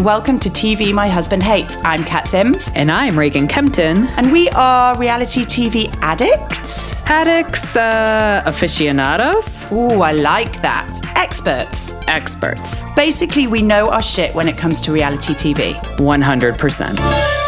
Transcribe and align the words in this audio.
and 0.00 0.06
welcome 0.06 0.38
to 0.40 0.48
TV 0.48 0.94
My 0.94 1.08
Husband 1.08 1.42
Hates. 1.42 1.76
I'm 1.84 2.02
Kat 2.04 2.26
Sims, 2.26 2.70
And 2.74 2.90
I'm 2.90 3.18
Reagan 3.18 3.46
Kempton. 3.46 4.06
and 4.16 4.32
we 4.32 4.48
are 4.50 4.96
reality 4.96 5.44
TV 5.44 5.94
addicts. 6.00 6.94
Addicts, 7.04 7.76
uh, 7.76 8.42
aficionados, 8.46 9.70
Ooh, 9.70 10.00
I 10.00 10.12
like 10.12 10.62
that. 10.62 10.88
Experts. 11.16 11.92
experts. 12.06 12.82
Basically, 12.96 13.46
we 13.46 13.60
know 13.60 13.90
our 13.90 14.02
shit 14.02 14.34
when 14.34 14.48
it 14.48 14.56
comes 14.56 14.80
to 14.82 14.92
reality 14.92 15.34
TV. 15.34 15.74
100%. 15.98 17.39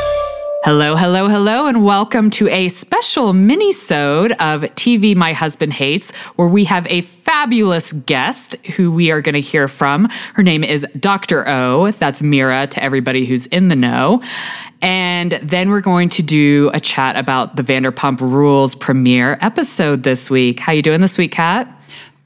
Hello, 0.64 0.94
hello, 0.94 1.26
hello, 1.26 1.66
and 1.66 1.84
welcome 1.84 2.30
to 2.30 2.46
a 2.46 2.68
special 2.68 3.32
mini-sode 3.32 4.30
of 4.34 4.60
TV 4.76 5.16
My 5.16 5.32
Husband 5.32 5.72
Hates, 5.72 6.12
where 6.36 6.46
we 6.46 6.66
have 6.66 6.86
a 6.86 7.00
fabulous 7.00 7.92
guest 7.92 8.54
who 8.76 8.92
we 8.92 9.10
are 9.10 9.20
going 9.20 9.34
to 9.34 9.40
hear 9.40 9.66
from. 9.66 10.08
Her 10.34 10.42
name 10.44 10.62
is 10.62 10.86
Dr. 11.00 11.48
O. 11.48 11.90
That's 11.90 12.22
Mira 12.22 12.68
to 12.68 12.80
everybody 12.80 13.26
who's 13.26 13.46
in 13.46 13.70
the 13.70 13.74
know. 13.74 14.22
And 14.80 15.32
then 15.42 15.68
we're 15.68 15.80
going 15.80 16.08
to 16.10 16.22
do 16.22 16.70
a 16.72 16.78
chat 16.78 17.16
about 17.16 17.56
the 17.56 17.64
Vanderpump 17.64 18.20
Rules 18.20 18.76
premiere 18.76 19.38
episode 19.40 20.04
this 20.04 20.30
week. 20.30 20.60
How 20.60 20.70
you 20.70 20.82
doing 20.82 21.00
this 21.00 21.18
week, 21.18 21.32
Kat? 21.32 21.66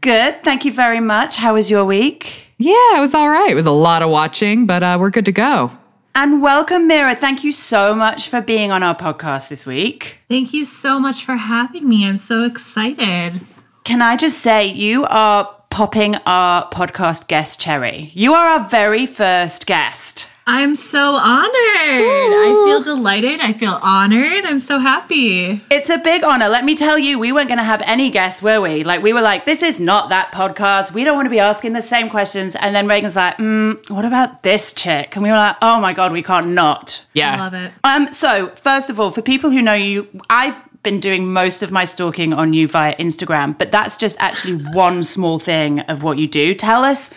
Good. 0.02 0.44
Thank 0.44 0.66
you 0.66 0.74
very 0.74 1.00
much. 1.00 1.36
How 1.36 1.54
was 1.54 1.70
your 1.70 1.86
week? 1.86 2.50
Yeah, 2.58 2.98
it 2.98 3.00
was 3.00 3.14
all 3.14 3.30
right. 3.30 3.50
It 3.50 3.54
was 3.54 3.64
a 3.64 3.70
lot 3.70 4.02
of 4.02 4.10
watching, 4.10 4.66
but 4.66 4.82
uh, 4.82 4.98
we're 5.00 5.08
good 5.08 5.24
to 5.24 5.32
go. 5.32 5.70
And 6.18 6.40
welcome, 6.40 6.88
Mira. 6.88 7.14
Thank 7.14 7.44
you 7.44 7.52
so 7.52 7.94
much 7.94 8.30
for 8.30 8.40
being 8.40 8.72
on 8.72 8.82
our 8.82 8.96
podcast 8.96 9.48
this 9.48 9.66
week. 9.66 10.20
Thank 10.30 10.54
you 10.54 10.64
so 10.64 10.98
much 10.98 11.26
for 11.26 11.36
having 11.36 11.86
me. 11.86 12.06
I'm 12.08 12.16
so 12.16 12.42
excited. 12.44 13.42
Can 13.84 14.00
I 14.00 14.16
just 14.16 14.38
say, 14.38 14.64
you 14.66 15.04
are 15.10 15.44
popping 15.68 16.14
our 16.24 16.70
podcast 16.70 17.28
guest 17.28 17.60
cherry. 17.60 18.12
You 18.14 18.32
are 18.32 18.46
our 18.46 18.66
very 18.66 19.04
first 19.04 19.66
guest. 19.66 20.26
I'm 20.48 20.76
so 20.76 21.16
honored. 21.16 21.50
I 21.52 22.64
feel 22.66 22.80
delighted. 22.80 23.40
I 23.40 23.52
feel 23.52 23.80
honored. 23.82 24.44
I'm 24.44 24.60
so 24.60 24.78
happy. 24.78 25.60
It's 25.72 25.90
a 25.90 25.98
big 25.98 26.22
honor. 26.22 26.48
Let 26.48 26.64
me 26.64 26.76
tell 26.76 26.96
you, 26.96 27.18
we 27.18 27.32
weren't 27.32 27.48
going 27.48 27.58
to 27.58 27.64
have 27.64 27.82
any 27.84 28.10
guests, 28.10 28.40
were 28.40 28.60
we? 28.60 28.84
Like, 28.84 29.02
we 29.02 29.12
were 29.12 29.22
like, 29.22 29.44
this 29.44 29.60
is 29.60 29.80
not 29.80 30.08
that 30.10 30.30
podcast. 30.30 30.92
We 30.92 31.02
don't 31.02 31.16
want 31.16 31.26
to 31.26 31.30
be 31.30 31.40
asking 31.40 31.72
the 31.72 31.82
same 31.82 32.08
questions. 32.08 32.54
And 32.54 32.76
then 32.76 32.86
Reagan's 32.86 33.16
like, 33.16 33.38
mm, 33.38 33.90
what 33.90 34.04
about 34.04 34.44
this 34.44 34.72
chick? 34.72 35.16
And 35.16 35.24
we 35.24 35.30
were 35.30 35.36
like, 35.36 35.56
oh 35.62 35.80
my 35.80 35.92
God, 35.92 36.12
we 36.12 36.22
can't 36.22 36.50
not. 36.50 37.04
Yeah. 37.12 37.34
I 37.34 37.38
love 37.38 37.54
it. 37.54 37.72
Um, 37.82 38.12
so, 38.12 38.50
first 38.50 38.88
of 38.88 39.00
all, 39.00 39.10
for 39.10 39.22
people 39.22 39.50
who 39.50 39.60
know 39.60 39.74
you, 39.74 40.06
I've 40.30 40.56
been 40.84 41.00
doing 41.00 41.26
most 41.26 41.64
of 41.64 41.72
my 41.72 41.84
stalking 41.84 42.32
on 42.32 42.52
you 42.52 42.68
via 42.68 42.94
Instagram, 42.98 43.58
but 43.58 43.72
that's 43.72 43.96
just 43.96 44.16
actually 44.20 44.64
one 44.72 45.02
small 45.02 45.40
thing 45.40 45.80
of 45.80 46.04
what 46.04 46.18
you 46.18 46.28
do. 46.28 46.54
Tell 46.54 46.84
us, 46.84 47.10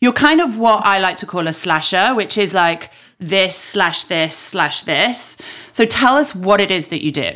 you're 0.00 0.12
kind 0.12 0.40
of 0.40 0.58
what 0.58 0.84
I 0.84 0.98
like 0.98 1.16
to 1.18 1.26
call 1.26 1.46
a 1.46 1.52
slasher, 1.52 2.14
which 2.14 2.38
is 2.38 2.52
like 2.54 2.90
this 3.18 3.56
slash 3.56 4.04
this 4.04 4.36
slash 4.36 4.82
this. 4.82 5.38
So, 5.72 5.84
tell 5.86 6.16
us 6.16 6.34
what 6.34 6.60
it 6.60 6.70
is 6.70 6.88
that 6.88 7.02
you 7.04 7.12
do, 7.12 7.32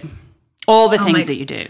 all 0.68 0.88
the 0.88 0.98
things 0.98 1.18
my- 1.18 1.24
that 1.24 1.36
you 1.36 1.46
do. 1.46 1.66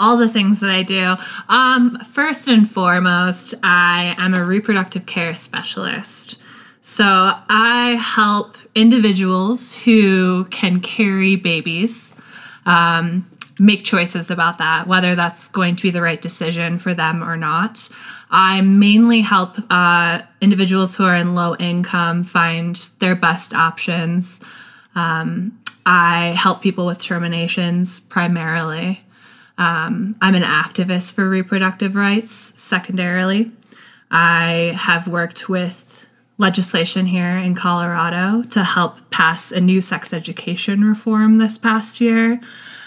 All 0.00 0.16
the 0.16 0.28
things 0.28 0.58
that 0.58 0.70
I 0.70 0.82
do. 0.82 1.14
Um, 1.48 1.96
first 2.00 2.48
and 2.48 2.68
foremost, 2.68 3.54
I 3.62 4.16
am 4.18 4.34
a 4.34 4.42
reproductive 4.44 5.06
care 5.06 5.32
specialist. 5.32 6.38
So 6.82 7.04
I 7.06 7.96
help 8.00 8.58
individuals 8.74 9.76
who 9.76 10.44
can 10.46 10.80
carry 10.80 11.36
babies 11.36 12.14
um, 12.66 13.30
make 13.58 13.84
choices 13.84 14.30
about 14.30 14.58
that, 14.58 14.88
whether 14.88 15.14
that's 15.14 15.48
going 15.48 15.76
to 15.76 15.82
be 15.84 15.90
the 15.90 16.02
right 16.02 16.20
decision 16.20 16.78
for 16.78 16.92
them 16.92 17.22
or 17.22 17.36
not. 17.36 17.88
I 18.32 18.62
mainly 18.62 19.20
help 19.20 19.56
uh, 19.70 20.22
individuals 20.40 20.96
who 20.96 21.04
are 21.04 21.14
in 21.14 21.34
low 21.34 21.54
income 21.56 22.24
find 22.24 22.76
their 22.98 23.14
best 23.14 23.52
options. 23.52 24.40
Um, 24.94 25.58
I 25.84 26.28
help 26.28 26.62
people 26.62 26.86
with 26.86 26.98
terminations 26.98 28.00
primarily. 28.00 29.02
Um, 29.58 30.16
I'm 30.22 30.34
an 30.34 30.42
activist 30.42 31.12
for 31.12 31.28
reproductive 31.28 31.94
rights 31.94 32.54
secondarily. 32.56 33.52
I 34.10 34.74
have 34.76 35.06
worked 35.06 35.50
with 35.50 36.06
legislation 36.38 37.06
here 37.06 37.36
in 37.36 37.54
Colorado 37.54 38.42
to 38.44 38.64
help 38.64 38.96
pass 39.10 39.52
a 39.52 39.60
new 39.60 39.80
sex 39.80 40.12
education 40.12 40.82
reform 40.82 41.36
this 41.36 41.58
past 41.58 42.00
year. 42.00 42.40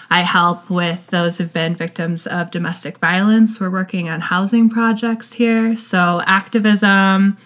I 0.10 0.22
help 0.22 0.70
with 0.70 1.08
those 1.08 1.38
who've 1.38 1.52
been 1.52 1.76
victims 1.76 2.28
of 2.28 2.52
domestic 2.52 3.00
violence. 3.00 3.60
We're 3.60 3.72
working 3.72 4.10
on 4.10 4.22
housing 4.22 4.70
projects 4.70 5.34
here. 5.34 5.76
So, 5.78 6.22
activism, 6.26 7.38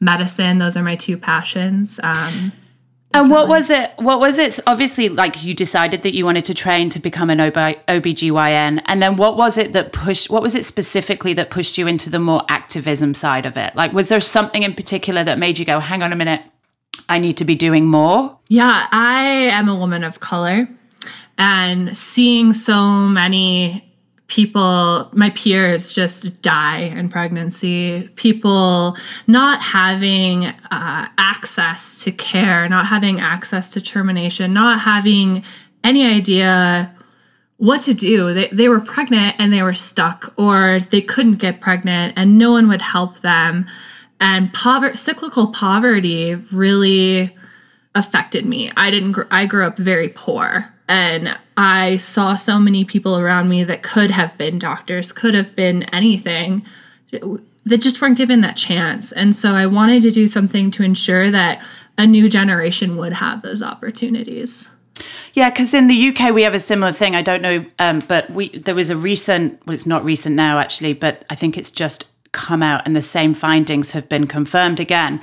medicine, 0.00 0.58
those 0.58 0.76
are 0.76 0.82
my 0.82 0.96
two 0.96 1.16
passions. 1.16 1.98
Um, 2.02 2.52
And 3.14 3.30
what 3.30 3.48
was 3.48 3.70
it? 3.70 3.90
What 3.96 4.20
was 4.20 4.36
it? 4.36 4.60
Obviously, 4.66 5.08
like 5.08 5.42
you 5.42 5.54
decided 5.54 6.02
that 6.02 6.14
you 6.14 6.24
wanted 6.26 6.44
to 6.44 6.54
train 6.54 6.90
to 6.90 6.98
become 6.98 7.30
an 7.30 7.40
OB, 7.40 7.54
OBGYN. 7.88 8.82
And 8.84 9.02
then 9.02 9.16
what 9.16 9.36
was 9.36 9.56
it 9.56 9.72
that 9.72 9.92
pushed, 9.92 10.28
what 10.28 10.42
was 10.42 10.54
it 10.54 10.66
specifically 10.66 11.32
that 11.34 11.48
pushed 11.50 11.78
you 11.78 11.86
into 11.86 12.10
the 12.10 12.18
more 12.18 12.44
activism 12.48 13.14
side 13.14 13.46
of 13.46 13.56
it? 13.56 13.74
Like, 13.74 13.92
was 13.94 14.10
there 14.10 14.20
something 14.20 14.62
in 14.62 14.74
particular 14.74 15.24
that 15.24 15.38
made 15.38 15.58
you 15.58 15.64
go, 15.64 15.80
hang 15.80 16.02
on 16.02 16.12
a 16.12 16.16
minute, 16.16 16.42
I 17.08 17.18
need 17.18 17.38
to 17.38 17.44
be 17.46 17.54
doing 17.54 17.86
more? 17.86 18.38
Yeah, 18.48 18.86
I 18.92 19.24
am 19.52 19.68
a 19.68 19.74
woman 19.74 20.04
of 20.04 20.20
color 20.20 20.68
and 21.36 21.96
seeing 21.96 22.52
so 22.52 22.90
many 22.90 23.84
people, 24.28 25.08
my 25.12 25.30
peers, 25.30 25.90
just 25.90 26.42
die 26.42 26.80
in 26.80 27.08
pregnancy, 27.08 28.08
people 28.16 28.96
not 29.26 29.60
having 29.62 30.44
uh, 30.44 31.08
access 31.16 32.04
to 32.04 32.12
care, 32.12 32.68
not 32.68 32.86
having 32.86 33.20
access 33.20 33.70
to 33.70 33.80
termination, 33.80 34.52
not 34.52 34.80
having 34.80 35.42
any 35.82 36.06
idea 36.06 36.94
what 37.56 37.80
to 37.82 37.94
do. 37.94 38.34
They, 38.34 38.48
they 38.48 38.68
were 38.68 38.80
pregnant 38.80 39.36
and 39.38 39.52
they 39.52 39.62
were 39.62 39.74
stuck, 39.74 40.34
or 40.36 40.78
they 40.90 41.00
couldn't 41.00 41.36
get 41.36 41.60
pregnant 41.60 42.12
and 42.16 42.36
no 42.36 42.52
one 42.52 42.68
would 42.68 42.82
help 42.82 43.20
them. 43.22 43.66
And 44.20 44.52
poverty, 44.52 44.96
cyclical 44.96 45.52
poverty 45.52 46.34
really 46.34 47.34
affected 47.94 48.44
me. 48.44 48.70
I 48.76 48.90
didn't 48.90 49.12
gr- 49.12 49.22
I 49.30 49.46
grew 49.46 49.64
up 49.64 49.78
very 49.78 50.10
poor 50.10 50.74
and 50.88 51.38
I 51.56 51.98
saw 51.98 52.34
so 52.34 52.58
many 52.58 52.84
people 52.84 53.18
around 53.18 53.48
me 53.48 53.62
that 53.64 53.82
could 53.82 54.10
have 54.10 54.36
been 54.38 54.58
doctors, 54.58 55.12
could 55.12 55.34
have 55.34 55.54
been 55.54 55.82
anything 55.84 56.64
that 57.10 57.80
just 57.80 58.00
weren't 58.00 58.16
given 58.16 58.40
that 58.40 58.56
chance. 58.56 59.12
And 59.12 59.36
so 59.36 59.52
I 59.52 59.66
wanted 59.66 60.02
to 60.02 60.10
do 60.10 60.26
something 60.26 60.70
to 60.72 60.82
ensure 60.82 61.30
that 61.30 61.62
a 61.98 62.06
new 62.06 62.28
generation 62.28 62.96
would 62.96 63.12
have 63.12 63.42
those 63.42 63.62
opportunities. 63.62 64.70
Yeah, 65.34 65.50
because 65.50 65.74
in 65.74 65.86
the 65.86 66.08
UK 66.08 66.32
we 66.34 66.42
have 66.42 66.54
a 66.54 66.60
similar 66.60 66.92
thing. 66.92 67.14
I 67.14 67.22
don't 67.22 67.42
know, 67.42 67.64
um, 67.78 68.00
but 68.08 68.30
we 68.30 68.48
there 68.58 68.74
was 68.74 68.90
a 68.90 68.96
recent. 68.96 69.64
Well, 69.66 69.74
it's 69.74 69.86
not 69.86 70.04
recent 70.04 70.34
now 70.34 70.58
actually, 70.58 70.94
but 70.94 71.24
I 71.30 71.34
think 71.34 71.56
it's 71.56 71.70
just 71.70 72.06
come 72.32 72.62
out, 72.62 72.82
and 72.84 72.96
the 72.96 73.02
same 73.02 73.34
findings 73.34 73.92
have 73.92 74.08
been 74.08 74.26
confirmed 74.26 74.80
again. 74.80 75.20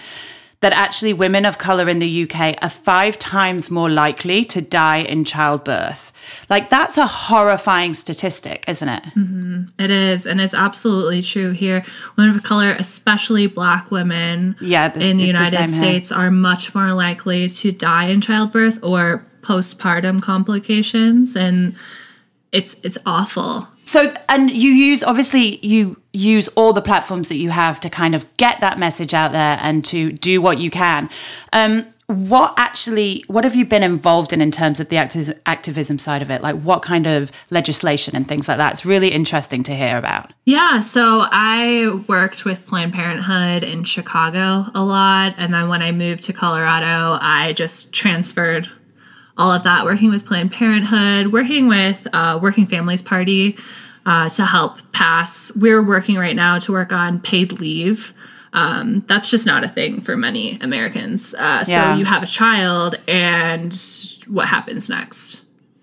That 0.65 0.73
actually 0.73 1.13
women 1.13 1.45
of 1.45 1.59
color 1.59 1.87
in 1.87 1.99
the 1.99 2.23
UK 2.23 2.55
are 2.59 2.71
five 2.71 3.19
times 3.19 3.69
more 3.69 3.87
likely 3.87 4.43
to 4.45 4.61
die 4.61 4.97
in 4.97 5.23
childbirth. 5.23 6.11
Like 6.49 6.71
that's 6.71 6.97
a 6.97 7.05
horrifying 7.05 7.93
statistic, 7.93 8.65
isn't 8.67 8.89
it? 8.89 9.03
Mm-hmm. 9.03 9.79
It 9.79 9.91
is, 9.91 10.25
and 10.25 10.41
it's 10.41 10.55
absolutely 10.55 11.21
true 11.21 11.51
here. 11.51 11.85
Women 12.17 12.35
of 12.35 12.41
color, 12.41 12.71
especially 12.71 13.45
black 13.45 13.91
women 13.91 14.55
Yeah, 14.59 14.89
th- 14.89 15.05
in 15.05 15.17
the 15.17 15.29
it's 15.29 15.37
the 15.37 15.45
United 15.45 15.69
here. 15.69 15.79
States, 15.83 16.11
are 16.11 16.31
much 16.31 16.73
more 16.73 16.93
likely 16.93 17.47
to 17.47 17.71
die 17.71 18.05
in 18.05 18.21
childbirth 18.21 18.79
or 18.81 19.23
postpartum 19.41 20.19
complications. 20.19 21.35
And 21.35 21.75
it's 22.51 22.77
it's 22.81 22.97
awful. 23.05 23.67
So, 23.85 24.13
and 24.29 24.49
you 24.51 24.71
use 24.71 25.03
obviously 25.03 25.65
you 25.65 26.01
use 26.11 26.47
all 26.49 26.73
the 26.73 26.81
platforms 26.81 27.29
that 27.29 27.37
you 27.37 27.51
have 27.51 27.79
to 27.81 27.89
kind 27.89 28.15
of 28.15 28.25
get 28.37 28.59
that 28.59 28.79
message 28.79 29.13
out 29.13 29.31
there 29.31 29.57
and 29.61 29.85
to 29.85 30.11
do 30.11 30.41
what 30.41 30.57
you 30.57 30.71
can. 30.71 31.09
Um, 31.53 31.85
what 32.07 32.53
actually, 32.57 33.23
what 33.27 33.43
have 33.43 33.55
you 33.55 33.65
been 33.65 33.81
involved 33.81 34.31
in 34.31 34.39
in 34.39 34.51
terms 34.51 34.79
of 34.79 34.89
the 34.89 34.97
acti- 34.97 35.33
activism 35.47 35.97
side 35.97 36.21
of 36.21 36.29
it? 36.29 36.41
Like, 36.43 36.55
what 36.61 36.83
kind 36.83 37.07
of 37.07 37.31
legislation 37.49 38.15
and 38.15 38.27
things 38.27 38.47
like 38.47 38.57
that? 38.57 38.73
It's 38.73 38.85
really 38.85 39.11
interesting 39.11 39.63
to 39.63 39.75
hear 39.75 39.97
about. 39.97 40.31
Yeah, 40.45 40.81
so 40.81 41.25
I 41.31 42.03
worked 42.07 42.45
with 42.45 42.67
Planned 42.67 42.93
Parenthood 42.93 43.63
in 43.63 43.83
Chicago 43.85 44.65
a 44.75 44.83
lot. 44.83 45.33
And 45.37 45.51
then 45.51 45.67
when 45.67 45.81
I 45.81 45.91
moved 45.91 46.23
to 46.25 46.33
Colorado, 46.33 47.17
I 47.21 47.53
just 47.53 47.91
transferred 47.91 48.69
all 49.37 49.51
of 49.51 49.63
that, 49.63 49.85
working 49.85 50.09
with 50.09 50.25
Planned 50.25 50.51
Parenthood, 50.51 51.27
working 51.33 51.67
with 51.67 52.07
uh, 52.13 52.39
Working 52.41 52.65
Families 52.65 53.01
Party 53.01 53.57
uh, 54.05 54.29
to 54.29 54.45
help 54.45 54.79
pass. 54.93 55.51
We're 55.55 55.85
working 55.85 56.15
right 56.17 56.35
now 56.35 56.59
to 56.59 56.71
work 56.71 56.91
on 56.93 57.19
paid 57.19 57.53
leave. 57.59 58.13
Um, 58.53 59.03
that's 59.07 59.29
just 59.29 59.45
not 59.45 59.63
a 59.65 59.67
thing 59.67 59.99
for 59.99 60.15
many 60.15 60.57
Americans. 60.61 61.33
Uh, 61.35 61.63
so 61.65 61.71
Yeah. 61.71 61.95
you 61.97 62.05
have 62.05 62.23
a 62.23 62.27
child, 62.27 62.95
and 63.07 63.77
what 64.27 64.47
happens 64.47 64.89
next? 64.89 65.41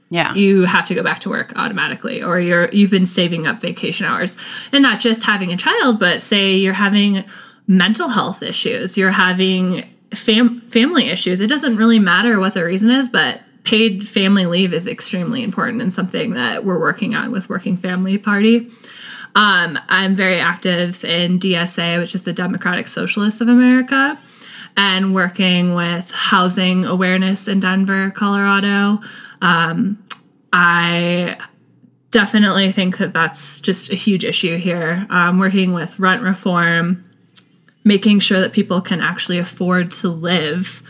Yeah. 0.09 0.35
you 0.35 0.67
have 0.67 0.87
to 0.89 0.95
go 0.95 1.03
back 1.03 1.21
to 1.21 1.31
work 1.31 1.55
automatically 1.57 2.23
or 2.23 2.39
you're 2.39 2.69
you've 2.71 2.91
been 2.91 3.07
saving 3.07 3.47
up 3.47 3.63
vacation 3.63 4.05
hours 4.05 4.37
and 4.71 4.83
not 4.83 5.01
just 5.01 5.23
having 5.23 5.51
a 5.53 5.57
child 5.57 5.99
but 5.99 6.21
say 6.21 6.55
you're 6.55 6.75
having 6.75 7.25
mental 7.67 8.09
health 8.09 8.43
issues 8.43 8.99
you're 8.99 9.11
having 9.11 9.89
fam- 10.15 10.61
family 10.63 11.09
issues. 11.09 11.41
It 11.41 11.49
doesn't 11.49 11.77
really 11.77 11.99
matter 11.99 12.39
what 12.39 12.55
the 12.55 12.65
reason 12.65 12.91
is, 12.91 13.09
but 13.09 13.41
paid 13.65 14.07
family 14.07 14.47
leave 14.47 14.73
is 14.73 14.87
extremely 14.87 15.43
important 15.43 15.81
and 15.81 15.93
something 15.93 16.33
that 16.33 16.65
we're 16.65 16.81
working 16.81 17.15
on 17.15 17.31
with 17.31 17.49
Working 17.49 17.77
Family 17.77 18.19
Party. 18.19 18.71
Um, 19.35 19.79
I'm 19.89 20.15
very 20.15 20.41
active 20.41 21.05
in 21.05 21.39
DSA, 21.39 21.99
which 21.99 22.15
is 22.15 22.25
the 22.25 22.33
Democratic 22.33 22.89
Socialists 22.89 23.41
of 23.41 23.49
America, 23.49 24.19
and 24.77 25.15
working 25.15 25.75
with 25.75 26.11
housing 26.11 26.85
awareness 26.85 27.49
in 27.49 27.61
Denver, 27.61 28.11
Colorado. 28.11 29.01
Um, 29.41 30.05
I 30.53 31.39
definitely 32.11 32.73
think 32.73 32.99
that 32.99 33.15
that's 33.15 33.61
just 33.61 33.91
a 33.91 33.95
huge 33.95 34.25
issue 34.25 34.59
here. 34.59 35.07
Um, 35.09 35.39
working 35.39 35.73
with 35.73 35.99
rent 35.99 36.23
reform, 36.23 37.05
making 37.85 38.21
sure 38.21 38.41
that 38.41 38.53
people 38.53 38.81
can 38.81 39.01
actually 39.01 39.39
afford 39.39 39.91
to 39.91 40.09
live. 40.09 40.83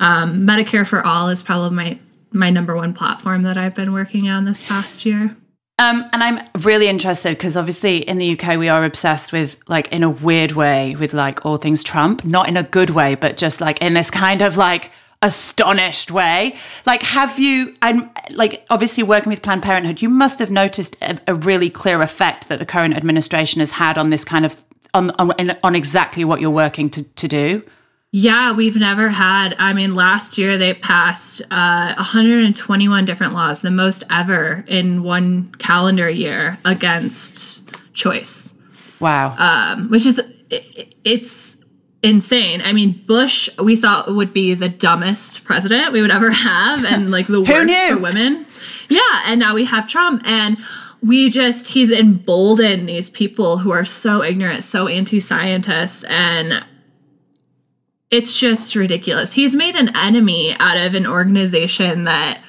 Um, 0.00 0.46
Medicare 0.46 0.86
for 0.86 1.04
All 1.04 1.28
is 1.28 1.42
probably 1.42 1.76
my 1.76 1.98
my 2.32 2.50
number 2.50 2.76
one 2.76 2.92
platform 2.92 3.42
that 3.44 3.56
I've 3.56 3.74
been 3.74 3.92
working 3.92 4.28
on 4.28 4.44
this 4.44 4.62
past 4.62 5.06
year. 5.06 5.36
Um, 5.78 6.08
and 6.12 6.22
I'm 6.22 6.40
really 6.62 6.88
interested 6.88 7.30
because 7.30 7.56
obviously 7.56 7.98
in 7.98 8.18
the 8.18 8.38
UK 8.38 8.58
we 8.58 8.68
are 8.68 8.84
obsessed 8.84 9.32
with 9.32 9.58
like 9.68 9.88
in 9.92 10.02
a 10.02 10.10
weird 10.10 10.52
way 10.52 10.96
with 10.96 11.14
like 11.14 11.44
all 11.46 11.56
things 11.56 11.82
Trump, 11.82 12.24
not 12.24 12.48
in 12.48 12.56
a 12.56 12.62
good 12.62 12.90
way, 12.90 13.14
but 13.14 13.36
just 13.36 13.60
like 13.60 13.80
in 13.80 13.94
this 13.94 14.10
kind 14.10 14.42
of 14.42 14.56
like 14.56 14.90
astonished 15.22 16.10
way. 16.10 16.56
Like, 16.86 17.02
have 17.02 17.38
you? 17.38 17.74
I'm 17.82 18.10
like 18.30 18.64
obviously 18.70 19.02
working 19.02 19.30
with 19.30 19.42
Planned 19.42 19.62
Parenthood. 19.62 20.02
You 20.02 20.08
must 20.08 20.38
have 20.38 20.50
noticed 20.50 20.96
a, 21.02 21.18
a 21.26 21.34
really 21.34 21.70
clear 21.70 22.02
effect 22.02 22.48
that 22.48 22.58
the 22.58 22.66
current 22.66 22.94
administration 22.94 23.60
has 23.60 23.72
had 23.72 23.98
on 23.98 24.10
this 24.10 24.24
kind 24.24 24.44
of 24.44 24.56
on 24.96 25.10
on, 25.18 25.56
on 25.62 25.74
exactly 25.74 26.24
what 26.24 26.40
you're 26.40 26.50
working 26.50 26.88
to 26.90 27.02
to 27.02 27.28
do. 27.28 27.62
Yeah, 28.12 28.52
we've 28.52 28.76
never 28.76 29.10
had. 29.10 29.54
I 29.58 29.72
mean, 29.72 29.94
last 29.94 30.38
year 30.38 30.56
they 30.56 30.72
passed 30.72 31.42
uh, 31.50 31.94
121 31.96 33.04
different 33.04 33.34
laws, 33.34 33.60
the 33.60 33.70
most 33.70 34.04
ever 34.10 34.64
in 34.66 35.02
one 35.02 35.52
calendar 35.58 36.08
year 36.08 36.56
against 36.64 37.62
choice. 37.92 38.54
Wow. 39.00 39.36
Um, 39.36 39.90
which 39.90 40.06
is 40.06 40.18
it, 40.50 40.94
it's 41.04 41.58
insane. 42.02 42.62
I 42.62 42.72
mean, 42.72 43.02
Bush 43.06 43.50
we 43.58 43.76
thought 43.76 44.08
would 44.08 44.32
be 44.32 44.54
the 44.54 44.68
dumbest 44.68 45.44
president 45.44 45.92
we 45.92 46.00
would 46.00 46.12
ever 46.12 46.30
have, 46.48 46.84
and 46.84 47.10
like 47.10 47.26
the 47.26 47.42
worst 47.42 47.74
for 47.88 47.98
women. 47.98 48.46
Yeah, 48.88 49.00
and 49.26 49.38
now 49.40 49.54
we 49.54 49.64
have 49.66 49.86
Trump, 49.86 50.22
and 50.24 50.56
we 51.06 51.30
just 51.30 51.68
he's 51.68 51.90
emboldened 51.90 52.88
these 52.88 53.10
people 53.10 53.58
who 53.58 53.70
are 53.70 53.84
so 53.84 54.22
ignorant, 54.22 54.64
so 54.64 54.88
anti-scientist, 54.88 56.04
and 56.08 56.64
it's 58.10 58.38
just 58.38 58.74
ridiculous. 58.74 59.32
He's 59.32 59.54
made 59.54 59.74
an 59.74 59.94
enemy 59.96 60.56
out 60.58 60.76
of 60.76 60.94
an 60.94 61.06
organization 61.06 62.04
that 62.04 62.40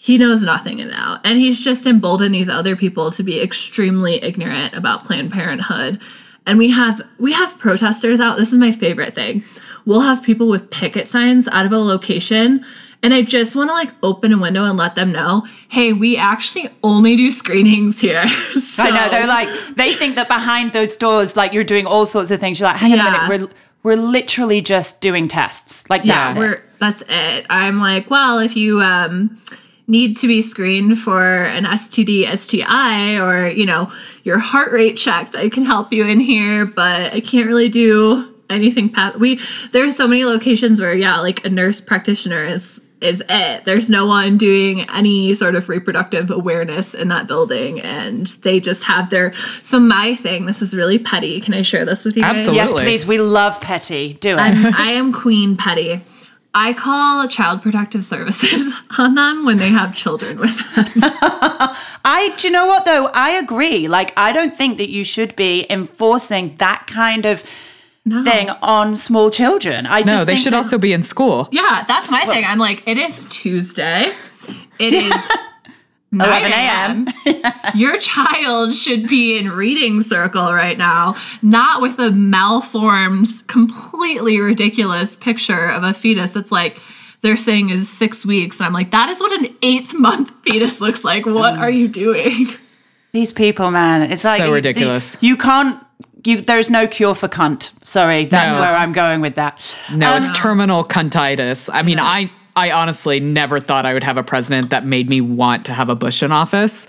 he 0.00 0.16
knows 0.16 0.42
nothing 0.42 0.80
about. 0.80 1.20
And 1.26 1.38
he's 1.38 1.60
just 1.60 1.84
emboldened 1.84 2.34
these 2.34 2.48
other 2.48 2.76
people 2.76 3.10
to 3.10 3.22
be 3.22 3.42
extremely 3.42 4.22
ignorant 4.22 4.74
about 4.74 5.04
Planned 5.04 5.32
Parenthood. 5.32 6.00
And 6.46 6.56
we 6.56 6.70
have 6.70 7.02
we 7.18 7.32
have 7.32 7.58
protesters 7.58 8.20
out. 8.20 8.38
This 8.38 8.52
is 8.52 8.58
my 8.58 8.72
favorite 8.72 9.14
thing. 9.14 9.44
We'll 9.84 10.00
have 10.00 10.22
people 10.22 10.48
with 10.48 10.70
picket 10.70 11.08
signs 11.08 11.48
out 11.48 11.66
of 11.66 11.72
a 11.72 11.78
location 11.78 12.64
and 13.02 13.14
I 13.14 13.22
just 13.22 13.54
want 13.54 13.70
to 13.70 13.74
like 13.74 13.90
open 14.02 14.32
a 14.32 14.38
window 14.38 14.64
and 14.64 14.76
let 14.76 14.94
them 14.94 15.12
know, 15.12 15.46
hey, 15.68 15.92
we 15.92 16.16
actually 16.16 16.68
only 16.82 17.14
do 17.16 17.30
screenings 17.30 18.00
here. 18.00 18.26
so, 18.26 18.82
I 18.82 18.90
know 18.90 19.10
they're 19.10 19.26
like 19.26 19.48
they 19.76 19.94
think 19.94 20.16
that 20.16 20.28
behind 20.28 20.72
those 20.72 20.96
doors, 20.96 21.36
like 21.36 21.52
you're 21.52 21.64
doing 21.64 21.86
all 21.86 22.06
sorts 22.06 22.30
of 22.30 22.40
things. 22.40 22.58
You're 22.58 22.68
like, 22.68 22.78
hang 22.78 22.92
yeah. 22.92 23.06
on 23.06 23.06
a 23.06 23.28
minute, 23.28 23.28
we're 23.28 23.48
we're 23.84 24.02
literally 24.02 24.60
just 24.60 25.00
doing 25.00 25.28
tests. 25.28 25.88
Like 25.88 26.04
yeah, 26.04 26.26
that's 26.26 26.38
we're 26.38 26.52
it. 26.54 26.62
that's 26.80 27.02
it. 27.08 27.46
I'm 27.48 27.78
like, 27.78 28.10
well, 28.10 28.38
if 28.38 28.56
you 28.56 28.80
um 28.80 29.40
need 29.86 30.16
to 30.18 30.26
be 30.26 30.42
screened 30.42 30.98
for 30.98 31.44
an 31.44 31.64
STD, 31.64 32.36
STI, 32.36 33.18
or 33.18 33.48
you 33.48 33.64
know 33.64 33.92
your 34.24 34.38
heart 34.38 34.72
rate 34.72 34.96
checked, 34.96 35.36
I 35.36 35.48
can 35.48 35.64
help 35.64 35.92
you 35.92 36.04
in 36.04 36.18
here, 36.18 36.66
but 36.66 37.14
I 37.14 37.20
can't 37.20 37.46
really 37.46 37.68
do 37.68 38.34
anything 38.50 38.90
past. 38.90 39.20
We 39.20 39.40
there's 39.70 39.96
so 39.96 40.08
many 40.08 40.24
locations 40.24 40.80
where 40.80 40.94
yeah, 40.96 41.20
like 41.20 41.44
a 41.44 41.48
nurse 41.48 41.80
practitioner 41.80 42.44
is 42.44 42.82
is 43.00 43.22
it. 43.28 43.64
There's 43.64 43.88
no 43.88 44.06
one 44.06 44.38
doing 44.38 44.88
any 44.90 45.34
sort 45.34 45.54
of 45.54 45.68
reproductive 45.68 46.30
awareness 46.30 46.94
in 46.94 47.08
that 47.08 47.26
building, 47.26 47.80
and 47.80 48.26
they 48.42 48.60
just 48.60 48.84
have 48.84 49.10
their. 49.10 49.32
So 49.62 49.78
my 49.78 50.14
thing, 50.14 50.46
this 50.46 50.62
is 50.62 50.74
really 50.74 50.98
petty. 50.98 51.40
Can 51.40 51.54
I 51.54 51.62
share 51.62 51.84
this 51.84 52.04
with 52.04 52.16
you? 52.16 52.24
Absolutely. 52.24 52.56
Yes, 52.56 52.72
please. 52.72 53.06
We 53.06 53.20
love 53.20 53.60
petty. 53.60 54.14
Do 54.14 54.30
it. 54.30 54.40
I'm, 54.40 54.74
I 54.74 54.90
am 54.92 55.12
Queen 55.12 55.56
Petty. 55.56 56.02
I 56.54 56.72
call 56.72 57.28
Child 57.28 57.62
Protective 57.62 58.04
Services 58.04 58.74
on 58.98 59.14
them 59.14 59.44
when 59.44 59.58
they 59.58 59.68
have 59.68 59.94
children 59.94 60.38
with 60.38 60.56
them. 60.74 60.86
I, 62.04 62.34
do 62.38 62.48
you 62.48 62.52
know 62.52 62.66
what 62.66 62.84
though? 62.84 63.06
I 63.08 63.30
agree. 63.30 63.86
Like, 63.86 64.12
I 64.16 64.32
don't 64.32 64.56
think 64.56 64.78
that 64.78 64.90
you 64.90 65.04
should 65.04 65.36
be 65.36 65.66
enforcing 65.70 66.56
that 66.56 66.86
kind 66.88 67.26
of 67.26 67.44
no. 68.08 68.24
thing 68.24 68.50
on 68.62 68.96
small 68.96 69.30
children. 69.30 69.86
I 69.86 70.02
no, 70.02 70.24
they 70.24 70.36
should 70.36 70.52
that, 70.52 70.58
also 70.58 70.78
be 70.78 70.92
in 70.92 71.02
school. 71.02 71.48
Yeah, 71.52 71.84
that's 71.86 72.10
my 72.10 72.24
well, 72.24 72.34
thing. 72.34 72.44
I'm 72.44 72.58
like, 72.58 72.82
it 72.86 72.98
is 72.98 73.26
Tuesday. 73.30 74.12
It 74.78 74.94
is 74.94 75.14
11 76.12 76.52
a.m. 76.52 77.06
Your 77.74 77.98
child 77.98 78.74
should 78.74 79.08
be 79.08 79.36
in 79.36 79.50
reading 79.50 80.02
circle 80.02 80.52
right 80.54 80.78
now, 80.78 81.14
not 81.42 81.82
with 81.82 81.98
a 81.98 82.10
malformed, 82.10 83.28
completely 83.46 84.40
ridiculous 84.40 85.16
picture 85.16 85.68
of 85.68 85.82
a 85.82 85.92
fetus. 85.92 86.34
It's 86.34 86.50
like 86.50 86.80
they're 87.20 87.36
saying 87.36 87.70
is 87.70 87.90
six 87.90 88.24
weeks. 88.24 88.58
And 88.58 88.66
I'm 88.66 88.72
like, 88.72 88.90
that 88.92 89.10
is 89.10 89.20
what 89.20 89.32
an 89.32 89.54
eighth 89.62 89.94
month 89.94 90.30
fetus 90.42 90.80
looks 90.80 91.04
like. 91.04 91.26
What 91.26 91.54
mm. 91.54 91.58
are 91.58 91.70
you 91.70 91.88
doing? 91.88 92.46
These 93.12 93.32
people, 93.32 93.70
man, 93.70 94.10
it's 94.10 94.24
like 94.24 94.38
so 94.40 94.52
ridiculous. 94.52 95.16
You, 95.20 95.30
you 95.30 95.36
can't 95.36 95.82
you, 96.24 96.40
there's 96.40 96.70
no 96.70 96.86
cure 96.86 97.14
for 97.14 97.28
cunt. 97.28 97.70
Sorry, 97.86 98.26
that's 98.26 98.54
no. 98.54 98.60
where 98.60 98.74
I'm 98.74 98.92
going 98.92 99.20
with 99.20 99.36
that. 99.36 99.64
No, 99.94 100.12
um, 100.12 100.22
it's 100.22 100.36
terminal 100.36 100.84
cuntitis. 100.84 101.70
I 101.72 101.82
mean, 101.82 101.98
yes. 101.98 102.36
I 102.56 102.68
I 102.68 102.70
honestly 102.72 103.20
never 103.20 103.60
thought 103.60 103.86
I 103.86 103.92
would 103.92 104.04
have 104.04 104.16
a 104.16 104.24
president 104.24 104.70
that 104.70 104.84
made 104.84 105.08
me 105.08 105.20
want 105.20 105.66
to 105.66 105.72
have 105.72 105.88
a 105.88 105.94
Bush 105.94 106.22
in 106.22 106.32
office, 106.32 106.86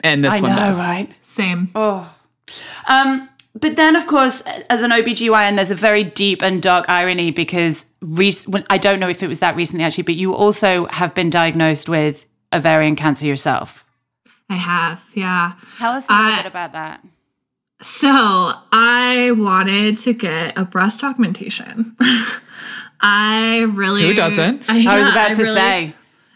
and 0.00 0.22
this 0.22 0.34
I 0.34 0.40
one 0.40 0.50
know, 0.50 0.56
does. 0.56 0.76
Right? 0.76 1.08
Same. 1.22 1.70
Oh. 1.74 2.14
Um, 2.88 3.28
but 3.54 3.76
then, 3.76 3.96
of 3.96 4.06
course, 4.06 4.42
as 4.70 4.82
an 4.82 4.90
OBGYN, 4.90 5.56
there's 5.56 5.70
a 5.70 5.74
very 5.74 6.04
deep 6.04 6.42
and 6.42 6.62
dark 6.62 6.88
irony 6.88 7.30
because 7.30 7.86
rec- 8.00 8.66
I 8.70 8.78
don't 8.78 9.00
know 9.00 9.08
if 9.08 9.22
it 9.22 9.28
was 9.28 9.40
that 9.40 9.56
recently 9.56 9.84
actually, 9.84 10.04
but 10.04 10.14
you 10.14 10.34
also 10.34 10.86
have 10.86 11.14
been 11.14 11.30
diagnosed 11.30 11.88
with 11.88 12.26
ovarian 12.52 12.96
cancer 12.96 13.26
yourself. 13.26 13.84
I 14.50 14.54
have, 14.54 15.04
yeah. 15.14 15.54
Tell 15.78 15.92
us 15.92 16.06
a 16.08 16.12
little 16.12 16.36
bit 16.36 16.46
about 16.46 16.72
that. 16.72 17.04
So 17.80 18.08
I 18.72 19.32
wanted 19.36 19.98
to 19.98 20.12
get 20.12 20.58
a 20.58 20.64
breast 20.64 21.04
augmentation. 21.04 21.96
I 23.00 23.66
really 23.72 24.02
Who 24.02 24.14
doesn't? 24.14 24.68
I, 24.68 24.78
yeah, 24.78 24.92
I 24.92 24.98
was 24.98 25.08
about 25.08 25.30
I 25.30 25.34
to 25.34 25.42
really, 25.42 25.54
say. 25.54 25.94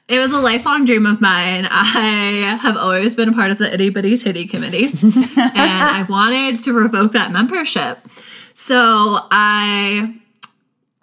It 0.09 0.19
was 0.19 0.31
a 0.31 0.39
lifelong 0.39 0.85
dream 0.85 1.07
of 1.07 1.21
mine. 1.21 1.67
I 1.71 2.57
have 2.61 2.77
always 2.77 3.17
been 3.17 3.29
a 3.29 3.33
part 3.33 3.51
of 3.51 3.59
the 3.59 3.73
itty 3.73 3.89
bitty 3.89 4.17
titty 4.17 4.47
committee. 4.47 4.85
and 5.03 5.33
I 5.37 6.07
wanted 6.09 6.63
to 6.65 6.73
revoke 6.73 7.13
that 7.13 7.33
membership. 7.33 7.99
So 8.55 9.19
I 9.31 10.17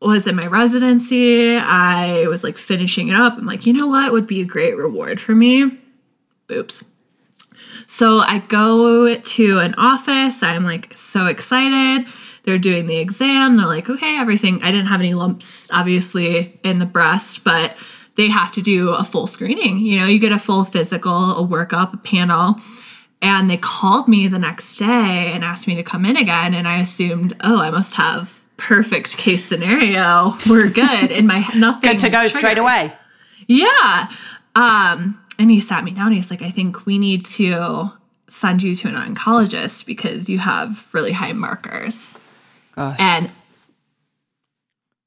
was 0.01 0.27
in 0.27 0.35
my 0.35 0.47
residency. 0.47 1.57
I 1.57 2.27
was 2.27 2.43
like 2.43 2.57
finishing 2.57 3.09
it 3.09 3.15
up. 3.15 3.37
I'm 3.37 3.45
like, 3.45 3.65
you 3.65 3.73
know 3.73 3.87
what 3.87 4.13
would 4.13 4.27
be 4.27 4.41
a 4.41 4.45
great 4.45 4.77
reward 4.77 5.19
for 5.19 5.35
me? 5.35 5.77
Boobs. 6.47 6.85
So 7.87 8.19
I 8.19 8.39
go 8.39 9.15
to 9.15 9.59
an 9.59 9.73
office. 9.75 10.43
I'm 10.43 10.63
like 10.63 10.95
so 10.95 11.25
excited. 11.27 12.07
They're 12.43 12.57
doing 12.57 12.87
the 12.87 12.97
exam. 12.97 13.57
They're 13.57 13.67
like, 13.67 13.89
okay, 13.89 14.17
everything. 14.17 14.63
I 14.63 14.71
didn't 14.71 14.87
have 14.87 15.01
any 15.01 15.13
lumps, 15.13 15.69
obviously, 15.71 16.59
in 16.63 16.79
the 16.79 16.85
breast, 16.85 17.43
but 17.43 17.75
they 18.15 18.29
have 18.29 18.51
to 18.53 18.61
do 18.61 18.89
a 18.89 19.03
full 19.03 19.27
screening. 19.27 19.79
You 19.79 19.99
know, 19.99 20.05
you 20.05 20.19
get 20.19 20.31
a 20.31 20.39
full 20.39 20.63
physical, 20.65 21.37
a 21.37 21.47
workup, 21.47 21.93
a 21.93 21.97
panel. 21.97 22.55
And 23.21 23.49
they 23.49 23.57
called 23.57 24.07
me 24.07 24.27
the 24.27 24.39
next 24.39 24.77
day 24.77 25.31
and 25.33 25.43
asked 25.43 25.67
me 25.67 25.75
to 25.75 25.83
come 25.83 26.05
in 26.05 26.15
again. 26.15 26.53
And 26.53 26.67
I 26.67 26.79
assumed, 26.79 27.35
oh, 27.43 27.59
I 27.59 27.69
must 27.69 27.95
have 27.95 28.39
perfect 28.57 29.17
case 29.17 29.43
scenario. 29.43 30.37
We're 30.47 30.69
good. 30.69 31.11
In 31.11 31.27
my 31.27 31.39
nothing. 31.55 31.91
good 31.91 31.99
to 31.99 32.09
go 32.09 32.19
triggered. 32.21 32.31
straight 32.31 32.57
away. 32.57 32.93
Yeah. 33.47 34.09
Um, 34.55 35.18
and 35.39 35.49
he 35.49 35.59
sat 35.59 35.83
me 35.83 35.91
down. 35.91 36.11
He's 36.11 36.29
like, 36.29 36.41
I 36.41 36.51
think 36.51 36.85
we 36.85 36.97
need 36.99 37.25
to 37.25 37.91
send 38.27 38.61
you 38.61 38.75
to 38.75 38.89
an 38.89 38.95
oncologist 38.95 39.85
because 39.85 40.29
you 40.29 40.37
have 40.37 40.87
really 40.93 41.13
high 41.13 41.33
markers. 41.33 42.19
Gosh. 42.75 42.97
And 42.99 43.31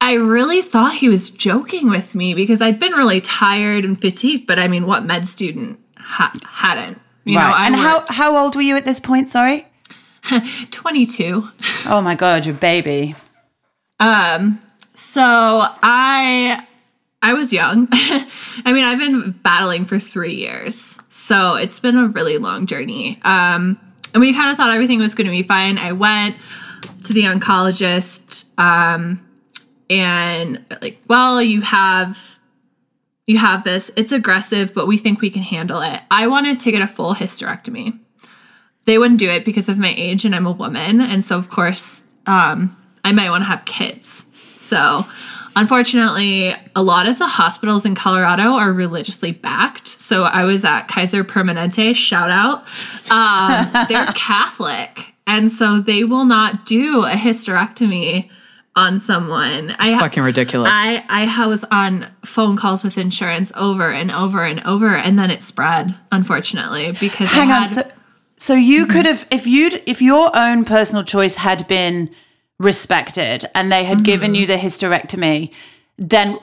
I 0.00 0.14
really 0.14 0.62
thought 0.62 0.96
he 0.96 1.08
was 1.08 1.30
joking 1.30 1.88
with 1.88 2.14
me 2.16 2.34
because 2.34 2.60
I'd 2.60 2.80
been 2.80 2.92
really 2.92 3.20
tired 3.20 3.84
and 3.84 4.00
fatigued. 4.00 4.46
But 4.48 4.58
I 4.58 4.66
mean, 4.66 4.86
what 4.86 5.04
med 5.04 5.28
student 5.28 5.78
ha- 5.96 6.32
hadn't? 6.44 6.98
You 7.24 7.36
right. 7.36 7.48
know, 7.48 7.54
I 7.54 7.66
and 7.66 7.76
how 7.76 8.04
how 8.08 8.36
old 8.36 8.56
were 8.56 8.62
you 8.62 8.76
at 8.76 8.84
this 8.84 8.98
point? 8.98 9.28
Sorry, 9.28 9.66
twenty 10.72 11.06
two. 11.06 11.48
Oh 11.86 12.00
my 12.02 12.16
god, 12.16 12.44
your 12.46 12.56
baby. 12.56 13.14
Um, 14.00 14.60
So 14.94 15.12
I 15.14 16.66
I 17.22 17.34
was 17.34 17.52
young. 17.52 17.88
I 17.92 18.72
mean, 18.72 18.84
I've 18.84 18.98
been 18.98 19.30
battling 19.30 19.84
for 19.84 19.98
three 19.98 20.34
years, 20.34 21.00
so 21.08 21.54
it's 21.54 21.78
been 21.78 21.96
a 21.96 22.08
really 22.08 22.38
long 22.38 22.66
journey. 22.66 23.20
Um, 23.22 23.78
and 24.12 24.20
we 24.20 24.34
kind 24.34 24.50
of 24.50 24.56
thought 24.56 24.70
everything 24.70 24.98
was 24.98 25.14
going 25.14 25.26
to 25.26 25.30
be 25.30 25.44
fine. 25.44 25.78
I 25.78 25.92
went 25.92 26.36
to 27.04 27.12
the 27.12 27.22
oncologist, 27.22 28.50
um, 28.58 29.24
and 29.88 30.64
like, 30.82 31.00
well, 31.08 31.40
you 31.40 31.60
have 31.60 32.40
you 33.26 33.38
have 33.38 33.62
this. 33.62 33.90
It's 33.96 34.10
aggressive, 34.10 34.74
but 34.74 34.88
we 34.88 34.98
think 34.98 35.20
we 35.20 35.30
can 35.30 35.42
handle 35.42 35.80
it. 35.80 36.00
I 36.10 36.26
wanted 36.26 36.58
to 36.60 36.72
get 36.72 36.82
a 36.82 36.86
full 36.88 37.14
hysterectomy. 37.14 37.98
They 38.84 38.98
wouldn't 38.98 39.20
do 39.20 39.30
it 39.30 39.44
because 39.44 39.68
of 39.68 39.78
my 39.78 39.94
age, 39.96 40.24
and 40.24 40.34
I'm 40.34 40.46
a 40.46 40.52
woman, 40.52 41.00
and 41.00 41.22
so 41.22 41.38
of 41.38 41.48
course, 41.48 42.02
um, 42.26 42.76
I 43.04 43.12
might 43.12 43.30
want 43.30 43.42
to 43.42 43.48
have 43.48 43.64
kids. 43.64 44.26
So 44.56 45.06
Unfortunately, 45.54 46.54
a 46.74 46.82
lot 46.82 47.06
of 47.06 47.18
the 47.18 47.26
hospitals 47.26 47.84
in 47.84 47.94
Colorado 47.94 48.54
are 48.54 48.72
religiously 48.72 49.32
backed. 49.32 49.88
So 49.88 50.24
I 50.24 50.44
was 50.44 50.64
at 50.64 50.88
Kaiser 50.88 51.24
Permanente, 51.24 51.94
shout 51.94 52.30
out. 52.30 52.64
Um, 53.10 53.86
they're 53.88 54.06
Catholic. 54.14 55.12
And 55.26 55.50
so 55.50 55.78
they 55.78 56.04
will 56.04 56.24
not 56.24 56.66
do 56.66 57.04
a 57.04 57.12
hysterectomy 57.12 58.30
on 58.74 58.98
someone. 58.98 59.70
It's 59.70 59.78
I, 59.78 59.98
fucking 59.98 60.22
ridiculous. 60.22 60.70
I, 60.72 61.04
I 61.08 61.46
was 61.46 61.64
on 61.70 62.08
phone 62.24 62.56
calls 62.56 62.82
with 62.82 62.96
insurance 62.98 63.52
over 63.54 63.90
and 63.90 64.10
over 64.10 64.44
and 64.44 64.60
over, 64.64 64.96
and 64.96 65.18
then 65.18 65.30
it 65.30 65.42
spread, 65.42 65.94
unfortunately, 66.10 66.92
because 66.92 67.28
Hang 67.30 67.48
had, 67.48 67.62
on. 67.62 67.68
So, 67.68 67.92
so 68.38 68.54
you 68.54 68.84
mm-hmm. 68.84 68.92
could 68.92 69.06
have, 69.06 69.26
if 69.30 69.46
you'd, 69.46 69.82
if 69.86 70.00
your 70.00 70.34
own 70.34 70.64
personal 70.64 71.04
choice 71.04 71.36
had 71.36 71.66
been 71.68 72.10
respected 72.58 73.46
and 73.54 73.70
they 73.70 73.84
had 73.84 73.98
mm-hmm. 73.98 74.04
given 74.04 74.34
you 74.34 74.46
the 74.46 74.56
hysterectomy, 74.56 75.52
then 75.98 76.38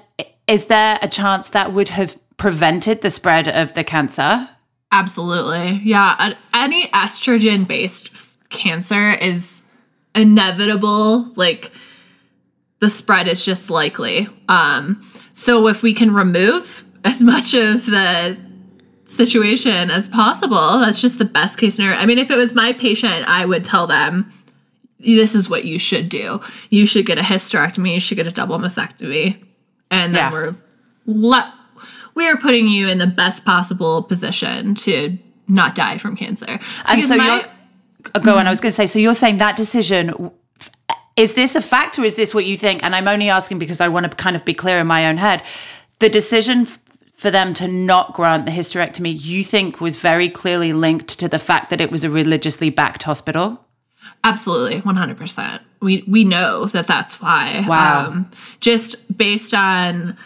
is 0.47 0.65
there 0.65 0.99
a 1.01 1.07
chance 1.07 1.49
that 1.49 1.73
would 1.73 1.89
have 1.89 2.17
prevented 2.37 3.01
the 3.01 3.11
spread 3.11 3.47
of 3.47 3.73
the 3.73 3.83
cancer? 3.83 4.49
Absolutely. 4.91 5.81
Yeah. 5.83 6.33
Any 6.53 6.87
estrogen 6.87 7.67
based 7.67 8.11
cancer 8.49 9.11
is 9.11 9.63
inevitable. 10.15 11.31
Like 11.35 11.71
the 12.79 12.89
spread 12.89 13.27
is 13.27 13.43
just 13.45 13.69
likely. 13.69 14.27
Um, 14.47 15.07
so 15.31 15.67
if 15.67 15.83
we 15.83 15.93
can 15.93 16.13
remove 16.13 16.85
as 17.03 17.21
much 17.21 17.53
of 17.53 17.85
the 17.85 18.37
situation 19.05 19.91
as 19.91 20.07
possible, 20.07 20.79
that's 20.79 21.01
just 21.01 21.17
the 21.17 21.25
best 21.25 21.57
case 21.57 21.75
scenario. 21.75 21.97
I 21.97 22.05
mean, 22.05 22.17
if 22.17 22.31
it 22.31 22.37
was 22.37 22.53
my 22.53 22.73
patient, 22.73 23.27
I 23.27 23.45
would 23.45 23.63
tell 23.63 23.87
them, 23.87 24.31
this 24.99 25.35
is 25.35 25.49
what 25.49 25.65
you 25.65 25.79
should 25.79 26.09
do. 26.09 26.41
You 26.69 26.85
should 26.85 27.05
get 27.05 27.17
a 27.17 27.21
hysterectomy, 27.21 27.93
you 27.93 27.99
should 27.99 28.15
get 28.15 28.27
a 28.27 28.31
double 28.31 28.57
mastectomy. 28.59 29.41
And 29.91 30.13
then 30.13 30.31
yeah. 30.31 30.31
we're 30.31 30.55
le- 31.05 31.53
we 32.15 32.27
are 32.27 32.37
putting 32.37 32.67
you 32.67 32.87
in 32.87 32.97
the 32.97 33.07
best 33.07 33.45
possible 33.45 34.03
position 34.03 34.75
to 34.75 35.17
not 35.47 35.75
die 35.75 35.97
from 35.97 36.15
cancer. 36.15 36.59
And 36.85 37.03
so 37.03 37.17
my, 37.17 37.25
you're 37.25 37.45
uh, 38.15 38.19
go 38.19 38.37
on, 38.37 38.47
I 38.47 38.49
was 38.49 38.59
going 38.59 38.71
to 38.71 38.75
say 38.75 38.87
so 38.87 38.99
you're 38.99 39.13
saying 39.13 39.37
that 39.39 39.55
decision 39.55 40.31
is 41.15 41.33
this 41.33 41.53
a 41.55 41.61
fact 41.61 41.99
or 41.99 42.05
is 42.05 42.15
this 42.15 42.33
what 42.33 42.45
you 42.45 42.57
think? 42.57 42.81
And 42.81 42.95
I'm 42.95 43.07
only 43.07 43.29
asking 43.29 43.59
because 43.59 43.81
I 43.81 43.89
want 43.89 44.09
to 44.09 44.15
kind 44.15 44.35
of 44.37 44.45
be 44.45 44.53
clear 44.53 44.79
in 44.79 44.87
my 44.87 45.07
own 45.07 45.17
head. 45.17 45.43
The 45.99 46.07
decision 46.07 46.65
for 47.19 47.29
them 47.29 47.53
to 47.55 47.67
not 47.67 48.13
grant 48.13 48.45
the 48.45 48.51
hysterectomy, 48.53 49.21
you 49.21 49.43
think 49.43 49.81
was 49.81 49.97
very 49.97 50.29
clearly 50.29 50.71
linked 50.71 51.19
to 51.19 51.27
the 51.27 51.37
fact 51.37 51.69
that 51.69 51.81
it 51.81 51.91
was 51.91 52.05
a 52.05 52.09
religiously 52.09 52.69
backed 52.69 53.03
hospital? 53.03 53.65
Absolutely, 54.23 54.81
100%. 54.81 55.61
We 55.81 56.03
we 56.07 56.23
know 56.25 56.65
that 56.65 56.87
that's 56.87 57.21
why. 57.21 57.65
Wow. 57.67 58.07
Um, 58.07 58.31
just 58.59 58.95
based 59.15 59.53
on 59.53 60.17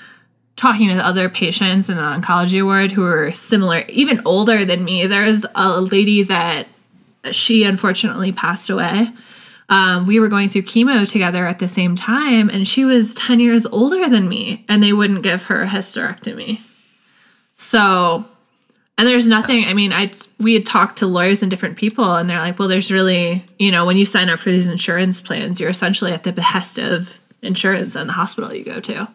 talking 0.55 0.87
with 0.87 0.99
other 0.99 1.29
patients 1.29 1.89
in 1.89 1.97
the 1.97 2.01
oncology 2.01 2.63
ward 2.63 2.91
who 2.91 3.05
are 3.05 3.31
similar, 3.31 3.79
even 3.89 4.21
older 4.25 4.65
than 4.65 4.83
me. 4.83 5.05
There's 5.05 5.45
a 5.55 5.81
lady 5.81 6.23
that 6.23 6.67
she 7.31 7.63
unfortunately 7.63 8.31
passed 8.31 8.69
away. 8.69 9.09
Um, 9.69 10.05
we 10.05 10.19
were 10.19 10.27
going 10.27 10.49
through 10.49 10.63
chemo 10.63 11.09
together 11.09 11.47
at 11.47 11.59
the 11.59 11.67
same 11.67 11.95
time, 11.95 12.49
and 12.49 12.67
she 12.67 12.85
was 12.85 13.15
10 13.15 13.39
years 13.39 13.65
older 13.65 14.09
than 14.09 14.27
me, 14.27 14.65
and 14.67 14.83
they 14.83 14.93
wouldn't 14.93 15.23
give 15.23 15.43
her 15.43 15.63
a 15.63 15.67
hysterectomy. 15.67 16.59
So 17.55 18.25
and 18.97 19.07
there's 19.07 19.27
nothing, 19.27 19.65
I 19.65 19.73
mean, 19.73 19.91
I 19.91 20.11
we 20.39 20.53
had 20.53 20.65
talked 20.65 20.99
to 20.99 21.07
lawyers 21.07 21.41
and 21.41 21.49
different 21.49 21.77
people 21.77 22.15
and 22.15 22.29
they're 22.29 22.39
like, 22.39 22.59
well, 22.59 22.67
there's 22.67 22.91
really, 22.91 23.43
you 23.57 23.71
know, 23.71 23.85
when 23.85 23.97
you 23.97 24.05
sign 24.05 24.29
up 24.29 24.39
for 24.39 24.51
these 24.51 24.69
insurance 24.69 25.19
plans, 25.19 25.59
you're 25.59 25.69
essentially 25.69 26.11
at 26.11 26.23
the 26.23 26.31
behest 26.31 26.77
of 26.77 27.17
insurance 27.41 27.95
and 27.95 28.07
the 28.07 28.13
hospital 28.13 28.53
you 28.53 28.63
go 28.63 28.79
to. 28.79 29.07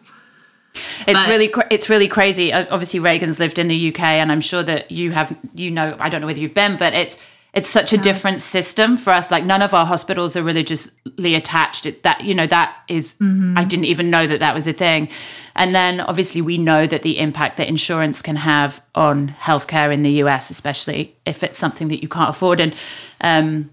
It's 1.07 1.19
but, 1.19 1.29
really 1.29 1.53
it's 1.71 1.89
really 1.89 2.09
crazy. 2.09 2.51
Obviously 2.53 2.99
Reagan's 2.99 3.39
lived 3.39 3.57
in 3.57 3.69
the 3.69 3.89
UK 3.89 4.01
and 4.01 4.31
I'm 4.31 4.41
sure 4.41 4.63
that 4.63 4.91
you 4.91 5.11
have 5.11 5.35
you 5.53 5.71
know, 5.71 5.95
I 5.99 6.09
don't 6.09 6.19
know 6.21 6.27
whether 6.27 6.39
you've 6.39 6.53
been, 6.53 6.77
but 6.77 6.93
it's 6.93 7.17
it's 7.59 7.69
such 7.69 7.91
a 7.91 7.97
different 7.97 8.41
system 8.41 8.95
for 8.95 9.11
us. 9.11 9.29
Like 9.29 9.43
none 9.43 9.61
of 9.61 9.73
our 9.73 9.85
hospitals 9.85 10.37
are 10.37 10.43
religiously 10.43 11.35
attached. 11.35 11.85
It, 11.85 12.03
that 12.03 12.21
you 12.23 12.33
know 12.33 12.47
that 12.47 12.73
is, 12.87 13.15
mm-hmm. 13.15 13.57
i 13.57 13.65
didn't 13.65 13.83
even 13.83 14.09
know 14.09 14.25
that 14.27 14.39
that 14.39 14.55
was 14.55 14.65
a 14.65 14.71
thing. 14.71 15.09
And 15.57 15.75
then 15.75 15.99
obviously 15.99 16.41
we 16.41 16.57
know 16.57 16.87
that 16.87 17.01
the 17.01 17.19
impact 17.19 17.57
that 17.57 17.67
insurance 17.67 18.21
can 18.21 18.37
have 18.37 18.81
on 18.95 19.35
healthcare 19.41 19.93
in 19.93 20.03
the 20.03 20.11
us 20.11 20.49
especially 20.49 21.17
if 21.25 21.43
it's 21.43 21.57
something 21.57 21.89
that 21.89 22.01
you 22.01 22.07
can't 22.07 22.29
afford. 22.29 22.61
And 22.61 22.73
um 23.19 23.69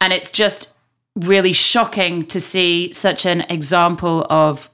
and 0.00 0.14
it's 0.14 0.30
just 0.30 0.72
really 1.14 1.52
shocking 1.52 2.24
to 2.28 2.40
see 2.40 2.90
such 2.94 3.26
an 3.26 3.42
example 3.42 4.26
of 4.30 4.70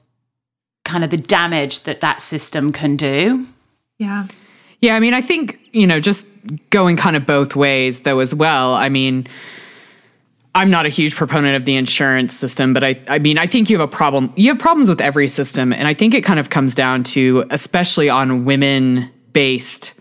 kind 0.85 1.03
of 1.03 1.09
the 1.09 1.17
damage 1.17 1.83
that 1.83 1.99
that 1.99 2.21
system 2.21 2.71
can 2.71 2.95
do. 2.95 3.45
Yeah 3.99 4.27
yeah, 4.81 4.95
I 4.95 4.99
mean, 4.99 5.13
I 5.13 5.21
think, 5.21 5.59
you 5.71 5.87
know, 5.87 5.99
just 5.99 6.27
going 6.69 6.97
kind 6.97 7.15
of 7.15 7.25
both 7.25 7.55
ways 7.55 8.01
though 8.01 8.19
as 8.19 8.33
well. 8.33 8.73
I 8.73 8.89
mean, 8.89 9.27
I'm 10.55 10.69
not 10.69 10.85
a 10.85 10.89
huge 10.89 11.15
proponent 11.15 11.55
of 11.55 11.65
the 11.65 11.75
insurance 11.75 12.33
system, 12.33 12.73
but 12.73 12.83
I, 12.83 12.99
I 13.07 13.19
mean, 13.19 13.37
I 13.37 13.45
think 13.45 13.69
you 13.69 13.79
have 13.79 13.87
a 13.87 13.91
problem. 13.91 14.33
You 14.35 14.49
have 14.49 14.59
problems 14.59 14.89
with 14.89 15.01
every 15.01 15.27
system. 15.27 15.71
And 15.71 15.87
I 15.87 15.93
think 15.93 16.13
it 16.13 16.23
kind 16.23 16.39
of 16.39 16.49
comes 16.49 16.73
down 16.73 17.03
to, 17.05 17.45
especially 17.51 18.09
on 18.09 18.45
women 18.45 19.11
based 19.33 19.93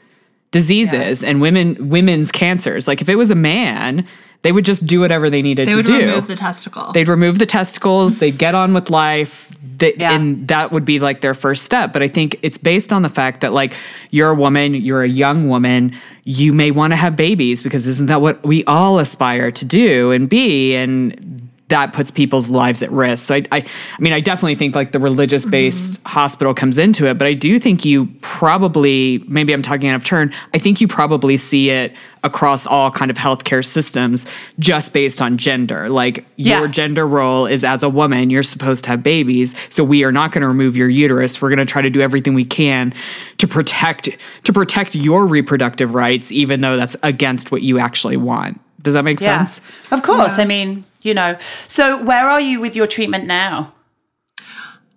diseases 0.51 1.23
yeah. 1.23 1.29
and 1.29 1.41
women 1.41 1.91
women's 1.91 2.33
cancers. 2.33 2.89
Like 2.89 3.03
if 3.03 3.09
it 3.09 3.17
was 3.17 3.31
a 3.31 3.35
man, 3.35 4.07
they 4.47 4.53
would 4.53 4.65
just 4.65 4.87
do 4.87 5.01
whatever 5.01 5.29
they 5.29 5.43
needed 5.43 5.67
they 5.67 5.73
to 5.73 5.83
do. 5.83 5.93
They 5.93 5.99
would 5.99 6.05
remove 6.05 6.27
the 6.29 6.37
testicle. 6.37 6.93
They'd 6.93 7.09
remove 7.09 7.41
the 7.41 7.47
testicles. 7.47 8.21
they'd 8.21 8.39
get 8.39 8.55
on 8.55 8.75
with 8.75 8.91
life. 8.91 9.51
yeah. 9.81 10.13
And 10.13 10.47
that 10.47 10.71
would 10.71 10.85
be 10.85 11.01
like 11.01 11.21
their 11.21 11.35
first 11.35 11.65
step. 11.65 11.93
But 11.93 12.05
I 12.05 12.07
think 12.07 12.39
it's 12.43 12.57
based 12.57 12.93
on 12.93 13.03
the 13.03 13.09
fact 13.09 13.41
that, 13.41 13.53
like, 13.53 13.75
you're 14.13 14.31
a 14.31 14.37
woman, 14.37 14.75
you're 14.75 15.03
a 15.03 15.09
young 15.09 15.49
woman, 15.49 15.97
you 16.23 16.53
may 16.53 16.71
want 16.71 16.93
to 16.93 16.97
have 16.97 17.17
babies 17.17 17.65
because 17.65 17.89
isn't 17.89 18.07
that 18.07 18.21
what 18.21 18.41
we 18.45 18.63
all 18.67 19.01
aspire 19.01 19.51
to 19.51 19.65
do 19.65 20.13
and 20.13 20.29
be? 20.29 20.77
And 20.77 21.36
that 21.69 21.93
puts 21.93 22.13
people's 22.13 22.51
lives 22.51 22.83
at 22.83 22.91
risk. 22.93 23.27
So 23.27 23.35
I, 23.35 23.45
I, 23.51 23.57
I 23.59 24.01
mean, 24.01 24.13
I 24.13 24.21
definitely 24.21 24.55
think 24.55 24.77
like 24.77 24.93
the 24.93 25.01
religious 25.01 25.45
based 25.45 26.01
mm-hmm. 26.01 26.09
hospital 26.09 26.55
comes 26.55 26.79
into 26.79 27.07
it, 27.07 27.19
but 27.19 27.27
I 27.27 27.33
do 27.33 27.59
think 27.59 27.85
you 27.85 28.07
probably, 28.21 29.25
maybe 29.27 29.53
I'm 29.53 29.63
talking 29.63 29.89
out 29.89 29.97
of 29.97 30.05
turn. 30.05 30.33
I 30.55 30.59
think 30.59 30.81
you 30.81 30.87
probably 30.87 31.37
see 31.37 31.71
it 31.71 31.93
across 32.23 32.67
all 32.67 32.91
kind 32.91 33.11
of 33.11 33.17
healthcare 33.17 33.65
systems 33.65 34.27
just 34.61 34.93
based 34.93 35.21
on 35.21 35.39
gender. 35.39 35.89
Like 35.89 36.25
yeah. 36.37 36.59
your 36.59 36.69
gender 36.69 37.07
role 37.07 37.47
is 37.47 37.65
as 37.65 37.83
a 37.83 37.89
woman, 37.89 38.31
you're 38.31 38.43
supposed 38.45 38.85
to 38.85 38.91
have 38.91 39.03
babies. 39.03 39.57
So 39.69 39.83
we 39.83 40.05
are 40.05 40.13
not 40.13 40.31
going 40.31 40.43
to 40.43 40.49
remove 40.49 40.77
your 40.77 40.89
uterus. 40.89 41.43
We're 41.43 41.51
going 41.51 41.59
to 41.59 41.67
try 41.67 41.83
to 41.83 41.91
do 41.91 42.01
everything 42.01 42.35
we 42.35 42.45
can 42.45 42.95
to 43.39 43.49
protect 43.49 44.09
to 44.45 44.53
protect 44.53 44.95
your 44.95 45.27
reproductive 45.27 45.95
rights, 45.95 46.31
even 46.31 46.61
though 46.61 46.77
that's 46.77 46.97
against 47.03 47.51
what 47.51 47.63
you 47.63 47.79
actually 47.81 48.17
want. 48.17 48.61
Does 48.83 48.95
that 48.95 49.03
make 49.03 49.21
yeah. 49.21 49.43
sense? 49.43 49.61
Of 49.91 50.03
course. 50.05 50.37
Yeah. 50.37 50.45
I 50.45 50.47
mean, 50.47 50.85
you 51.07 51.15
know. 51.15 51.39
So 51.69 52.03
where 52.03 52.29
are 52.29 52.41
you 52.41 52.61
with 52.61 52.77
your 52.77 52.87
treatment 52.87 53.25
now? 53.27 53.73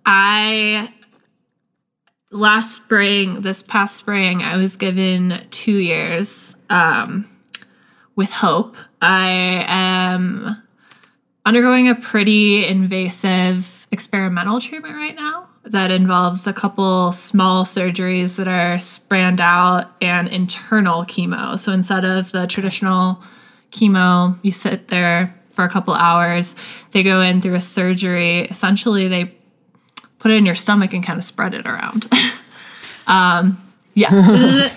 I 0.06 0.92
last 2.32 2.76
spring, 2.76 3.42
this 3.42 3.64
past 3.64 3.98
spring, 3.98 4.42
I 4.42 4.58
was 4.58 4.78
given 4.78 5.46
two 5.52 5.78
years 5.78 6.58
um, 6.70 7.30
with 8.16 8.30
hope. 8.30 8.76
I 9.02 9.64
am 9.68 10.62
undergoing 11.46 11.88
a 11.88 11.96
pretty 11.96 12.66
invasive 12.66 13.88
experimental 13.92 14.60
treatment 14.60 14.96
right 14.96 15.16
now 15.16 15.48
that 15.64 15.92
involves 15.92 16.48
a 16.48 16.54
couple 16.54 17.12
small 17.12 17.66
surgeries 17.66 18.36
that 18.38 18.48
are 18.48 18.80
spanned 18.80 19.42
out 19.42 19.92
and 20.02 20.28
internal 20.28 21.04
chemo. 21.06 21.58
So 21.58 21.72
instead 21.72 22.06
of 22.06 22.32
the 22.32 22.48
traditional 22.48 23.22
chemo, 23.72 24.38
you 24.42 24.52
sit 24.52 24.88
there 24.88 25.39
for 25.60 25.66
a 25.66 25.70
couple 25.70 25.94
hours. 25.94 26.56
They 26.92 27.04
go 27.04 27.20
in 27.20 27.42
through 27.42 27.56
a 27.56 27.60
surgery. 27.60 28.44
Essentially, 28.46 29.10
they 29.10 29.34
put 30.20 30.32
it 30.32 30.36
in 30.36 30.46
your 30.46 30.56
stomach 30.56 30.94
and 30.94 31.04
kind 31.04 31.20
of 31.20 31.26
spread 31.26 31.54
it 31.54 31.68
around. 31.68 32.08
um, 33.08 33.62
yeah. 33.94 34.70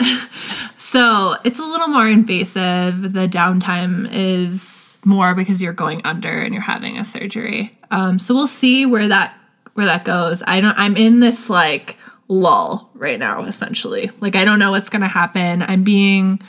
so 0.78 1.36
it's 1.44 1.60
a 1.60 1.64
little 1.64 1.86
more 1.86 2.08
invasive. 2.08 3.12
The 3.12 3.28
downtime 3.28 4.12
is 4.12 4.98
more 5.04 5.36
because 5.36 5.62
you're 5.62 5.72
going 5.72 6.00
under 6.04 6.40
and 6.40 6.52
you're 6.52 6.64
having 6.64 6.98
a 6.98 7.04
surgery. 7.04 7.78
Um, 7.92 8.18
so 8.18 8.34
we'll 8.34 8.48
see 8.48 8.84
where 8.84 9.06
that 9.06 9.38
where 9.74 9.86
that 9.86 10.04
goes. 10.04 10.42
I 10.48 10.60
don't 10.60 10.76
I'm 10.76 10.96
in 10.96 11.20
this 11.20 11.48
like 11.48 11.96
lull 12.26 12.90
right 12.94 13.20
now 13.20 13.44
essentially. 13.44 14.10
Like 14.18 14.34
I 14.34 14.44
don't 14.44 14.58
know 14.58 14.72
what's 14.72 14.88
to 15.02 15.06
happen. 15.06 15.62
I'm 15.62 15.84
being 15.84 16.40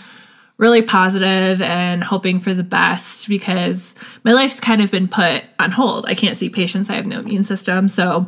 really 0.58 0.82
positive 0.82 1.62
and 1.62 2.04
hoping 2.04 2.40
for 2.40 2.54
the 2.54 2.64
best 2.64 3.28
because 3.28 3.96
my 4.24 4.32
life's 4.34 4.60
kind 4.60 4.82
of 4.82 4.92
been 4.92 5.08
put 5.08 5.44
on 5.60 5.72
hold. 5.72 6.06
I 6.06 6.14
can't 6.14 6.38
see 6.38 6.50
patients. 6.50 6.90
I 6.90 6.96
have 6.96 7.08
no 7.08 7.20
immune 7.20 7.44
system. 7.44 7.88
So 7.88 8.28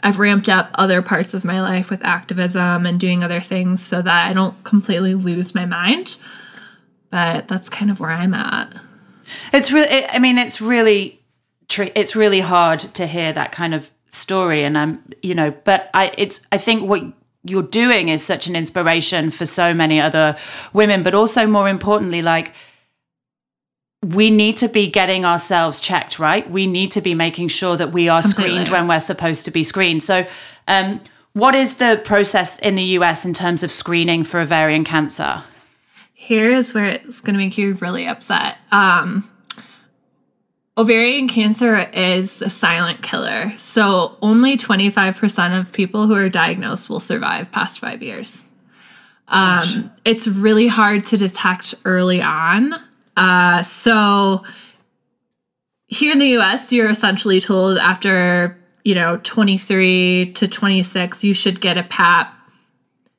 I've 0.00 0.18
ramped 0.18 0.48
up 0.48 0.70
other 0.74 1.02
parts 1.02 1.34
of 1.34 1.44
my 1.44 1.60
life 1.60 1.90
with 1.90 2.04
activism 2.04 2.86
and 2.86 3.00
doing 3.00 3.24
other 3.24 3.40
things 3.40 3.82
so 3.82 4.02
that 4.02 4.28
I 4.28 4.32
don't 4.32 4.62
completely 4.64 5.14
lose 5.14 5.54
my 5.54 5.64
mind. 5.64 6.16
But 7.10 7.48
that's 7.48 7.68
kind 7.68 7.90
of 7.90 7.98
where 7.98 8.10
I'm 8.10 8.34
at. 8.34 8.74
It's 9.52 9.72
really, 9.72 10.06
I 10.06 10.18
mean, 10.18 10.38
it's 10.38 10.60
really, 10.60 11.20
it's 11.78 12.14
really 12.14 12.40
hard 12.40 12.80
to 12.80 13.06
hear 13.06 13.32
that 13.32 13.52
kind 13.52 13.74
of 13.74 13.90
story. 14.10 14.64
And 14.64 14.76
I'm, 14.76 15.02
you 15.22 15.34
know, 15.34 15.50
but 15.64 15.90
I, 15.94 16.12
it's, 16.18 16.46
I 16.52 16.58
think 16.58 16.88
what 16.88 17.02
you're 17.48 17.62
doing 17.62 18.08
is 18.08 18.22
such 18.22 18.46
an 18.46 18.54
inspiration 18.56 19.30
for 19.30 19.46
so 19.46 19.72
many 19.74 20.00
other 20.00 20.36
women, 20.72 21.02
but 21.02 21.14
also 21.14 21.46
more 21.46 21.68
importantly, 21.68 22.22
like, 22.22 22.52
we 24.04 24.30
need 24.30 24.56
to 24.58 24.68
be 24.68 24.86
getting 24.86 25.24
ourselves 25.24 25.80
checked, 25.80 26.18
right? 26.18 26.48
We 26.48 26.66
need 26.66 26.92
to 26.92 27.00
be 27.00 27.14
making 27.14 27.48
sure 27.48 27.76
that 27.76 27.92
we 27.92 28.08
are 28.08 28.22
Completely. 28.22 28.50
screened 28.50 28.68
when 28.68 28.86
we're 28.86 29.00
supposed 29.00 29.44
to 29.46 29.50
be 29.50 29.62
screened. 29.62 30.02
So, 30.02 30.26
um, 30.68 31.00
what 31.32 31.54
is 31.54 31.74
the 31.74 32.00
process 32.04 32.58
in 32.60 32.74
the 32.74 32.82
US 32.82 33.24
in 33.24 33.34
terms 33.34 33.62
of 33.62 33.72
screening 33.72 34.24
for 34.24 34.40
ovarian 34.40 34.84
cancer? 34.84 35.42
Here 36.14 36.50
is 36.50 36.74
where 36.74 36.86
it's 36.86 37.20
going 37.20 37.34
to 37.34 37.38
make 37.38 37.56
you 37.58 37.74
really 37.74 38.06
upset. 38.06 38.58
Um, 38.72 39.28
ovarian 40.78 41.28
cancer 41.28 41.80
is 41.92 42.40
a 42.40 42.48
silent 42.48 43.02
killer. 43.02 43.52
So, 43.58 44.16
only 44.22 44.56
25% 44.56 45.60
of 45.60 45.72
people 45.72 46.06
who 46.06 46.14
are 46.14 46.28
diagnosed 46.28 46.88
will 46.88 47.00
survive 47.00 47.52
past 47.52 47.80
five 47.80 48.02
years. 48.02 48.48
Um, 49.28 49.90
it's 50.04 50.26
really 50.26 50.68
hard 50.68 51.04
to 51.06 51.18
detect 51.18 51.74
early 51.84 52.22
on. 52.22 52.74
Uh, 53.16 53.62
so 53.62 54.42
here 55.88 56.12
in 56.12 56.18
the 56.18 56.38
US, 56.38 56.72
you're 56.72 56.88
essentially 56.88 57.40
told 57.40 57.78
after, 57.78 58.56
you 58.84 58.94
know, 58.94 59.18
23 59.24 60.32
to 60.34 60.48
26, 60.48 61.24
you 61.24 61.34
should 61.34 61.60
get 61.60 61.76
a 61.76 61.82
PAP 61.82 62.34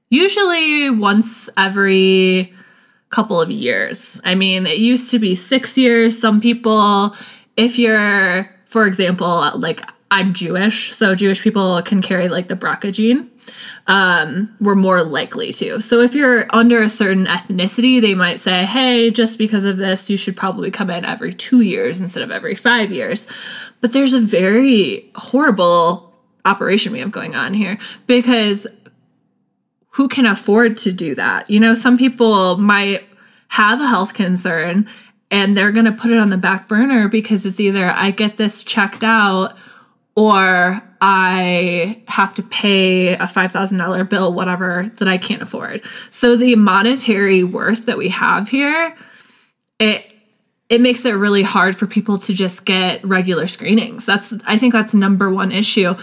usually 0.09 0.89
once 0.89 1.49
every 1.57 2.53
couple 3.09 3.39
of 3.39 3.51
years. 3.51 4.21
I 4.23 4.35
mean, 4.35 4.65
it 4.65 4.77
used 4.77 5.11
to 5.11 5.19
be 5.19 5.35
six 5.35 5.77
years. 5.77 6.19
Some 6.19 6.41
people, 6.41 7.15
if 7.59 7.77
you're, 7.77 8.49
for 8.65 8.87
example, 8.87 9.51
like 9.55 9.81
I'm 10.09 10.33
Jewish, 10.33 10.95
so 10.95 11.13
Jewish 11.13 11.41
people 11.41 11.81
can 11.83 12.01
carry 12.01 12.29
like 12.29 12.47
the 12.47 12.55
BRCA 12.55 12.91
gene 12.93 13.29
um, 13.87 14.55
we're 14.59 14.75
more 14.75 15.01
likely 15.03 15.51
to. 15.53 15.79
So 15.79 16.01
if 16.01 16.13
you're 16.13 16.45
under 16.51 16.81
a 16.81 16.89
certain 16.89 17.25
ethnicity, 17.25 17.99
they 17.99 18.13
might 18.13 18.39
say, 18.39 18.65
hey, 18.65 19.09
just 19.09 19.37
because 19.37 19.65
of 19.65 19.77
this, 19.77 20.09
you 20.09 20.17
should 20.17 20.37
probably 20.37 20.71
come 20.71 20.89
in 20.89 21.05
every 21.05 21.33
two 21.33 21.61
years 21.61 21.99
instead 22.01 22.23
of 22.23 22.31
every 22.31 22.55
five 22.55 22.91
years. 22.91 23.27
But 23.81 23.93
there's 23.93 24.13
a 24.13 24.19
very 24.19 25.09
horrible 25.15 26.13
operation 26.45 26.93
we 26.93 26.99
have 26.99 27.11
going 27.11 27.35
on 27.35 27.53
here 27.53 27.77
because 28.07 28.67
who 29.91 30.07
can 30.07 30.25
afford 30.25 30.77
to 30.77 30.91
do 30.91 31.15
that? 31.15 31.49
You 31.49 31.59
know, 31.59 31.73
some 31.73 31.97
people 31.97 32.57
might 32.57 33.03
have 33.47 33.81
a 33.81 33.87
health 33.87 34.13
concern 34.13 34.87
and 35.31 35.55
they're 35.55 35.71
going 35.71 35.85
to 35.85 35.91
put 35.91 36.11
it 36.11 36.17
on 36.17 36.29
the 36.29 36.37
back 36.37 36.67
burner 36.67 37.07
because 37.07 37.45
it's 37.45 37.59
either 37.59 37.89
I 37.89 38.11
get 38.11 38.37
this 38.37 38.63
checked 38.63 39.03
out 39.03 39.55
or 40.15 40.81
I 41.01 42.03
have 42.07 42.33
to 42.35 42.43
pay 42.43 43.13
a 43.13 43.19
$5,000 43.19 44.09
bill, 44.09 44.33
whatever, 44.33 44.91
that 44.97 45.07
I 45.07 45.17
can't 45.17 45.41
afford. 45.41 45.81
So 46.09 46.35
the 46.35 46.55
monetary 46.55 47.43
worth 47.43 47.85
that 47.85 47.97
we 47.97 48.09
have 48.09 48.49
here, 48.49 48.95
it 49.79 50.13
it 50.69 50.81
makes 50.81 51.03
it 51.03 51.11
really 51.13 51.41
hard 51.41 51.75
for 51.75 51.87
people 51.87 52.19
to 52.19 52.33
just 52.33 52.63
get 52.63 53.03
regular 53.03 53.47
screenings. 53.47 54.05
That's 54.05 54.33
I 54.45 54.57
think 54.57 54.71
that's 54.71 54.93
number 54.93 55.31
one 55.31 55.51
issue. 55.51 55.95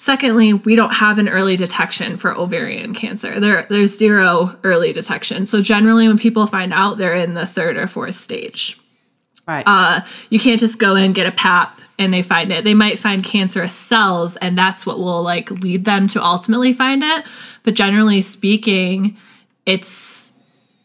Secondly, 0.00 0.54
we 0.54 0.76
don't 0.76 0.94
have 0.94 1.18
an 1.18 1.28
early 1.28 1.56
detection 1.56 2.16
for 2.16 2.34
ovarian 2.34 2.94
cancer. 2.94 3.38
There, 3.38 3.66
there's 3.68 3.98
zero 3.98 4.56
early 4.64 4.94
detection. 4.94 5.44
So 5.44 5.60
generally, 5.60 6.08
when 6.08 6.16
people 6.16 6.46
find 6.46 6.72
out, 6.72 6.96
they're 6.96 7.14
in 7.14 7.34
the 7.34 7.44
third 7.44 7.76
or 7.76 7.86
fourth 7.86 8.14
stage. 8.14 8.80
Right. 9.46 9.62
Uh, 9.66 10.00
you 10.30 10.40
can't 10.40 10.58
just 10.58 10.78
go 10.78 10.96
in 10.96 11.12
get 11.12 11.26
a 11.26 11.32
PAP 11.32 11.78
and 11.98 12.14
they 12.14 12.22
find 12.22 12.50
it. 12.50 12.64
They 12.64 12.72
might 12.72 12.98
find 12.98 13.22
cancerous 13.22 13.74
cells, 13.74 14.38
and 14.38 14.56
that's 14.56 14.86
what 14.86 14.98
will 14.98 15.22
like 15.22 15.50
lead 15.50 15.84
them 15.84 16.08
to 16.08 16.24
ultimately 16.24 16.72
find 16.72 17.02
it. 17.02 17.26
But 17.62 17.74
generally 17.74 18.22
speaking, 18.22 19.18
it's 19.66 19.86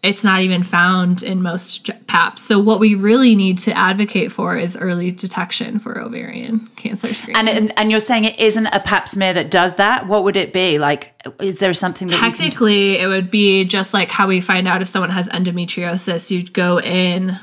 it's 0.05 0.23
not 0.23 0.41
even 0.41 0.61
found 0.63 1.23
in 1.23 1.41
most 1.41 1.89
PAPs. 2.07 2.43
So 2.43 2.59
what 2.59 2.79
we 2.79 2.95
really 2.95 3.35
need 3.35 3.57
to 3.59 3.75
advocate 3.75 4.31
for 4.31 4.55
is 4.55 4.77
early 4.77 5.11
detection 5.11 5.79
for 5.79 5.99
ovarian 5.99 6.67
cancer 6.75 7.13
screening. 7.13 7.35
And 7.35 7.49
and, 7.49 7.79
and 7.79 7.91
you're 7.91 7.99
saying 7.99 8.25
it 8.25 8.39
isn't 8.39 8.67
a 8.67 8.79
Pap 8.79 9.09
smear 9.09 9.33
that 9.33 9.49
does 9.49 9.75
that. 9.75 10.07
What 10.07 10.23
would 10.23 10.37
it 10.37 10.53
be? 10.53 10.77
Like, 10.77 11.13
is 11.39 11.59
there 11.59 11.73
something 11.73 12.07
that 12.07 12.19
technically 12.19 12.99
it 12.99 13.07
would 13.07 13.31
be 13.31 13.65
just 13.65 13.93
like 13.93 14.11
how 14.11 14.27
we 14.27 14.41
find 14.41 14.67
out 14.67 14.81
if 14.81 14.87
someone 14.87 15.09
has 15.09 15.27
endometriosis? 15.29 16.29
You'd 16.29 16.53
go 16.53 16.79
in 16.79 17.39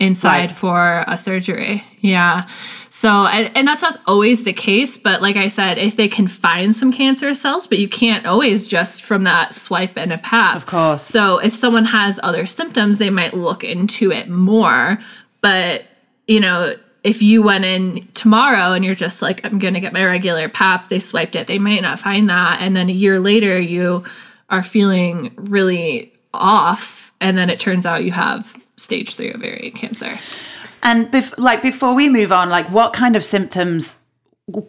inside 0.00 0.50
right. 0.50 0.50
for 0.50 1.04
a 1.06 1.18
surgery. 1.18 1.84
Yeah. 2.00 2.48
So, 2.90 3.08
and, 3.08 3.54
and, 3.56 3.68
that's 3.68 3.82
not 3.82 4.00
always 4.06 4.44
the 4.44 4.52
case, 4.52 4.96
but 4.96 5.20
like 5.20 5.36
I 5.36 5.48
said, 5.48 5.76
if 5.76 5.96
they 5.96 6.08
can 6.08 6.26
find 6.26 6.74
some 6.74 6.92
cancerous 6.92 7.40
cells, 7.40 7.66
but 7.66 7.78
you 7.78 7.88
can't 7.88 8.24
always 8.24 8.66
just 8.66 9.02
from 9.02 9.24
that 9.24 9.54
swipe 9.54 9.96
and 9.96 10.12
a 10.12 10.18
pap. 10.18 10.56
Of 10.56 10.66
course. 10.66 11.04
So, 11.04 11.38
if 11.38 11.54
someone 11.54 11.84
has 11.84 12.18
other 12.22 12.46
symptoms, 12.46 12.98
they 12.98 13.10
might 13.10 13.34
look 13.34 13.62
into 13.62 14.10
it 14.10 14.28
more. 14.28 14.98
But, 15.40 15.84
you 16.26 16.40
know, 16.40 16.76
if 17.04 17.22
you 17.22 17.42
went 17.42 17.64
in 17.64 18.00
tomorrow 18.14 18.72
and 18.72 18.84
you're 18.84 18.94
just 18.94 19.22
like, 19.22 19.44
I'm 19.44 19.58
going 19.58 19.74
to 19.74 19.80
get 19.80 19.92
my 19.92 20.04
regular 20.04 20.48
pap, 20.48 20.88
they 20.88 20.98
swiped 20.98 21.36
it, 21.36 21.46
they 21.46 21.58
might 21.58 21.82
not 21.82 21.98
find 21.98 22.28
that. 22.30 22.60
And 22.60 22.74
then 22.74 22.88
a 22.88 22.92
year 22.92 23.20
later, 23.20 23.58
you 23.58 24.04
are 24.50 24.62
feeling 24.62 25.32
really 25.36 26.12
off. 26.32 27.12
And 27.20 27.36
then 27.36 27.50
it 27.50 27.60
turns 27.60 27.84
out 27.84 28.04
you 28.04 28.12
have 28.12 28.57
stage 28.78 29.14
three 29.14 29.32
ovarian 29.32 29.72
cancer. 29.72 30.16
And 30.82 31.08
bef- 31.08 31.38
like 31.38 31.60
before 31.60 31.94
we 31.94 32.08
move 32.08 32.32
on, 32.32 32.48
like 32.48 32.70
what 32.70 32.92
kind 32.92 33.16
of 33.16 33.24
symptoms 33.24 33.98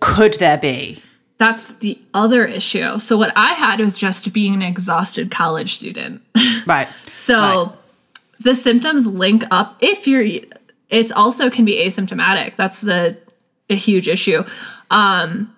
could 0.01 0.33
there 0.35 0.57
be? 0.57 1.01
That's 1.37 1.73
the 1.75 1.97
other 2.13 2.45
issue. 2.45 2.99
So 2.99 3.17
what 3.17 3.31
I 3.35 3.53
had 3.53 3.79
was 3.79 3.97
just 3.97 4.33
being 4.33 4.53
an 4.53 4.61
exhausted 4.61 5.31
college 5.31 5.75
student. 5.75 6.21
Right. 6.67 6.87
so 7.11 7.39
right. 7.39 7.71
the 8.41 8.53
symptoms 8.53 9.07
link 9.07 9.43
up 9.49 9.77
if 9.79 10.05
you're 10.05 10.41
it's 10.89 11.09
also 11.11 11.49
can 11.49 11.65
be 11.65 11.77
asymptomatic. 11.77 12.57
That's 12.57 12.81
the 12.81 13.17
a 13.71 13.75
huge 13.75 14.07
issue. 14.07 14.43
Um 14.91 15.55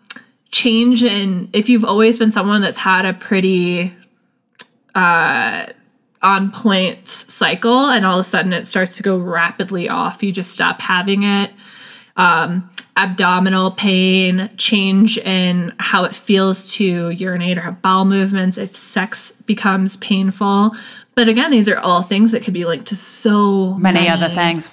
change 0.52 1.04
in 1.04 1.50
if 1.54 1.68
you've 1.68 1.84
always 1.84 2.18
been 2.18 2.32
someone 2.32 2.62
that's 2.62 2.78
had 2.78 3.04
a 3.06 3.14
pretty 3.14 3.94
uh 4.96 5.66
on 6.22 6.52
point 6.52 7.08
cycle 7.08 7.88
and 7.88 8.06
all 8.06 8.20
of 8.20 8.26
a 8.26 8.30
sudden 8.30 8.54
it 8.54 8.68
starts 8.68 8.98
to 8.98 9.04
go 9.04 9.18
rapidly 9.18 9.90
off. 9.90 10.22
You 10.22 10.32
just 10.32 10.52
stop 10.52 10.82
having 10.82 11.24
it. 11.24 11.52
Um, 12.16 12.70
abdominal 12.98 13.72
pain, 13.72 14.50
change 14.58 15.18
in 15.18 15.74
how 15.80 16.04
it 16.04 16.14
feels 16.14 16.74
to 16.74 17.10
urinate 17.10 17.58
or 17.58 17.62
have 17.62 17.82
bowel 17.82 18.06
movements, 18.06 18.58
if 18.58 18.76
sex 18.76 19.32
becomes 19.46 19.98
painful. 19.98 20.76
But 21.16 21.28
again, 21.28 21.52
these 21.52 21.68
are 21.68 21.80
all 21.80 22.04
things 22.04 22.32
that 22.32 22.44
could 22.44 22.54
be 22.54 22.66
linked 22.66 22.88
to 22.88 22.96
so 22.96 23.76
many, 23.76 24.00
many 24.00 24.10
other 24.10 24.30
things. 24.34 24.70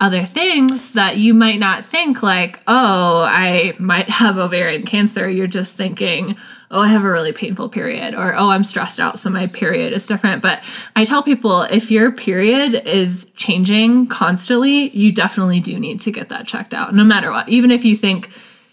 Other 0.00 0.24
things 0.24 0.92
that 0.92 1.16
you 1.16 1.32
might 1.34 1.58
not 1.58 1.84
think, 1.84 2.22
like, 2.22 2.60
oh, 2.66 3.22
I 3.22 3.74
might 3.78 4.10
have 4.20 4.36
ovarian 4.36 4.84
cancer. 4.84 5.28
You're 5.28 5.46
just 5.46 5.76
thinking, 5.76 6.36
oh, 6.70 6.80
I 6.80 6.88
have 6.88 7.04
a 7.04 7.10
really 7.10 7.32
painful 7.32 7.68
period, 7.68 8.14
or 8.14 8.34
oh, 8.34 8.48
I'm 8.48 8.64
stressed 8.64 9.00
out, 9.00 9.18
so 9.18 9.30
my 9.30 9.46
period 9.46 9.92
is 9.92 10.06
different. 10.06 10.42
But 10.42 10.62
I 10.96 11.04
tell 11.04 11.22
people 11.22 11.62
if 11.62 11.90
your 11.90 12.12
period 12.12 12.86
is 12.86 13.30
changing 13.36 14.08
constantly, 14.08 14.90
you 14.90 15.12
definitely 15.12 15.60
do 15.60 15.78
need 15.78 16.00
to 16.00 16.10
get 16.10 16.28
that 16.30 16.46
checked 16.46 16.74
out, 16.74 16.94
no 16.94 17.04
matter 17.04 17.30
what. 17.30 17.48
Even 17.48 17.70
if 17.70 17.84
you 17.84 17.94
think 17.94 18.30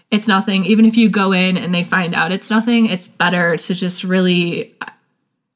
it's 0.10 0.28
nothing, 0.28 0.66
even 0.66 0.86
if 0.86 0.98
you 0.98 1.10
go 1.10 1.32
in 1.32 1.58
and 1.58 1.74
they 1.74 1.84
find 1.84 2.16
out 2.16 2.32
it's 2.32 2.50
nothing, 2.50 2.88
it's 2.88 3.08
better 3.08 3.58
to 3.58 3.74
just 3.74 4.04
really. 4.04 4.76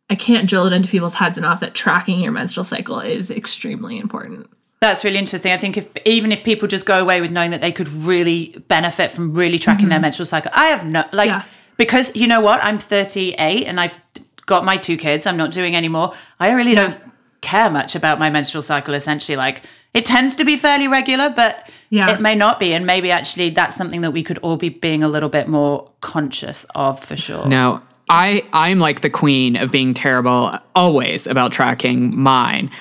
I 0.08 0.14
can't 0.14 0.48
drill 0.48 0.68
it 0.68 0.74
into 0.74 0.88
people's 0.88 1.16
heads 1.16 1.36
enough 1.36 1.62
that 1.62 1.74
tracking 1.74 2.20
your 2.20 2.32
menstrual 2.32 2.64
cycle 2.64 3.00
is 3.00 3.32
extremely 3.32 3.98
important. 3.98 4.48
That's 4.80 5.04
really 5.04 5.18
interesting. 5.18 5.52
I 5.52 5.58
think 5.58 5.78
if 5.78 5.90
even 6.06 6.32
if 6.32 6.44
people 6.44 6.68
just 6.68 6.86
go 6.86 7.02
away 7.02 7.22
with 7.22 7.32
knowing 7.32 7.50
that 7.50 7.62
they 7.62 7.72
could 7.72 7.88
really 7.88 8.64
benefit 8.68 9.10
from 9.10 9.34
really 9.34 9.58
tracking 9.58 9.86
mm-hmm. 9.86 9.90
their 9.90 10.00
menstrual 10.00 10.28
cycle, 10.28 10.52
I 10.54 10.66
have 10.66 10.86
no 10.86 11.06
like 11.12 11.30
yeah 11.30 11.44
because 11.78 12.16
you 12.16 12.28
know 12.28 12.42
what? 12.42 12.64
I'm 12.64 12.80
38 12.80 13.66
and 13.66 13.80
I've 13.80 14.00
got 14.46 14.64
my 14.66 14.78
two 14.78 14.98
kids. 14.98 15.26
I'm 15.26 15.38
not 15.38 15.52
doing 15.52 15.76
anymore. 15.76 16.14
I 16.40 16.52
really 16.52 16.76
don't 16.76 16.98
care 17.42 17.70
much 17.70 17.96
about 17.96 18.18
my 18.18 18.28
menstrual 18.32 18.64
cycle 18.64 18.96
essentially 18.96 19.36
like 19.36 19.62
it 19.94 20.04
tends 20.04 20.36
to 20.36 20.44
be 20.44 20.58
fairly 20.58 20.88
regular 20.88 21.30
but 21.30 21.70
Yeah. 21.92 22.10
it 22.12 22.20
may 22.20 22.34
not 22.34 22.60
be 22.60 22.74
and 22.74 22.88
maybe 22.88 23.12
actually 23.12 23.52
that's 23.52 23.76
something 23.76 24.02
that 24.02 24.10
we 24.12 24.24
could 24.24 24.40
all 24.40 24.58
be 24.58 24.70
being 24.70 25.04
a 25.04 25.08
little 25.08 25.30
bit 25.30 25.48
more 25.48 25.88
conscious 26.02 26.66
of 26.74 27.04
for 27.04 27.16
sure 27.16 27.46
No, 27.46 27.82
I 28.10 28.44
I'm 28.52 28.80
like 28.80 29.02
the 29.02 29.12
queen 29.12 29.56
of 29.58 29.70
being 29.70 29.94
terrible 29.94 30.58
always 30.76 31.28
about 31.28 31.52
tracking 31.52 32.18
mine. 32.20 32.72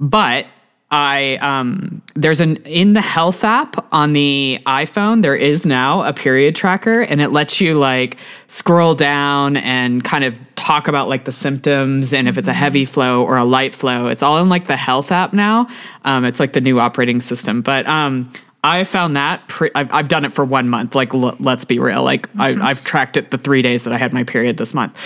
But 0.00 0.46
I 0.90 1.36
um 1.36 2.00
there's 2.14 2.40
an 2.40 2.56
in 2.58 2.92
the 2.92 3.00
health 3.00 3.42
app 3.42 3.92
on 3.92 4.12
the 4.12 4.60
iPhone 4.66 5.20
there 5.20 5.34
is 5.34 5.66
now 5.66 6.02
a 6.02 6.12
period 6.12 6.54
tracker 6.54 7.00
and 7.02 7.20
it 7.20 7.30
lets 7.30 7.60
you 7.60 7.76
like 7.76 8.18
scroll 8.46 8.94
down 8.94 9.56
and 9.56 10.04
kind 10.04 10.22
of 10.22 10.38
talk 10.54 10.86
about 10.86 11.08
like 11.08 11.24
the 11.24 11.32
symptoms 11.32 12.12
and 12.12 12.28
if 12.28 12.38
it's 12.38 12.48
a 12.48 12.52
heavy 12.52 12.84
flow 12.84 13.24
or 13.24 13.36
a 13.36 13.44
light 13.44 13.74
flow. 13.74 14.06
It's 14.06 14.22
all 14.22 14.38
in 14.38 14.48
like 14.48 14.68
the 14.68 14.76
health 14.76 15.10
app 15.10 15.32
now. 15.32 15.66
Um 16.04 16.24
it's 16.24 16.38
like 16.38 16.52
the 16.52 16.60
new 16.60 16.78
operating 16.78 17.20
system. 17.20 17.62
But 17.62 17.86
um 17.88 18.30
I 18.66 18.84
found 18.84 19.16
that 19.16 19.46
pre- 19.48 19.70
I've, 19.74 19.92
I've 19.92 20.08
done 20.08 20.24
it 20.24 20.32
for 20.32 20.44
one 20.44 20.68
month. 20.68 20.94
Like, 20.94 21.14
l- 21.14 21.36
let's 21.38 21.64
be 21.64 21.78
real. 21.78 22.02
Like, 22.02 22.28
I, 22.38 22.48
I've 22.68 22.82
tracked 22.84 23.16
it 23.16 23.30
the 23.30 23.38
three 23.38 23.62
days 23.62 23.84
that 23.84 23.92
I 23.92 23.98
had 23.98 24.12
my 24.12 24.24
period 24.24 24.56
this 24.56 24.74
month. 24.74 24.96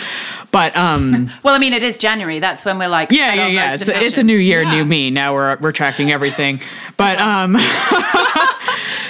But 0.50 0.76
um, 0.76 1.30
well 1.44 1.54
i 1.54 1.58
mean 1.58 1.72
it 1.72 1.82
is 1.82 1.96
january 1.96 2.40
that's 2.40 2.64
when 2.64 2.76
we're 2.78 2.88
like 2.88 3.12
yeah, 3.12 3.32
yeah, 3.34 3.46
yeah. 3.46 3.74
It's, 3.74 3.86
a- 3.88 3.96
it's 4.02 4.18
a 4.18 4.22
new 4.24 4.36
year, 4.36 4.62
Yeah. 4.62 4.70
new 4.70 4.84
me. 4.84 5.10
Now 5.10 5.32
we're 5.34 5.56
we're 5.58 5.72
tracking 5.72 6.10
everything. 6.10 6.60
But 6.96 7.18
um, 7.20 7.56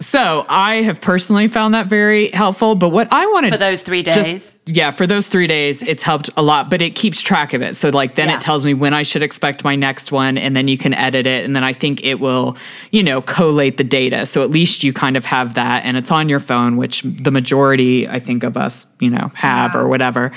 so 0.00 0.44
I 0.48 0.76
have 0.82 1.00
personally 1.00 1.48
found 1.48 1.74
that 1.74 1.86
very 1.88 2.30
helpful. 2.30 2.74
But 2.76 2.90
what 2.90 3.08
I 3.12 3.26
wanted 3.26 3.50
for 3.50 3.58
those 3.58 3.82
three 3.82 4.02
days 4.02 4.14
just 4.14 4.58
yeah 4.66 4.90
for 4.90 5.06
those 5.06 5.28
three 5.28 5.46
days 5.46 5.82
it's 5.82 6.02
helped 6.02 6.28
a 6.36 6.42
lot 6.42 6.68
but 6.68 6.82
it 6.82 6.90
keeps 6.94 7.22
track 7.22 7.54
of 7.54 7.62
it 7.62 7.74
so 7.74 7.88
like 7.88 8.16
then 8.16 8.28
Yeah. 8.28 8.36
it 8.36 8.42
tells 8.42 8.66
me 8.66 8.74
when 8.74 8.92
i 8.92 9.02
should 9.02 9.22
expect 9.22 9.64
my 9.64 9.74
next 9.76 10.12
one 10.12 10.36
and 10.36 10.54
then 10.54 10.68
you 10.68 10.76
can 10.76 10.92
edit 10.92 11.26
it 11.26 11.46
and 11.46 11.56
then 11.56 11.64
i 11.64 11.72
think 11.72 12.04
it 12.04 12.16
will 12.20 12.54
you 12.90 13.02
know 13.02 13.22
collate 13.22 13.78
the 13.78 13.84
data 13.84 14.26
so 14.26 14.42
at 14.42 14.50
least 14.50 14.84
you 14.84 14.92
kind 14.92 15.16
of 15.16 15.24
have 15.24 15.54
that 15.54 15.86
and 15.86 15.96
it's 15.96 16.10
on 16.10 16.28
your 16.28 16.38
phone 16.40 16.76
which 16.76 17.00
the 17.02 17.30
majority 17.30 18.06
i 18.08 18.18
think 18.20 18.44
of 18.44 18.58
us 18.58 18.86
you 19.00 19.08
know 19.08 19.30
have 19.34 19.74
or 19.74 19.88
whatever 19.88 20.30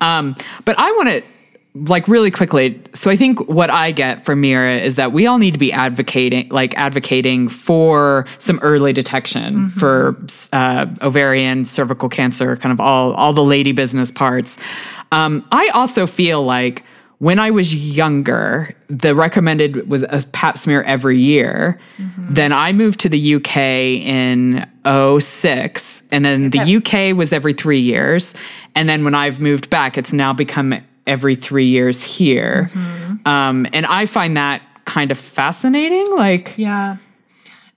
um, 0.00 0.34
but 0.64 0.76
i 0.80 0.90
want 0.92 1.08
to 1.08 1.22
like 1.84 2.08
really 2.08 2.30
quickly 2.30 2.80
so 2.94 3.10
i 3.10 3.16
think 3.16 3.38
what 3.48 3.68
i 3.70 3.90
get 3.90 4.24
from 4.24 4.40
mira 4.40 4.76
is 4.76 4.94
that 4.94 5.12
we 5.12 5.26
all 5.26 5.36
need 5.36 5.50
to 5.50 5.58
be 5.58 5.72
advocating 5.72 6.48
like 6.48 6.76
advocating 6.78 7.48
for 7.48 8.26
some 8.38 8.58
early 8.62 8.92
detection 8.92 9.68
for 9.70 10.16
uh, 10.52 10.86
ovarian 11.02 11.64
cervical 11.64 12.08
cancer 12.08 12.56
kind 12.56 12.72
of 12.72 12.80
all 12.80 13.12
all 13.14 13.32
the 13.32 13.44
lady 13.44 13.72
business 13.72 14.10
parts. 14.10 14.56
Um, 15.12 15.46
i 15.52 15.68
also 15.68 16.06
feel 16.06 16.42
like 16.42 16.82
when 17.18 17.38
i 17.38 17.50
was 17.50 17.74
younger 17.74 18.74
the 18.88 19.14
recommended 19.14 19.88
was 19.88 20.02
a 20.04 20.22
pap 20.32 20.56
smear 20.56 20.82
every 20.84 21.18
year. 21.18 21.78
Then 22.18 22.52
i 22.52 22.72
moved 22.72 23.00
to 23.00 23.08
the 23.08 23.34
uk 23.34 23.56
in 23.56 24.66
06 25.20 26.02
and 26.10 26.24
then 26.24 26.50
the 26.50 26.76
uk 26.76 27.16
was 27.16 27.32
every 27.32 27.52
three 27.52 27.80
years. 27.80 28.34
And 28.74 28.88
then 28.88 29.04
when 29.04 29.14
i've 29.14 29.40
moved 29.40 29.68
back 29.68 29.98
it's 29.98 30.12
now 30.12 30.32
become 30.32 30.74
every 31.06 31.36
three 31.36 31.66
years 31.66 32.02
here. 32.02 32.70
Um, 33.24 33.66
and 33.72 33.86
I 33.86 34.06
find 34.06 34.36
that 34.36 34.62
kind 34.84 35.10
of 35.10 35.18
fascinating. 35.18 36.04
Like, 36.16 36.54
Yeah. 36.56 36.96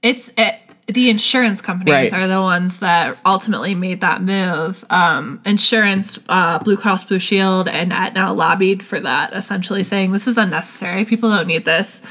It's 0.02 0.32
it, 0.38 0.56
the 0.88 1.10
insurance 1.10 1.60
companies 1.62 2.12
Right. 2.12 2.14
are 2.14 2.28
the 2.28 2.42
ones 2.42 2.80
that 2.80 3.18
ultimately 3.26 3.76
made 3.76 4.02
that 4.02 4.24
move. 4.24 4.84
Um, 4.90 5.42
insurance, 5.46 6.18
uh, 6.30 6.60
Blue 6.60 6.78
Cross 6.78 7.06
Blue 7.06 7.20
Shield, 7.20 7.68
and 7.68 7.92
Aetna 7.94 8.34
lobbied 8.34 8.82
for 8.82 9.00
that, 9.02 9.34
essentially 9.34 9.84
saying 9.84 10.12
this 10.14 10.28
is 10.28 10.38
unnecessary. 10.38 11.06
People 11.06 11.30
don't 11.30 11.48
need 11.48 11.66
this. 11.66 12.02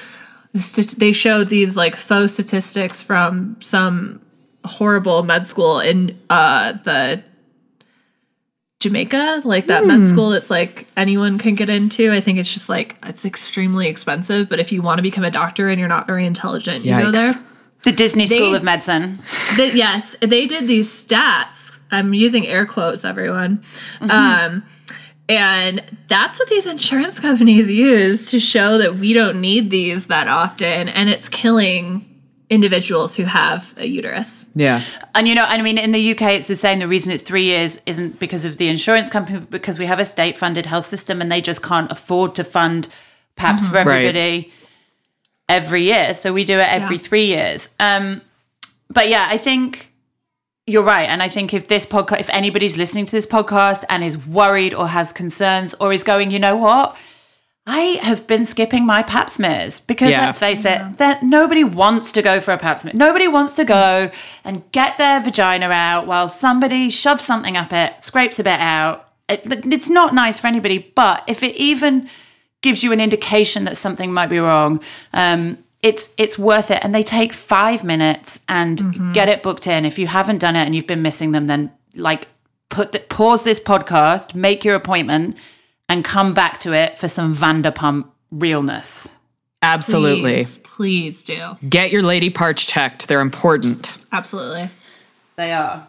They 0.98 1.12
showed 1.12 1.48
these 1.48 1.76
like 1.76 1.96
faux 1.96 2.32
statistics 2.34 3.02
from 3.02 3.56
some 3.60 4.20
horrible 4.64 5.22
med 5.22 5.46
school 5.46 5.80
in 5.80 6.18
uh, 6.30 6.72
the 6.84 7.22
Jamaica, 8.80 9.42
like 9.44 9.66
that 9.66 9.86
med 9.86 10.04
school 10.04 10.30
that's 10.30 10.50
like 10.50 10.86
anyone 10.96 11.36
can 11.36 11.56
get 11.56 11.68
into. 11.68 12.12
I 12.12 12.20
think 12.20 12.38
it's 12.38 12.52
just 12.52 12.68
like 12.68 12.96
it's 13.02 13.24
extremely 13.24 13.88
expensive, 13.88 14.48
but 14.48 14.60
if 14.60 14.70
you 14.70 14.82
want 14.82 14.98
to 14.98 15.02
become 15.02 15.24
a 15.24 15.32
doctor 15.32 15.68
and 15.68 15.80
you're 15.80 15.88
not 15.88 16.06
very 16.06 16.24
intelligent, 16.24 16.84
you 16.84 16.92
go 16.92 17.10
Yikes. 17.10 17.12
there. 17.12 17.34
the 17.82 17.92
disney 17.92 18.26
school 18.26 18.54
of 18.54 18.62
medicine 18.62 19.18
Th- 19.56 19.74
yes, 19.74 20.14
they 20.20 20.46
did 20.46 20.68
these 20.68 20.88
stats. 20.88 21.80
I'm 21.90 22.14
using 22.14 22.46
air 22.46 22.66
quotes, 22.66 23.04
everyone. 23.04 23.64
Um, 24.00 24.62
and 25.28 25.82
that's 26.06 26.38
what 26.38 26.48
these 26.48 26.66
insurance 26.66 27.18
companies 27.18 27.68
use 27.70 28.30
to 28.30 28.38
show 28.38 28.78
that 28.78 28.94
we 28.96 29.12
don't 29.12 29.40
need 29.40 29.70
these 29.70 30.06
that 30.06 30.28
often, 30.28 30.88
and 30.88 31.10
it's 31.10 31.28
killing 31.28 32.07
individuals 32.50 33.14
who 33.16 33.24
have 33.24 33.74
a 33.76 33.86
uterus. 33.86 34.50
yeah. 34.54 34.80
And 35.14 35.28
you 35.28 35.34
know, 35.34 35.44
I 35.44 35.60
mean, 35.60 35.76
in 35.78 35.92
the 35.92 36.10
UK, 36.12 36.22
it's 36.32 36.48
the 36.48 36.56
same. 36.56 36.78
The 36.78 36.88
reason 36.88 37.12
it's 37.12 37.22
three 37.22 37.44
years 37.44 37.78
isn't 37.84 38.18
because 38.18 38.44
of 38.46 38.56
the 38.56 38.68
insurance 38.68 39.10
company, 39.10 39.40
but 39.40 39.50
because 39.50 39.78
we 39.78 39.84
have 39.86 39.98
a 39.98 40.04
state-funded 40.04 40.64
health 40.66 40.86
system, 40.86 41.20
and 41.20 41.30
they 41.30 41.40
just 41.42 41.62
can't 41.62 41.90
afford 41.92 42.34
to 42.36 42.44
fund 42.44 42.88
PAPS 43.36 43.66
for 43.66 43.74
Right. 43.74 43.86
everybody 43.86 44.52
every 45.48 45.84
year. 45.84 46.14
So 46.14 46.32
we 46.32 46.44
do 46.44 46.58
it 46.58 46.68
every 46.72 46.96
Yeah. 46.96 47.02
three 47.02 47.26
years. 47.26 47.68
Um, 47.78 48.22
but 48.90 49.08
yeah, 49.08 49.26
I 49.30 49.36
think 49.38 49.92
you're 50.66 50.82
right, 50.82 51.08
and 51.08 51.22
I 51.22 51.28
think 51.28 51.52
if 51.54 51.68
this 51.68 51.86
podcast, 51.86 52.20
if 52.20 52.30
anybody's 52.30 52.76
listening 52.76 53.04
to 53.06 53.12
this 53.12 53.26
podcast 53.26 53.84
and 53.88 54.02
is 54.04 54.16
worried 54.18 54.74
or 54.74 54.88
has 54.88 55.12
concerns 55.12 55.74
or 55.80 55.92
is 55.92 56.02
going, 56.02 56.30
you 56.30 56.38
know 56.38 56.56
what? 56.56 56.96
I 57.70 58.00
have 58.02 58.26
been 58.26 58.46
skipping 58.46 58.86
my 58.86 59.02
pap 59.02 59.28
smears 59.28 59.80
because 59.80 60.10
Yeah. 60.10 60.24
let's 60.24 60.38
face 60.38 60.64
it, 60.64 60.96
that 60.96 61.22
nobody 61.22 61.64
wants 61.64 62.12
to 62.12 62.22
go 62.22 62.40
for 62.40 62.52
a 62.52 62.58
pap 62.58 62.80
smear. 62.80 62.94
Nobody 62.94 63.28
wants 63.28 63.52
to 63.54 63.64
go 63.64 64.10
and 64.42 64.62
get 64.72 64.96
their 64.96 65.20
vagina 65.20 65.66
out 65.68 66.06
while 66.06 66.28
somebody 66.28 66.88
shoves 66.88 67.24
something 67.26 67.58
up 67.58 67.70
it, 67.74 68.02
scrapes 68.02 68.38
a 68.38 68.44
bit 68.44 68.58
out. 68.58 69.08
It, 69.28 69.42
it's 69.70 69.90
not 69.90 70.14
nice 70.14 70.38
for 70.38 70.46
anybody, 70.46 70.78
but 70.94 71.22
if 71.26 71.42
it 71.42 71.54
even 71.56 72.08
gives 72.62 72.82
you 72.82 72.90
an 72.92 73.00
indication 73.02 73.64
that 73.64 73.76
something 73.76 74.14
might 74.14 74.28
be 74.30 74.38
wrong, 74.38 74.80
um, 75.12 75.58
it's 75.82 76.08
it's 76.16 76.38
worth 76.38 76.70
it. 76.70 76.80
And 76.82 76.94
they 76.94 77.02
take 77.02 77.34
five 77.34 77.84
minutes 77.84 78.40
and 78.48 79.12
get 79.14 79.28
it 79.28 79.42
booked 79.42 79.66
in. 79.66 79.84
If 79.84 79.98
you 79.98 80.06
haven't 80.06 80.38
done 80.38 80.56
it 80.56 80.64
and 80.64 80.74
you've 80.74 80.86
been 80.86 81.02
missing 81.02 81.32
them, 81.32 81.46
then 81.48 81.70
like 81.94 82.28
put 82.70 82.92
the, 82.92 83.00
pause 83.00 83.42
this 83.44 83.60
podcast, 83.60 84.34
make 84.34 84.64
your 84.64 84.74
appointment, 84.74 85.36
and 85.88 86.04
come 86.04 86.34
back 86.34 86.58
to 86.60 86.72
it 86.72 86.98
for 86.98 87.08
some 87.08 87.34
Vanderpump 87.34 88.06
realness. 88.30 89.08
Absolutely. 89.62 90.34
Please, 90.44 90.58
please 90.60 91.22
do. 91.24 91.56
Get 91.68 91.90
your 91.90 92.02
lady 92.02 92.30
parts 92.30 92.64
checked. 92.64 93.08
They're 93.08 93.20
important. 93.20 93.92
Absolutely. 94.12 94.68
They 95.36 95.52
are 95.52 95.86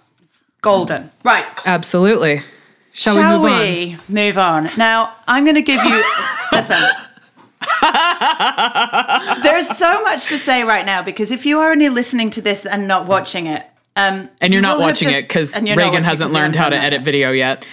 golden. 0.61 1.11
Right. 1.23 1.45
Absolutely. 1.65 2.41
Shall, 2.91 3.15
Shall 3.15 3.41
we 3.41 3.47
move 3.47 3.51
on? 3.53 3.61
we 3.61 3.97
move 4.09 4.37
on? 4.37 4.69
Now, 4.77 5.15
I'm 5.27 5.43
going 5.43 5.55
to 5.55 5.61
give 5.61 5.83
you. 5.83 6.03
listen. 6.51 6.77
There's 9.43 9.67
so 9.77 10.01
much 10.03 10.27
to 10.27 10.37
say 10.37 10.63
right 10.63 10.85
now 10.85 11.01
because 11.01 11.31
if 11.31 11.45
you 11.45 11.59
are 11.59 11.71
only 11.71 11.89
listening 11.89 12.29
to 12.31 12.41
this 12.41 12.65
and 12.65 12.87
not 12.87 13.05
watching 13.05 13.45
it, 13.47 13.65
um, 13.95 14.29
And 14.41 14.51
you're 14.53 14.61
not 14.61 14.79
watching 14.79 15.09
just- 15.09 15.19
it 15.19 15.27
because 15.27 15.53
and 15.53 15.67
you're 15.67 15.75
not 15.77 15.85
Reagan 15.85 16.03
hasn't 16.03 16.31
learned 16.31 16.55
how 16.55 16.69
to 16.69 16.75
edit 16.75 17.03
video 17.03 17.31
yet. 17.31 17.65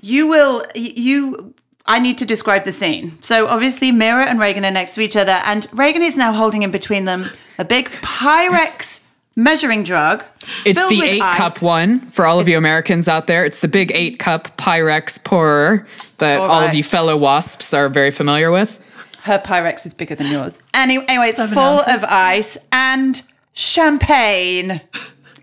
You 0.00 0.26
will 0.26 0.64
you 0.74 1.54
I 1.86 1.98
need 1.98 2.18
to 2.18 2.26
describe 2.26 2.64
the 2.64 2.72
scene. 2.72 3.16
So 3.22 3.46
obviously 3.46 3.92
Mira 3.92 4.26
and 4.26 4.38
Reagan 4.38 4.64
are 4.64 4.70
next 4.70 4.94
to 4.96 5.00
each 5.00 5.16
other 5.16 5.40
and 5.44 5.66
Reagan 5.72 6.02
is 6.02 6.16
now 6.16 6.32
holding 6.32 6.62
in 6.62 6.70
between 6.70 7.06
them 7.06 7.24
a 7.58 7.64
big 7.64 7.88
Pyrex 7.88 9.00
measuring 9.36 9.84
jug. 9.84 10.22
It's 10.66 10.86
the 10.88 11.02
eight 11.02 11.22
ice. 11.22 11.36
cup 11.36 11.62
one 11.62 12.00
for 12.10 12.26
all 12.26 12.40
of 12.40 12.48
you 12.48 12.58
Americans 12.58 13.08
out 13.08 13.26
there. 13.26 13.44
It's 13.44 13.60
the 13.60 13.68
big 13.68 13.90
eight 13.94 14.18
cup 14.18 14.56
Pyrex 14.58 15.22
pourer 15.24 15.86
that 16.18 16.40
All 16.40 16.50
all 16.50 16.60
right. 16.60 16.68
of 16.68 16.74
you 16.74 16.82
fellow 16.82 17.16
wasps 17.16 17.72
are 17.72 17.88
very 17.88 18.10
familiar 18.10 18.50
with. 18.50 18.80
Her 19.22 19.38
Pyrex 19.38 19.86
is 19.86 19.94
bigger 19.94 20.14
than 20.14 20.30
yours. 20.30 20.58
Any, 20.74 20.98
anyway, 21.06 21.28
it's 21.28 21.36
Seven 21.38 21.54
full 21.54 21.80
ounces. 21.80 21.94
of 21.94 22.04
ice 22.04 22.58
and 22.72 23.22
champagne. 23.52 24.80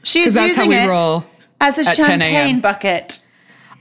She's 0.04 0.34
that's 0.36 0.50
using 0.58 0.64
how 0.64 0.70
we 0.70 0.76
it 0.76 0.88
roll 0.88 1.26
as 1.62 1.78
a 1.78 1.88
at 1.90 1.96
10 1.96 2.22
a.m.. 2.22 2.32
champagne 2.34 2.60
bucket. 2.62 3.25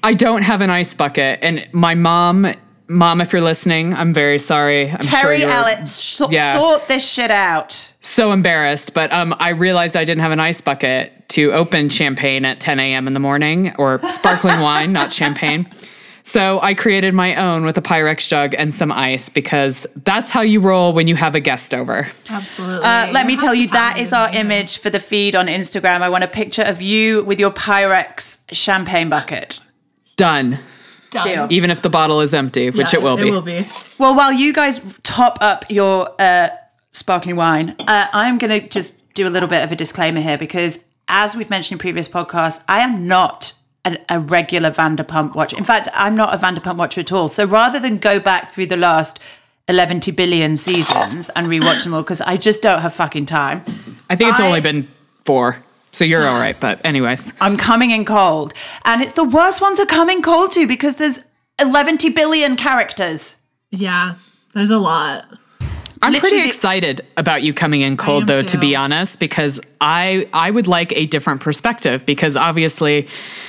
I 0.05 0.13
don't 0.13 0.43
have 0.43 0.61
an 0.61 0.69
ice 0.69 0.93
bucket, 0.93 1.39
and 1.41 1.67
my 1.73 1.95
mom, 1.95 2.47
mom, 2.89 3.21
if 3.23 3.33
you're 3.33 3.41
listening, 3.41 3.95
I'm 3.95 4.13
very 4.13 4.39
sorry. 4.39 4.91
I'm 4.91 4.99
Terry 4.99 5.41
you're 5.41 5.49
Ellett, 5.49 5.89
so- 5.89 6.31
Yeah. 6.31 6.59
sort 6.61 6.87
this 6.89 7.03
shit 7.09 7.31
out. 7.31 7.89
so 8.01 8.31
embarrassed. 8.33 8.93
But 8.93 9.11
um, 9.15 9.35
I 9.41 9.49
realized 9.49 9.97
I 9.97 10.05
didn't 10.05 10.21
have 10.21 10.33
an 10.33 10.41
ice 10.41 10.61
bucket 10.61 11.27
to 11.31 11.53
open 11.53 11.89
champagne 11.89 12.45
at 12.45 12.61
10 12.61 12.79
a.m. 12.79 13.07
in 13.07 13.15
the 13.15 13.21
morning, 13.21 13.73
or 13.79 13.99
sparkling 14.11 14.61
wine, 14.69 14.93
not 14.93 15.11
champagne. 15.11 15.67
So 16.23 16.61
I 16.63 16.75
created 16.75 17.15
my 17.15 17.35
own 17.37 17.65
with 17.65 17.77
a 17.79 17.83
Pyrex 17.83 18.29
jug 18.29 18.55
and 18.59 18.73
some 18.75 18.93
ice 18.93 19.31
because 19.31 19.87
that's 20.05 20.29
how 20.31 20.43
you 20.43 20.61
roll 20.61 20.93
when 20.93 21.07
you 21.09 21.17
have 21.17 21.35
a 21.35 21.41
guest 21.41 21.75
over. 21.75 22.09
Absolutely. 22.29 22.85
Uh, 22.85 23.11
let 23.13 23.27
me 23.27 23.37
tell 23.39 23.55
you, 23.55 23.69
that 23.69 23.99
is 23.99 24.13
our 24.13 24.31
image 24.35 24.79
for 24.79 24.91
the 24.91 25.01
feed 25.01 25.35
on 25.35 25.47
Instagram. 25.49 26.01
I 26.03 26.09
want 26.11 26.25
a 26.25 26.29
picture 26.29 26.63
of 26.63 26.81
you 26.83 27.25
with 27.25 27.39
your 27.41 27.51
Pyrex 27.51 28.37
champagne 28.53 29.09
bucket. 29.11 29.61
Done. 30.17 30.59
Done. 31.11 31.29
Deal. 31.29 31.47
even 31.51 31.71
if 31.71 31.81
the 31.83 31.89
bottle 31.89 32.21
is 32.21 32.35
empty, 32.35 32.71
which 32.71 32.93
Yeah, 32.93 32.99
it 32.99 33.03
will 33.03 33.17
be. 33.17 33.29
It 33.29 33.31
will 33.31 33.41
be. 33.41 33.65
Well, 33.99 34.17
while 34.17 34.33
you 34.33 34.53
guys 34.53 34.81
top 35.05 35.39
up 35.41 35.65
your 35.71 36.11
uh, 36.21 36.49
sparkling 36.91 37.37
wine, 37.37 37.77
uh, 37.81 38.09
I'm 38.13 38.37
going 38.39 38.61
to 38.61 38.69
just 38.69 39.15
do 39.15 39.29
a 39.29 39.31
little 39.31 39.49
bit 39.49 39.63
of 39.63 39.71
a 39.71 39.77
disclaimer 39.77 40.21
here 40.21 40.37
because, 40.37 40.83
as 41.07 41.37
we've 41.37 41.51
mentioned 41.51 41.77
in 41.77 41.79
previous 41.81 42.09
podcasts, 42.09 42.61
I 42.69 42.81
am 42.81 43.07
not 43.07 43.53
a, 43.85 43.97
a 44.09 44.19
regular 44.19 44.73
Vanderpump 44.73 45.37
watcher. 45.37 45.57
In 45.57 45.63
fact, 45.65 45.87
I'm 45.95 46.17
not 46.17 46.35
a 46.35 46.39
Vanderpump 46.39 46.77
watcher 46.77 47.03
at 47.03 47.13
all. 47.13 47.29
So 47.29 47.45
rather 47.45 47.79
than 47.79 47.99
go 47.99 48.19
back 48.19 48.51
through 48.53 48.67
the 48.67 48.77
last 48.77 49.21
11 49.69 50.01
billion 50.17 50.57
seasons 50.57 51.31
and 51.31 51.47
rewatch 51.47 51.85
them 51.85 51.95
all, 51.95 52.03
because 52.03 52.21
I 52.23 52.37
just 52.37 52.61
don't 52.61 52.81
have 52.81 52.93
fucking 52.93 53.27
time, 53.27 53.63
I 54.11 54.17
think 54.17 54.31
it's 54.33 54.41
I- 54.41 54.47
only 54.49 54.61
been 54.61 54.89
four, 55.25 55.63
so 55.95 56.05
you're 56.05 56.27
all 56.27 56.39
right. 56.39 56.59
But 56.59 56.85
anyways, 56.85 57.33
I'm 57.41 57.57
coming 57.57 57.91
in 57.91 58.05
cold. 58.05 58.55
And 58.85 59.03
it's 59.03 59.13
the 59.13 59.25
worst 59.25 59.61
one 59.61 59.77
to 59.77 59.87
come 59.87 60.11
in 60.11 60.23
cold 60.23 60.53
to 60.53 60.67
because 60.67 60.97
there's 60.97 61.21
11 61.61 61.99
billion 62.15 62.57
characters. 62.57 63.37
Yeah, 63.71 64.17
there's 64.55 64.71
a 64.71 64.79
lot. 64.79 65.27
I'm 66.05 66.13
pretty 66.13 66.37
Literally- 66.37 66.47
excited 66.49 67.07
about 67.17 67.43
you 67.43 67.55
coming 67.55 67.81
in 67.81 67.97
cold 67.97 68.23
am 68.23 68.27
though, 68.27 68.43
to 68.43 68.59
be 68.59 68.77
honest, 68.77 69.19
because 69.19 69.59
I 69.81 70.29
I 70.35 70.51
would 70.51 70.67
like 70.67 70.93
a 70.93 71.07
different 71.07 71.41
perspective 71.41 72.05
because 72.05 72.37
obviously 72.37 73.09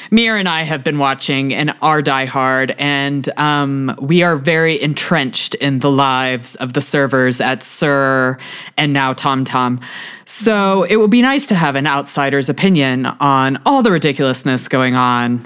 Mira 0.09 0.39
and 0.39 0.47
I 0.47 0.63
have 0.63 0.81
been 0.81 0.97
watching 0.97 1.53
and 1.53 1.73
are 1.81 2.01
diehard 2.01 2.73
and 2.77 3.27
um, 3.37 3.95
we 3.99 4.23
are 4.23 4.37
very 4.37 4.81
entrenched 4.81 5.55
in 5.55 5.79
the 5.79 5.91
lives 5.91 6.55
of 6.55 6.71
the 6.73 6.81
servers 6.81 7.41
at 7.41 7.61
SUR 7.61 8.37
and 8.77 8.93
now 8.93 9.13
TomTom. 9.13 9.81
So 10.23 10.83
it 10.83 10.95
would 10.95 11.11
be 11.11 11.21
nice 11.21 11.47
to 11.47 11.55
have 11.55 11.75
an 11.75 11.85
outsider's 11.85 12.47
opinion 12.47 13.05
on 13.05 13.61
all 13.65 13.83
the 13.83 13.91
ridiculousness 13.91 14.69
going 14.69 14.95
on 14.95 15.45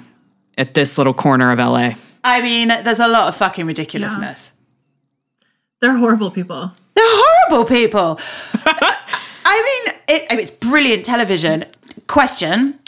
at 0.59 0.75
this 0.75 0.97
little 0.97 1.13
corner 1.15 1.51
of 1.51 1.57
LA. 1.57 1.93
I 2.23 2.41
mean, 2.41 2.67
there's 2.67 2.99
a 2.99 3.07
lot 3.07 3.29
of 3.29 3.35
fucking 3.35 3.65
ridiculousness. 3.65 4.51
They're 5.81 5.97
horrible 5.97 6.29
people. 6.29 6.73
They're 7.49 7.57
horrible 7.57 7.65
people. 7.75 8.19
I 9.45 9.83
mean, 9.85 9.95
it, 10.07 10.27
I 10.29 10.35
mean, 10.35 10.43
it's 10.43 10.51
brilliant 10.51 11.03
television. 11.05 11.65
Question. 12.07 12.79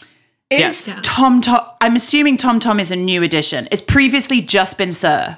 Is 0.50 0.60
Yes. 0.60 0.88
Yeah. 0.88 1.00
Tom 1.04 1.42
Tom? 1.42 1.66
I'm 1.80 1.96
assuming 1.96 2.38
Tom 2.38 2.60
Tom 2.60 2.80
is 2.80 2.92
a 2.92 2.96
new 2.96 3.24
addition. 3.24 3.68
It's 3.72 3.82
previously 3.82 4.42
just 4.42 4.78
been 4.78 4.92
SUR. 4.92 5.38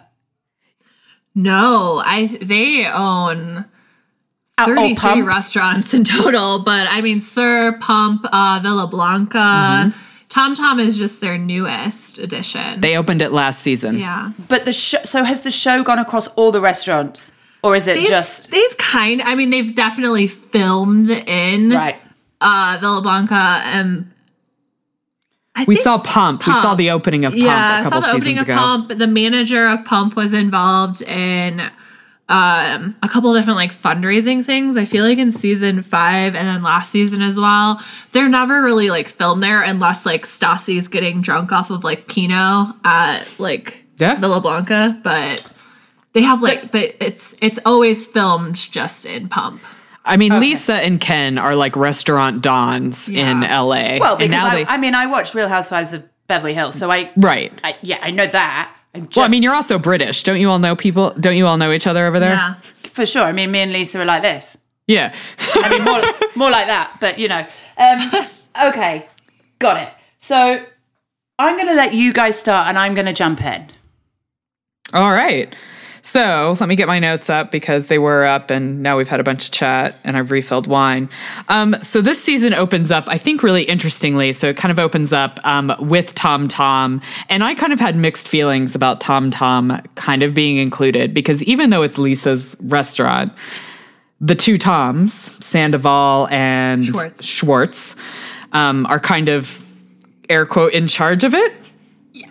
No, 1.35 2.01
I 2.05 2.27
they 2.41 2.85
own 2.87 3.65
Oh, 4.59 4.65
33 4.67 4.95
Pump. 4.95 5.27
restaurants 5.27 5.93
in 5.95 6.03
total, 6.03 6.63
but 6.63 6.85
I 6.89 7.01
mean 7.01 7.19
SUR 7.21 7.73
Pump, 7.79 8.25
uh, 8.31 8.59
Villa 8.61 8.87
Blanca, 8.87 9.37
Mm-hmm. 9.37 9.99
Tom 10.29 10.55
Tom 10.55 10.79
is 10.79 10.97
just 10.97 11.21
their 11.21 11.37
newest 11.37 12.17
addition. 12.17 12.81
They 12.81 12.97
opened 12.97 13.21
it 13.21 13.31
last 13.31 13.59
season. 13.59 13.99
yeah. 13.99 14.31
But 14.47 14.65
the 14.65 14.73
show. 14.73 14.97
So 15.05 15.23
has 15.23 15.41
the 15.41 15.51
show 15.51 15.83
gone 15.83 15.99
across 15.99 16.27
all 16.29 16.51
the 16.51 16.61
restaurants, 16.61 17.31
or 17.63 17.75
is 17.75 17.87
it 17.87 17.95
They've, 17.95 18.07
just 18.07 18.51
they've 18.51 18.77
kind 18.77 19.21
I 19.21 19.35
mean 19.35 19.49
they've 19.49 19.73
definitely 19.73 20.27
filmed 20.27 21.09
in 21.09 21.69
right? 21.71 21.95
uh 22.41 22.77
Villa 22.81 23.01
Blanca 23.01 23.61
and 23.65 24.09
I 25.55 25.65
We 25.65 25.75
saw 25.75 25.99
Pump. 25.99 26.47
We 26.47 26.53
saw 26.53 26.73
the 26.75 26.89
opening 26.89 27.25
of 27.25 27.33
Pump 27.33 27.43
yeah, 27.43 27.77
a 27.77 27.79
I 27.81 27.83
couple 27.83 28.01
saw 28.01 28.07
the 28.07 28.15
opening 28.15 28.21
seasons 28.37 28.41
of 28.41 28.47
ago. 28.49 28.55
Pump. 28.57 28.97
The 28.97 29.07
manager 29.07 29.67
of 29.67 29.85
Pump 29.85 30.15
was 30.15 30.33
involved 30.33 31.01
in 31.03 31.59
um, 32.29 32.95
a 33.03 33.09
couple 33.09 33.31
different 33.33 33.57
like 33.57 33.71
fundraising 33.71 34.43
things. 34.43 34.77
I 34.77 34.85
feel 34.85 35.05
like 35.05 35.19
in 35.19 35.29
season 35.29 35.83
five 35.83 36.33
and 36.33 36.47
then 36.47 36.63
last 36.63 36.89
season 36.89 37.21
as 37.21 37.37
well. 37.39 37.79
They're 38.13 38.29
never 38.29 38.63
really 38.63 38.89
like 38.89 39.07
filmed 39.07 39.43
there 39.43 39.61
unless 39.61 40.07
like 40.07 40.25
Stassi's 40.25 40.87
getting 40.87 41.21
drunk 41.21 41.51
off 41.51 41.69
of 41.69 41.83
like 41.83 42.07
Pinot 42.07 42.75
at 42.83 43.35
like 43.39 43.83
Yeah. 43.99 44.15
Villa 44.15 44.41
Blanca, 44.41 44.99
but 45.03 45.47
they 46.13 46.21
have 46.21 46.41
like 46.41 46.71
but 46.71 46.95
it's 46.99 47.35
it's 47.41 47.59
always 47.65 48.05
filmed 48.05 48.55
just 48.55 49.05
in 49.05 49.27
Pump. 49.27 49.61
I 50.05 50.17
mean, 50.17 50.39
Lisa 50.39 50.73
and 50.73 50.99
Ken 50.99 51.37
are 51.37 51.55
like 51.55 51.75
restaurant 51.75 52.41
dons 52.41 53.07
in 53.07 53.41
LA. 53.41 53.97
Well, 53.99 54.11
and 54.13 54.19
because 54.19 54.29
now 54.29 54.47
I, 54.47 54.55
they 54.55 54.65
I 54.65 54.77
mean, 54.77 54.95
I 54.95 55.05
watched 55.05 55.33
Real 55.33 55.47
Housewives 55.47 55.93
of 55.93 56.03
Beverly 56.27 56.53
Hills, 56.53 56.75
so 56.75 56.91
I, 56.91 57.09
right. 57.15 57.53
I 57.63 57.77
yeah, 57.81 57.99
I 58.01 58.11
know 58.11 58.27
that. 58.27 58.75
I'm 58.93 59.07
just, 59.07 59.15
Well, 59.15 59.25
I 59.25 59.29
mean, 59.29 59.43
you're 59.43 59.53
also 59.55 59.79
British. 59.79 60.23
Don't 60.23 60.41
you 60.41 60.49
all 60.49 60.59
know 60.59 60.75
people? 60.75 61.11
Don't 61.19 61.37
you 61.37 61.47
all 61.47 61.57
know 61.57 61.71
each 61.71 61.87
other 61.87 62.05
over 62.05 62.19
there? 62.19 62.33
Yeah. 62.33 62.55
for 62.89 63.05
sure. 63.05 63.23
I 63.23 63.31
mean, 63.31 63.49
me 63.51 63.59
and 63.59 63.71
Lisa 63.73 64.01
are 64.01 64.05
like 64.05 64.21
this. 64.23 64.57
Yeah. 64.87 65.15
I 65.39 65.69
mean, 65.69 65.83
more, 65.83 66.29
more 66.35 66.51
like 66.51 66.67
that, 66.67 66.97
but 66.99 67.17
you 67.17 67.27
know. 67.29 67.47
Um, 67.77 68.27
okay, 68.67 69.07
got 69.59 69.77
it. 69.81 69.89
So 70.17 70.63
I'm 71.39 71.55
going 71.55 71.69
to 71.69 71.75
let 71.75 71.93
you 71.93 72.13
guys 72.13 72.37
start 72.37 72.67
and 72.67 72.77
I'm 72.77 72.93
going 72.93 73.05
to 73.07 73.13
jump 73.13 73.41
in. 73.41 73.65
all 74.93 75.11
right. 75.11 75.55
So 76.05 76.57
let 76.59 76.67
me 76.67 76.75
get 76.75 76.89
my 76.89 76.99
notes 76.99 77.29
up 77.29 77.49
because 77.49 77.85
they 77.85 77.97
were 77.97 78.25
up 78.25 78.51
and 78.51 78.83
now 78.83 78.97
we've 78.97 79.07
had 79.07 79.21
a 79.21 79.23
bunch 79.23 79.45
of 79.45 79.51
chat 79.51 79.95
and 80.03 80.17
I've 80.17 80.31
refilled 80.31 80.67
wine. 80.67 81.09
Um, 81.47 81.77
so 81.81 82.01
this 82.01 82.21
season 82.21 82.53
opens 82.53 82.91
up, 82.91 83.05
I 83.07 83.17
think, 83.17 83.41
really 83.41 83.63
interestingly. 83.63 84.33
So 84.33 84.49
it 84.49 84.57
kind 84.57 84.69
of 84.69 84.79
opens 84.79 85.13
up 85.13 85.39
um, 85.45 85.73
with 85.79 86.13
Tom 86.13 86.49
Tom. 86.49 87.01
And 87.29 87.41
I 87.41 87.55
kind 87.55 87.71
of 87.71 87.79
had 87.79 87.95
mixed 87.95 88.27
feelings 88.27 88.75
about 88.75 88.99
Tom 88.99 89.31
Tom 89.31 89.81
kind 89.95 90.23
of 90.23 90.33
being 90.33 90.57
included 90.57 91.13
because 91.13 91.41
even 91.43 91.69
though 91.69 91.83
it's 91.83 91.97
Lisa's 91.97 92.57
restaurant, 92.59 93.31
the 94.19 94.35
two 94.35 94.57
Toms, 94.57 95.13
Sandoval 95.43 96.27
and 96.31 96.83
Schwartz. 96.83 97.23
Schwartz, 97.23 97.95
um, 98.51 98.85
are 98.87 98.99
kind 98.99 99.29
of 99.29 99.63
air 100.29 100.45
quote 100.45 100.73
in 100.73 100.89
charge 100.89 101.23
of 101.23 101.33
it. 101.33 101.53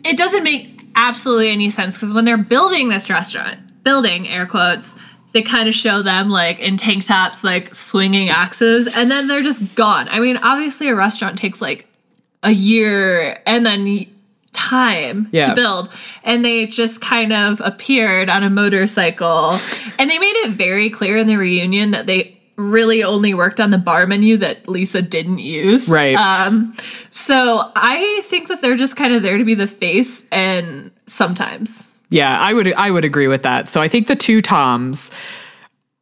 it 0.05 0.19
doesn't 0.19 0.45
make 0.45 0.73
absolutely 0.95 1.51
any 1.51 1.71
sense 1.71 1.95
because 1.95 2.13
when 2.13 2.25
they're 2.25 2.37
building 2.37 2.89
this 2.89 3.09
restaurant, 3.09 3.59
building 3.83 4.29
air 4.29 4.47
quotes, 4.47 4.97
they 5.33 5.43
kind 5.43 5.69
of 5.69 5.75
show 5.75 6.03
them 6.03 6.29
like 6.29 6.59
in 6.59 6.77
tank 6.77 7.05
tops, 7.05 7.43
like 7.43 7.75
swinging 7.75 8.29
axes, 8.31 8.87
and 8.95 9.11
then 9.11 9.29
they're 9.29 9.43
just 9.43 9.75
gone. 9.75 10.09
I 10.11 10.21
mean, 10.21 10.37
obviously, 10.37 10.89
a 10.89 10.95
restaurant 10.95 11.39
takes 11.39 11.61
like 11.63 11.87
a 12.43 12.51
year 12.51 13.41
and 13.47 13.65
then 13.65 14.07
time 14.53 15.29
Yeah. 15.33 15.49
to 15.49 15.55
build, 15.55 15.91
and 16.23 16.45
they 16.45 16.67
just 16.67 17.01
kind 17.01 17.33
of 17.33 17.61
appeared 17.65 18.29
on 18.29 18.43
a 18.43 18.51
motorcycle, 18.51 19.59
and 19.99 20.11
they 20.11 20.19
made 20.19 20.37
it 20.45 20.57
very 20.59 20.91
clear 20.91 21.17
in 21.17 21.27
the 21.27 21.37
reunion 21.37 21.93
that 21.93 22.07
they 22.07 22.39
really 22.57 23.03
only 23.03 23.33
worked 23.33 23.59
on 23.61 23.71
the 23.71 23.79
bar 23.79 24.07
menu 24.07 24.37
that 24.37 24.69
Lisa 24.69 25.01
didn't 25.01 25.39
use. 25.39 25.89
Right. 25.89 26.15
Um, 26.15 26.77
so 27.11 27.71
I 27.75 28.21
think 28.25 28.49
that 28.49 28.61
they're 28.61 28.77
just 28.77 28.95
kind 28.95 29.15
of 29.15 29.23
there 29.23 29.39
to 29.39 29.45
be 29.45 29.55
the 29.55 29.67
face 29.67 30.27
and 30.31 30.91
sometimes. 31.07 31.92
Yeah, 32.13 32.39
I 32.39 32.53
would 32.53 32.73
I 32.75 32.91
would 32.91 33.05
agree 33.05 33.27
with 33.27 33.43
that. 33.43 33.69
So 33.69 33.81
I 33.81 33.89
think 33.89 34.07
the 34.07 34.17
two 34.17 34.43
Toms 34.43 35.11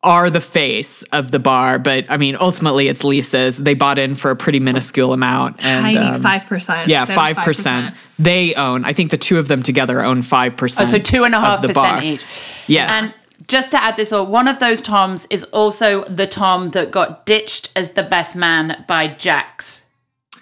are 0.02 0.30
the 0.30 0.40
face 0.40 1.02
of 1.04 1.30
the 1.30 1.38
bar, 1.38 1.78
but 1.78 2.04
I 2.08 2.16
mean 2.16 2.36
ultimately 2.40 2.88
it's 2.88 3.04
Lisa's. 3.04 3.58
They 3.58 3.74
bought 3.74 3.98
in 3.98 4.16
for 4.16 4.30
a 4.32 4.36
pretty 4.36 4.58
minuscule 4.58 5.12
amount. 5.12 5.64
And, 5.64 5.84
Tiny 5.84 5.98
um, 5.98 6.20
five 6.20 6.46
percent. 6.46 6.88
Yeah, 6.88 7.04
five 7.04 7.36
percent. 7.36 7.94
They 8.18 8.54
own. 8.54 8.84
I 8.84 8.92
think 8.92 9.12
the 9.12 9.16
two 9.16 9.38
of 9.38 9.46
them 9.48 9.62
together 9.62 10.02
own 10.02 10.22
five 10.22 10.56
percent. 10.56 10.88
so 10.88 10.98
two 10.98 11.22
and 11.24 11.34
a 11.34 11.40
half 11.40 11.62
of 11.62 11.68
the 11.68 11.74
bar. 11.74 11.94
percent 11.94 12.04
each. 12.14 12.26
Yes. 12.66 12.90
And 12.92 13.14
just 13.46 13.70
to 13.70 13.82
add 13.82 13.96
this 13.96 14.12
all, 14.12 14.26
one 14.26 14.48
of 14.48 14.58
those 14.58 14.82
Toms 14.82 15.26
is 15.30 15.44
also 15.44 16.04
the 16.04 16.26
Tom 16.26 16.70
that 16.70 16.90
got 16.90 17.24
ditched 17.24 17.70
as 17.76 17.92
the 17.92 18.02
best 18.02 18.34
man 18.34 18.84
by 18.88 19.06
Jax. 19.06 19.84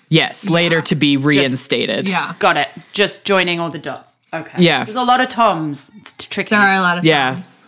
yes, 0.08 0.48
later 0.48 0.80
to 0.80 0.94
be 0.94 1.16
reinstated. 1.16 2.08
Yeah. 2.08 2.34
Got 2.38 2.56
it. 2.56 2.68
Just 2.92 3.24
joining 3.24 3.60
all 3.60 3.70
the 3.70 3.78
dots. 3.78 4.17
Okay. 4.32 4.62
Yeah. 4.62 4.84
There's 4.84 4.96
a 4.96 5.02
lot 5.02 5.20
of 5.20 5.28
Toms. 5.28 5.90
It's 5.96 6.12
tricky. 6.28 6.50
There 6.50 6.60
are 6.60 6.74
a 6.74 6.80
lot 6.80 6.98
of 6.98 7.04
Yeah. 7.04 7.32
Toms. 7.34 7.60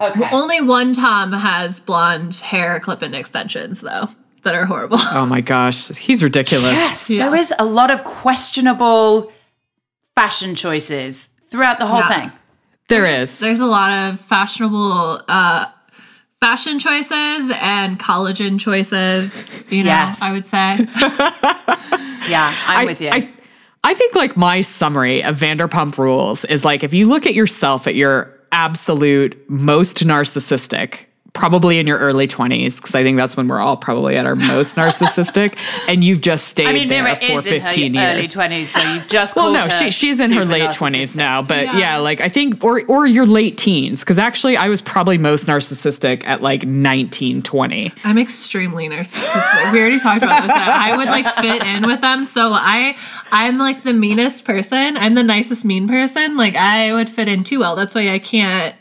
Okay. 0.00 0.28
Only 0.30 0.60
one 0.60 0.92
Tom 0.92 1.32
has 1.32 1.80
blonde 1.80 2.36
hair 2.36 2.78
clip-in 2.80 3.14
extensions 3.14 3.80
though 3.80 4.08
that 4.42 4.54
are 4.54 4.66
horrible. 4.66 4.98
Oh 5.00 5.26
my 5.26 5.40
gosh, 5.40 5.88
he's 5.88 6.22
ridiculous. 6.22 6.74
Yes, 6.76 7.10
Yeah. 7.10 7.28
there 7.30 7.34
is 7.38 7.52
a 7.58 7.64
lot 7.64 7.90
of 7.90 8.04
questionable 8.04 9.32
fashion 10.14 10.54
choices 10.54 11.28
throughout 11.50 11.78
the 11.78 11.86
whole 11.86 12.00
Yeah. 12.00 12.08
thing. 12.20 12.32
There 12.88 13.06
is. 13.06 13.38
There's 13.40 13.58
a 13.60 13.66
lot 13.66 13.90
of 13.90 14.20
fashionable 14.20 15.22
uh 15.28 15.66
fashion 16.40 16.78
choices 16.78 17.50
and 17.60 17.98
collagen 17.98 18.60
choices, 18.60 19.62
you 19.70 19.82
know, 19.82 19.90
Yes. 19.90 20.18
I 20.20 20.32
would 20.32 20.46
say. 20.46 20.86
Yeah, 22.28 22.52
I'm 22.66 22.78
I, 22.78 22.84
with 22.84 23.00
you. 23.00 23.08
I, 23.10 23.30
I 23.86 23.94
think 23.94 24.16
like 24.16 24.36
my 24.36 24.62
summary 24.62 25.22
of 25.22 25.36
Vanderpump 25.36 25.96
Rules 25.96 26.44
is 26.46 26.64
like 26.64 26.82
if 26.82 26.92
you 26.92 27.06
look 27.06 27.24
at 27.24 27.34
yourself 27.34 27.86
at 27.86 27.94
your 27.94 28.36
absolute 28.50 29.40
most 29.48 29.98
narcissistic 29.98 31.04
probably 31.36 31.78
in 31.78 31.86
your 31.86 31.98
early 31.98 32.26
20s 32.26 32.76
because 32.76 32.94
I 32.94 33.02
think 33.02 33.18
that's 33.18 33.36
when 33.36 33.46
we're 33.46 33.60
all 33.60 33.76
probably 33.76 34.16
at 34.16 34.24
our 34.24 34.34
most 34.34 34.74
narcissistic 34.80 35.56
and 35.86 36.02
you've 36.02 36.22
just 36.22 36.48
stayed 36.48 36.66
I 36.66 36.72
mean, 36.72 36.88
there 36.88 37.02
Mira 37.04 37.16
for 37.16 37.24
is 37.24 37.46
in 37.46 37.60
15 37.60 37.94
her 37.94 38.14
years. 38.16 38.36
early 38.36 38.48
20s, 38.48 38.66
so 38.68 38.92
you've 38.94 39.08
just 39.08 39.36
Well, 39.36 39.52
no, 39.52 39.64
her 39.64 39.70
she 39.70 39.90
she's 39.90 40.18
in 40.18 40.32
her 40.32 40.44
late 40.44 40.70
20s 40.70 41.14
now, 41.14 41.42
but 41.42 41.64
yeah. 41.64 41.78
Yeah. 41.78 41.96
like 41.98 42.20
I 42.20 42.28
think 42.28 42.64
or 42.64 42.82
or 42.86 43.06
your 43.06 43.26
late 43.26 43.58
teens 43.58 44.02
cuz 44.02 44.18
actually 44.18 44.56
I 44.56 44.68
was 44.68 44.80
probably 44.80 45.18
most 45.18 45.46
narcissistic 45.46 46.24
at 46.26 46.40
like 46.42 46.66
19, 46.66 47.42
20. 47.42 47.92
I'm 48.04 48.18
extremely 48.18 48.88
narcissistic. 48.88 49.72
We 49.72 49.80
already 49.80 49.98
talked 50.00 50.22
about 50.22 50.42
this. 50.42 50.52
That 50.52 50.68
I 50.68 50.96
would 50.96 51.08
like 51.08 51.28
fit 51.34 51.62
in 51.64 51.86
with 51.86 52.00
them. 52.00 52.24
So 52.24 52.52
I 52.54 52.96
I'm 53.30 53.58
like 53.58 53.82
the 53.82 53.92
meanest 53.92 54.44
person. 54.44 54.96
I'm 54.96 55.14
the 55.14 55.22
nicest 55.22 55.64
mean 55.64 55.86
person. 55.86 56.36
Like 56.36 56.56
I 56.56 56.92
would 56.94 57.10
fit 57.10 57.28
in 57.28 57.44
too 57.44 57.58
well. 57.58 57.76
That's 57.76 57.94
why 57.94 58.10
I 58.10 58.18
can't 58.18 58.74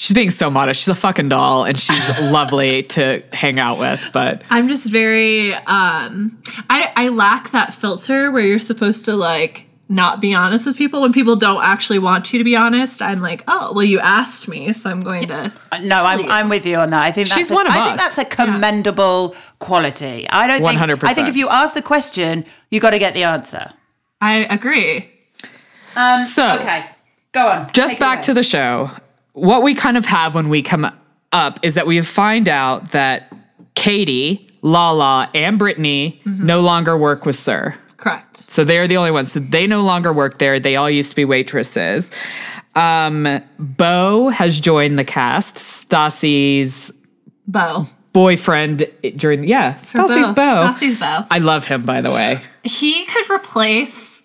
She's 0.00 0.14
being 0.14 0.30
so 0.30 0.48
modest. 0.48 0.80
She's 0.80 0.88
a 0.88 0.94
fucking 0.94 1.28
doll 1.28 1.64
and 1.64 1.76
she's 1.78 2.20
lovely 2.30 2.84
to 2.84 3.20
hang 3.32 3.58
out 3.58 3.78
with, 3.80 4.00
but 4.12 4.42
I'm 4.48 4.68
just 4.68 4.90
very 4.92 5.52
um 5.54 6.40
I 6.70 6.92
I 6.96 7.08
lack 7.08 7.50
that 7.50 7.74
filter 7.74 8.30
where 8.30 8.42
you're 8.46 8.60
supposed 8.60 9.04
to 9.06 9.16
like 9.16 9.64
not 9.90 10.20
be 10.20 10.34
honest 10.34 10.66
with 10.66 10.76
people 10.76 11.00
when 11.00 11.12
people 11.12 11.34
don't 11.34 11.64
actually 11.64 11.98
want 11.98 12.32
you 12.32 12.38
to 12.38 12.44
be 12.44 12.54
honest. 12.54 13.00
I'm 13.02 13.20
like, 13.20 13.42
"Oh, 13.48 13.72
well 13.74 13.82
you 13.84 13.98
asked 13.98 14.46
me, 14.46 14.72
so 14.72 14.88
I'm 14.88 15.00
going 15.00 15.26
to 15.28 15.52
Uh, 15.72 15.78
No, 15.78 16.04
I'm, 16.04 16.30
I'm 16.30 16.48
with 16.48 16.64
you 16.64 16.76
on 16.76 16.90
that. 16.90 17.02
I 17.02 17.10
think 17.10 17.26
that's 17.28 17.36
She's 17.38 17.50
a, 17.50 17.54
one 17.54 17.66
of 17.66 17.72
I 17.72 17.86
think 17.86 17.98
that's 17.98 18.18
a 18.18 18.24
commendable 18.24 19.34
quality. 19.58 20.28
I 20.30 20.46
don't 20.46 20.60
think. 20.62 20.80
I 20.80 20.86
100%. 20.86 21.14
think 21.14 21.28
if 21.28 21.36
you 21.36 21.48
ask 21.48 21.74
the 21.74 21.82
question, 21.82 22.44
you 22.70 22.78
got 22.80 22.90
to 22.90 22.98
get 23.00 23.14
the 23.14 23.24
answer. 23.24 23.70
I 24.20 24.44
agree. 24.50 25.10
Um, 25.96 26.24
so 26.24 26.56
Okay, 26.60 26.84
go 27.32 27.48
on. 27.48 27.68
just 27.72 27.98
back 27.98 28.22
to 28.22 28.34
the 28.34 28.42
show. 28.44 28.90
What 29.40 29.62
we 29.62 29.74
kind 29.74 29.96
of 29.96 30.04
have 30.06 30.34
when 30.34 30.48
we 30.48 30.62
come 30.62 30.90
up 31.32 31.58
is 31.62 31.74
that 31.74 31.86
we 31.86 32.00
find 32.02 32.48
out 32.48 32.92
that 32.92 33.32
Katie, 33.74 34.48
Lala, 34.62 35.30
and 35.34 35.58
Brittany 35.58 36.20
Mm-hmm. 36.24 36.46
no 36.46 36.60
longer 36.60 36.96
work 36.96 37.24
with 37.26 37.36
SUR. 37.36 37.74
Correct. 37.96 38.50
So 38.50 38.64
they're 38.64 38.86
the 38.88 38.96
only 38.96 39.10
ones. 39.10 39.32
So 39.32 39.40
they 39.40 39.66
no 39.66 39.82
longer 39.82 40.12
work 40.12 40.38
there. 40.38 40.60
They 40.60 40.76
all 40.76 40.88
used 40.90 41.10
to 41.10 41.16
be 41.16 41.24
waitresses. 41.24 42.10
Um, 42.74 43.40
Bo 43.58 44.28
has 44.28 44.60
joined 44.60 44.98
the 44.98 45.04
cast. 45.04 45.56
Stassi's 45.56 46.92
Bo. 47.46 47.88
boyfriend 48.12 48.88
during 49.16 49.44
yeah, 49.44 49.76
Stassi's 49.76 50.32
Bo. 50.32 50.42
Stassi's 50.72 50.98
Bo. 50.98 51.24
I 51.30 51.38
love 51.38 51.64
him 51.66 51.82
by 51.82 52.00
the 52.00 52.10
way. 52.12 52.40
he 52.62 53.04
could 53.06 53.28
replace 53.30 54.17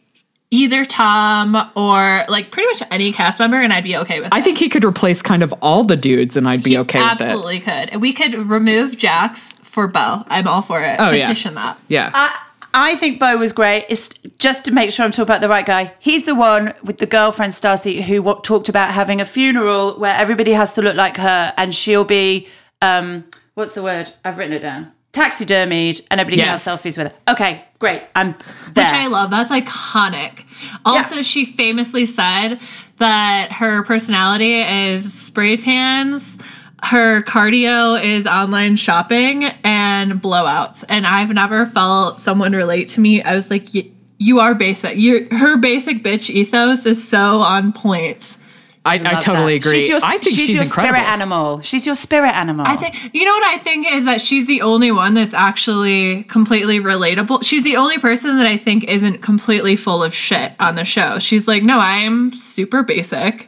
either 0.54 0.86
Tom 0.86 1.56
or 1.76 2.24
like 2.30 2.52
pretty 2.52 2.68
much 2.68 2.84
any 2.92 3.12
cast 3.12 3.40
member, 3.40 3.60
and 3.60 3.74
I'd 3.74 3.84
be 3.84 3.98
okay 3.98 4.20
with 4.20 4.28
it. 4.28 4.34
I 4.34 4.42
think 4.44 4.60
he 4.60 4.70
could 4.70 4.86
replace 4.86 5.22
kind 5.24 5.42
of 5.42 5.52
all 5.64 5.84
the 5.84 5.98
dudes, 5.98 6.38
and 6.38 6.48
I'd 6.48 6.62
be 6.62 6.78
okay 6.78 7.00
with. 7.00 7.10
Absolutely 7.10 7.60
could. 7.60 7.96
We 8.00 8.14
could 8.14 8.36
remove 8.36 8.96
Jax 8.96 9.54
for 9.54 9.88
Bo. 9.88 10.24
I'm 10.28 10.48
all 10.48 10.62
for 10.62 10.80
it. 10.84 10.96
Oh, 11.00 11.10
yeah. 11.10 11.22
Petition 11.28 11.56
that. 11.56 11.80
Yeah. 11.88 12.12
I, 12.14 12.40
I 12.76 12.96
think 12.98 13.20
Bo 13.20 13.36
was 13.38 13.52
great. 13.52 13.86
It's 13.90 14.10
just 14.38 14.66
to 14.66 14.72
make 14.72 14.92
sure 14.92 15.04
I'm 15.06 15.12
talking 15.12 15.24
about 15.24 15.42
the 15.42 15.50
right 15.50 15.66
guy. 15.66 15.92
He's 16.00 16.24
the 16.26 16.36
one 16.36 16.74
with 16.84 17.00
the 17.00 17.08
girlfriend 17.08 17.56
Stacy 17.56 18.02
who 18.04 18.18
w- 18.18 18.40
talked 18.44 18.70
about 18.70 18.92
having 18.92 19.22
a 19.22 19.26
funeral 19.26 20.00
where 20.00 20.16
everybody 20.16 20.52
has 20.52 20.74
to 20.76 20.82
look 20.84 20.96
like 20.96 21.18
her, 21.18 21.54
and 21.58 21.74
she'll 21.74 22.06
be 22.06 22.48
um, 22.82 23.26
what's 23.56 23.74
the 23.74 23.82
word? 23.84 24.14
I've 24.24 24.38
written 24.38 24.54
it 24.54 24.60
down. 24.60 24.92
Taxidermied, 25.14 26.02
and 26.12 26.20
everybody 26.20 26.38
Yes. 26.42 26.64
can 26.64 26.72
have 26.72 26.82
selfies 26.82 26.98
with 26.98 27.08
her. 27.08 27.14
Okay, 27.30 27.64
great. 27.80 28.02
I'm 28.16 28.36
there. 28.74 28.86
Which 28.86 28.94
I 28.94 29.08
love. 29.08 29.30
That's 29.32 29.50
iconic. 29.52 30.44
Also, 30.86 31.22
she 31.22 31.46
famously 31.46 32.06
said 32.06 32.60
that 32.98 33.52
her 33.54 33.84
personality 33.84 34.60
is 34.62 35.14
spray 35.14 35.56
tans, 35.56 36.40
her 36.84 37.22
cardio 37.24 38.04
is 38.04 38.26
online 38.28 38.76
shopping, 38.76 39.46
and 39.64 40.14
blowouts. 40.22 40.84
And 40.90 41.06
I've 41.08 41.30
never 41.30 41.66
felt 41.66 42.20
someone 42.20 42.54
relate 42.54 42.90
to 42.90 43.00
me. 43.02 43.22
I 43.22 43.36
was 43.36 43.50
like, 43.52 43.70
"Y- 43.74 43.88
you 44.18 44.40
are 44.40 44.54
basic. 44.56 44.94
You're, 44.98 45.34
her 45.36 45.58
basic 45.58 46.04
bitch 46.04 46.30
ethos 46.30 46.86
is 46.86 47.08
so 47.08 47.40
on 47.42 47.72
point. 47.72 48.38
I, 48.86 48.96
I 48.96 49.14
Love 49.14 49.24
totally 49.24 49.58
that. 49.58 49.66
agree. 49.66 49.80
She's 49.80 49.90
your, 49.90 50.00
I 50.04 50.18
think 50.18 50.36
she's, 50.36 50.50
your 50.54 50.64
incredible. 50.64 50.96
spirit 50.96 51.10
animal. 51.10 51.62
She's 51.62 51.86
your 51.86 51.96
spirit 51.96 52.34
animal. 52.36 52.66
I 52.68 52.76
think 52.76 52.96
you 53.14 53.24
know 53.24 53.32
what 53.32 53.46
I 53.46 53.58
think 53.58 53.90
is 53.90 54.04
that 54.06 54.20
she's 54.20 54.46
the 54.46 54.62
only 54.62 54.92
one 54.92 55.14
that's 55.14 55.34
actually 55.34 56.24
completely 56.24 56.80
relatable. 56.80 57.46
She's 57.46 57.64
the 57.64 57.78
only 57.78 57.98
person 57.98 58.36
that 58.38 58.46
I 58.46 58.58
think 58.58 58.84
isn't 58.86 59.22
completely 59.22 59.78
full 59.78 60.04
of 60.04 60.14
shit 60.14 60.52
on 60.60 60.76
the 60.76 60.84
show. 60.84 61.18
She's 61.20 61.48
like, 61.48 61.64
no, 61.64 61.80
I'm 61.80 62.34
super 62.34 62.84
basic. 62.84 63.48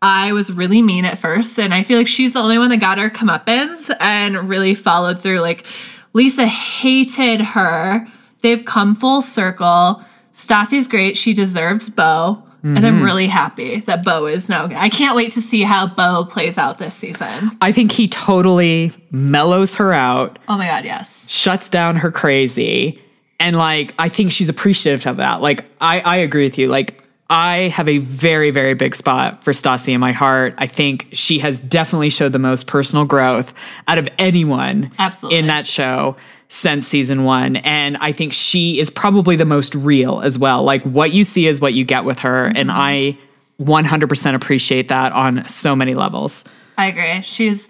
I 0.00 0.32
was 0.32 0.52
really 0.52 0.80
mean 0.80 1.04
at 1.04 1.18
first, 1.18 1.58
and 1.58 1.74
I 1.74 1.82
feel 1.82 1.98
like 1.98 2.06
she's 2.06 2.32
the 2.34 2.38
only 2.38 2.56
one 2.58 2.70
that 2.70 2.76
got 2.76 2.98
her 2.98 3.10
comeuppance 3.10 3.92
and 3.98 4.48
really 4.48 4.76
followed 4.76 5.20
through. 5.20 5.40
Like 5.40 5.66
Lisa 6.12 6.46
hated 6.46 7.40
her. 7.40 8.06
They've 8.42 8.64
come 8.64 8.94
full 8.94 9.22
circle. 9.22 10.04
Stassi's 10.32 10.86
great. 10.86 11.18
She 11.18 11.34
deserves 11.34 11.90
Bo. 11.90 12.44
And 12.62 12.84
I'm 12.84 12.96
mm-hmm. 12.96 13.04
really 13.04 13.28
happy 13.28 13.80
that 13.80 14.04
Bo 14.04 14.26
is 14.26 14.48
now. 14.48 14.68
I 14.74 14.88
can't 14.88 15.14
wait 15.14 15.32
to 15.32 15.40
see 15.40 15.62
how 15.62 15.86
Bo 15.86 16.24
plays 16.24 16.58
out 16.58 16.78
this 16.78 16.94
season. 16.94 17.56
I 17.60 17.70
think 17.70 17.92
he 17.92 18.08
totally 18.08 18.92
mellows 19.12 19.76
her 19.76 19.92
out, 19.92 20.38
Oh 20.48 20.58
my 20.58 20.66
god, 20.66 20.84
yes. 20.84 21.30
shuts 21.30 21.68
down 21.68 21.96
her 21.96 22.10
crazy, 22.10 23.00
and 23.38 23.56
like 23.56 23.94
I 23.98 24.08
think 24.08 24.32
she's 24.32 24.48
appreciative 24.48 25.06
of 25.06 25.18
that. 25.18 25.40
Like 25.40 25.64
I, 25.80 26.00
I 26.00 26.16
agree 26.16 26.44
with 26.44 26.58
you. 26.58 26.68
Like 26.68 27.04
I 27.30 27.68
have 27.68 27.88
a 27.88 27.98
very, 27.98 28.50
very 28.50 28.74
big 28.74 28.94
spot 28.94 29.44
for 29.44 29.52
Stassi 29.52 29.92
in 29.92 30.00
my 30.00 30.12
heart. 30.12 30.54
I 30.58 30.66
think 30.66 31.08
she 31.12 31.38
has 31.40 31.60
definitely 31.60 32.10
showed 32.10 32.32
the 32.32 32.38
most 32.38 32.66
personal 32.66 33.04
growth 33.04 33.52
out 33.86 33.98
of 33.98 34.08
anyone 34.18 34.90
Absolutely. 34.98 35.38
in 35.38 35.46
that 35.48 35.66
show 35.66 36.16
since 36.48 36.86
season 36.86 37.24
one. 37.24 37.56
And 37.56 37.96
I 37.98 38.12
think 38.12 38.32
she 38.32 38.78
is 38.78 38.90
probably 38.90 39.36
the 39.36 39.44
most 39.44 39.74
real 39.74 40.20
as 40.20 40.38
well. 40.38 40.62
Like 40.62 40.82
what 40.82 41.12
you 41.12 41.24
see 41.24 41.46
is 41.46 41.60
what 41.60 41.74
you 41.74 41.84
get 41.84 42.04
with 42.04 42.18
her. 42.20 42.46
And 42.46 42.70
I 42.72 43.18
100% 43.60 44.34
appreciate 44.34 44.88
that 44.88 45.12
on 45.12 45.46
so 45.46 45.76
many 45.76 45.92
levels. 45.92 46.44
I 46.76 46.86
agree. 46.86 47.22
She's 47.22 47.68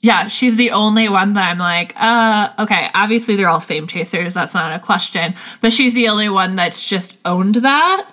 yeah, 0.00 0.26
she's 0.26 0.56
the 0.56 0.70
only 0.70 1.08
one 1.08 1.32
that 1.32 1.50
I'm 1.50 1.56
like, 1.56 1.94
uh, 1.96 2.50
okay, 2.58 2.90
obviously 2.92 3.36
they're 3.36 3.48
all 3.48 3.60
fame 3.60 3.86
chasers, 3.86 4.34
that's 4.34 4.52
not 4.52 4.70
a 4.70 4.78
question. 4.78 5.34
But 5.62 5.72
she's 5.72 5.94
the 5.94 6.08
only 6.08 6.28
one 6.28 6.56
that's 6.56 6.86
just 6.86 7.16
owned 7.24 7.54
that 7.54 8.06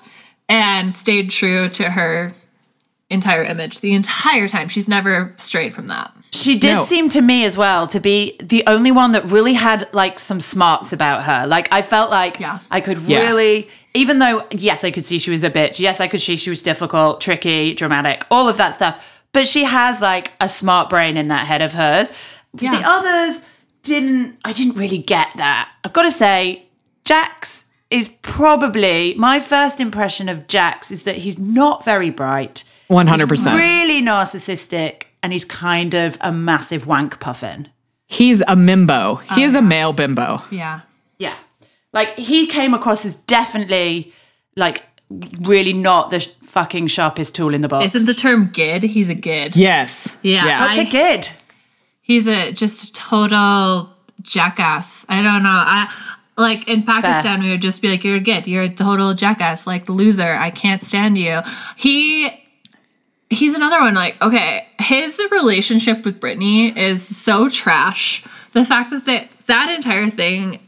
and 0.48 0.94
stayed 0.94 1.32
true 1.32 1.68
to 1.68 1.90
her 1.90 2.34
entire 3.10 3.44
image 3.44 3.82
the 3.82 3.94
entire 3.94 4.48
time. 4.48 4.70
She's 4.70 4.88
never 4.88 5.34
strayed 5.36 5.74
from 5.74 5.88
that. 5.88 6.16
She 6.34 6.58
did 6.58 6.76
No. 6.76 6.84
seem 6.84 7.10
to 7.10 7.22
me 7.22 7.44
as 7.44 7.58
well 7.58 7.88
to 7.88 8.00
be 8.00 8.38
the 8.42 8.64
only 8.66 8.92
one 8.92 9.12
that 9.12 9.26
really 9.26 9.54
had 9.54 9.88
like 9.94 10.18
some 10.18 10.40
smarts 10.40 10.94
about 10.94 11.24
her. 11.24 11.46
Like 11.46 11.68
I 11.72 11.82
felt 11.82 12.10
like 12.10 12.40
Yeah. 12.40 12.60
I 12.72 12.80
could 12.80 13.00
Yeah. 13.00 13.20
really, 13.20 13.68
even 13.94 14.20
though 14.20 14.46
yes, 14.52 14.84
I 14.84 14.92
could 14.92 15.04
see 15.06 15.20
she 15.20 15.30
was 15.32 15.44
a 15.44 15.50
bitch. 15.50 15.78
Yes, 15.80 16.00
I 16.00 16.08
could 16.08 16.22
see 16.22 16.38
she 16.38 16.50
was 16.50 16.64
difficult, 16.64 17.20
tricky, 17.20 17.74
dramatic, 17.74 18.26
all 18.32 18.48
of 18.48 18.56
that 18.58 18.74
stuff. 18.74 18.98
But 19.34 19.48
she 19.48 19.66
has 19.66 20.00
like 20.00 20.32
a 20.40 20.48
smart 20.48 20.90
brain 20.90 21.18
in 21.18 21.28
that 21.28 21.48
head 21.48 21.62
of 21.62 21.74
hers. 21.74 22.12
Yeah. 22.60 22.72
The 22.78 22.88
others 22.90 23.42
didn't. 23.84 24.38
I 24.46 24.54
didn't 24.54 24.76
really 24.78 24.98
get 25.00 25.28
that. 25.38 25.70
I've 25.84 25.94
got 25.94 26.04
to 26.04 26.12
say, 26.12 26.64
Jax 27.04 27.66
is 27.90 28.10
probably 28.22 29.16
my 29.18 29.40
first 29.40 29.80
impression 29.82 30.30
of 30.30 30.48
Jax 30.48 30.92
is 30.92 31.04
that 31.04 31.18
he's 31.18 31.38
not 31.38 31.84
very 31.84 32.10
bright. 32.10 32.64
100%. 32.90 33.56
Really 33.56 34.02
narcissistic, 34.02 35.04
and 35.24 35.34
he's 35.34 35.46
kind 35.46 35.94
of 35.94 36.18
a 36.22 36.32
massive 36.32 36.88
wank 36.88 37.20
puffin. 37.20 37.70
He's 38.08 38.42
a 38.42 38.56
mimbo. 38.56 39.22
He 39.36 39.44
is 39.44 39.56
a 39.56 39.60
oh, 39.60 39.62
male 39.62 39.94
bimbo. 39.94 40.42
Yeah. 40.52 40.82
Yeah. 41.18 41.36
Like 41.94 42.18
he 42.18 42.48
came 42.48 42.74
across 42.74 43.06
as 43.06 43.16
definitely 43.16 44.14
like 44.56 44.84
really 45.42 45.74
not 45.74 46.10
the 46.10 46.20
sh- 46.20 46.30
fucking 46.44 46.88
sharpest 46.88 47.36
tool 47.36 47.54
in 47.54 47.62
the 47.62 47.68
box. 47.68 47.96
Isn't 47.96 48.08
the 48.08 48.14
term 48.14 48.50
gid? 48.52 48.84
He's 48.84 49.10
a 49.10 49.14
gid. 49.14 49.56
Yes. 49.56 50.14
Yeah. 50.24 50.66
What's 50.66 50.78
I- 50.78 50.82
a 50.82 50.86
kid? 50.86 51.30
He's 52.02 52.28
a 52.28 52.52
just 52.52 52.84
a 52.84 52.94
total 52.94 53.96
jackass. 54.22 55.06
I 55.08 55.22
don't 55.22 55.44
know. 55.44 55.50
I 55.50 55.94
like 56.38 56.68
in 56.68 56.84
Pakistan 56.84 57.42
we 57.42 57.52
would 57.52 57.62
just 57.62 57.82
be 57.82 57.90
like, 57.90 58.04
You're 58.04 58.18
a 58.18 58.20
gid, 58.20 58.48
you're 58.48 58.64
a 58.64 58.70
total 58.70 59.14
jackass, 59.14 59.66
like 59.68 59.88
loser, 59.88 60.34
I 60.34 60.50
can't 60.50 60.82
stand 60.82 61.18
you. 61.18 61.42
He 61.78 62.41
he's 63.32 63.54
another 63.56 63.80
one, 63.80 63.96
like, 63.96 64.22
okay, 64.22 64.68
his 64.80 65.20
relationship 65.32 66.06
with 66.06 66.20
Brittany 66.20 66.78
is 66.78 67.06
so 67.06 67.50
trash. 67.50 68.24
The 68.54 68.64
fact 68.66 68.92
that 68.92 69.06
they, 69.06 69.30
that 69.48 69.70
entire 69.70 70.10
thing, 70.10 70.60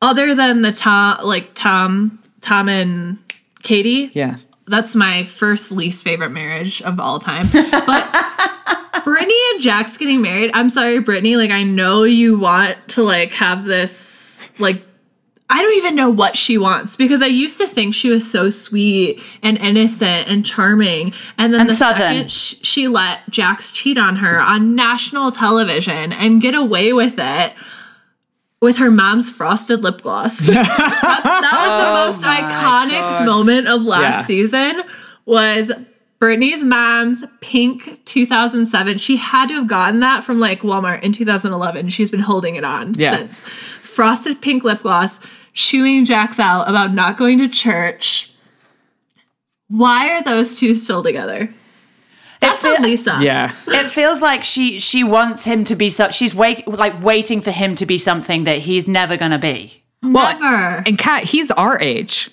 other 0.00 0.34
than 0.34 0.60
the 0.62 0.70
Tom 0.72 1.24
like 1.24 1.50
Tom 1.54 2.20
Tom 2.40 2.68
and 2.68 3.18
Katie, 3.64 4.10
Yeah. 4.14 4.36
that's 4.68 4.94
my 4.94 5.24
first 5.24 5.72
least 5.72 6.04
favorite 6.04 6.30
marriage 6.30 6.80
of 6.82 7.00
all 7.00 7.18
time. 7.18 7.48
But 7.52 9.00
Brittany 9.04 9.34
and 9.54 9.62
jack's 9.62 9.96
getting 9.96 10.20
married, 10.20 10.50
I'm 10.54 10.68
sorry, 10.68 11.00
Brittany. 11.00 11.36
Like, 11.36 11.50
I 11.50 11.62
know 11.64 12.04
you 12.04 12.38
want 12.38 12.76
to 12.90 13.02
like 13.02 13.32
have 13.32 13.64
this 13.64 14.48
like 14.58 14.82
I 15.50 15.62
don't 15.62 15.76
even 15.76 15.94
know 15.94 16.10
what 16.10 16.36
she 16.36 16.58
wants 16.58 16.94
because 16.94 17.22
I 17.22 17.26
used 17.26 17.56
to 17.58 17.66
think 17.66 17.94
she 17.94 18.10
was 18.10 18.30
so 18.30 18.50
sweet 18.50 19.22
and 19.42 19.56
innocent 19.56 20.28
and 20.28 20.44
charming. 20.44 21.14
And 21.38 21.54
then 21.54 21.62
And 21.62 21.70
the 21.70 21.74
Southern. 21.74 22.00
second 22.00 22.30
sh- 22.30 22.56
she 22.62 22.86
let 22.86 23.20
Jax 23.30 23.70
cheat 23.70 23.96
on 23.96 24.16
her 24.16 24.38
on 24.40 24.74
national 24.74 25.30
television 25.32 26.12
and 26.12 26.42
get 26.42 26.54
away 26.54 26.92
with 26.92 27.14
it 27.18 27.54
with 28.60 28.76
her 28.76 28.90
mom's 28.90 29.30
frosted 29.30 29.82
lip 29.82 30.02
gloss. 30.02 30.46
That 30.48 32.12
was 32.12 32.20
the 32.20 32.26
oh 32.26 32.28
most 32.28 32.42
iconic 32.52 33.24
moment 33.24 33.68
of 33.68 33.82
last 33.82 34.02
Yeah. 34.20 34.24
season 34.26 34.82
was 35.24 35.72
Brittany's 36.18 36.62
mom's 36.64 37.24
pink 37.40 38.04
2007. 38.04 38.98
She 38.98 39.16
had 39.16 39.48
to 39.48 39.54
have 39.54 39.66
gotten 39.68 40.00
that 40.00 40.24
from 40.24 40.40
like 40.40 40.60
Walmart 40.62 41.02
in 41.02 41.12
2011. 41.12 41.88
She's 41.88 42.10
been 42.10 42.20
holding 42.20 42.56
it 42.56 42.64
on 42.64 42.92
Yeah. 42.94 43.16
since. 43.16 43.42
Frosted 43.82 44.40
pink 44.42 44.62
lip 44.64 44.80
gloss, 44.80 45.18
chewing 45.58 46.04
Jax 46.04 46.38
out 46.38 46.68
about 46.68 46.94
not 46.94 47.18
going 47.18 47.38
to 47.38 47.48
church. 47.48 48.30
Why 49.66 50.10
are 50.10 50.22
those 50.22 50.58
two 50.58 50.74
still 50.74 51.02
together? 51.02 51.52
That's 52.40 52.62
feel- 52.62 52.76
on 52.76 52.82
Lisa. 52.82 53.18
Yeah. 53.20 53.52
It 53.66 53.90
feels 53.90 54.20
like 54.20 54.44
she 54.44 54.78
she 54.78 55.02
wants 55.02 55.44
him 55.44 55.64
to 55.64 55.74
be 55.74 55.90
so. 55.90 56.10
She's 56.10 56.34
wait, 56.34 56.66
like 56.68 57.02
waiting 57.02 57.40
for 57.40 57.50
him 57.50 57.74
to 57.74 57.84
be 57.86 57.98
something 57.98 58.44
that 58.44 58.58
he's 58.58 58.86
never 58.86 59.16
going 59.16 59.32
to 59.32 59.38
be. 59.38 59.82
Never. 60.00 60.84
And 60.86 60.96
Kat, 60.96 61.24
he's 61.24 61.50
our 61.50 61.80
age. 61.80 62.30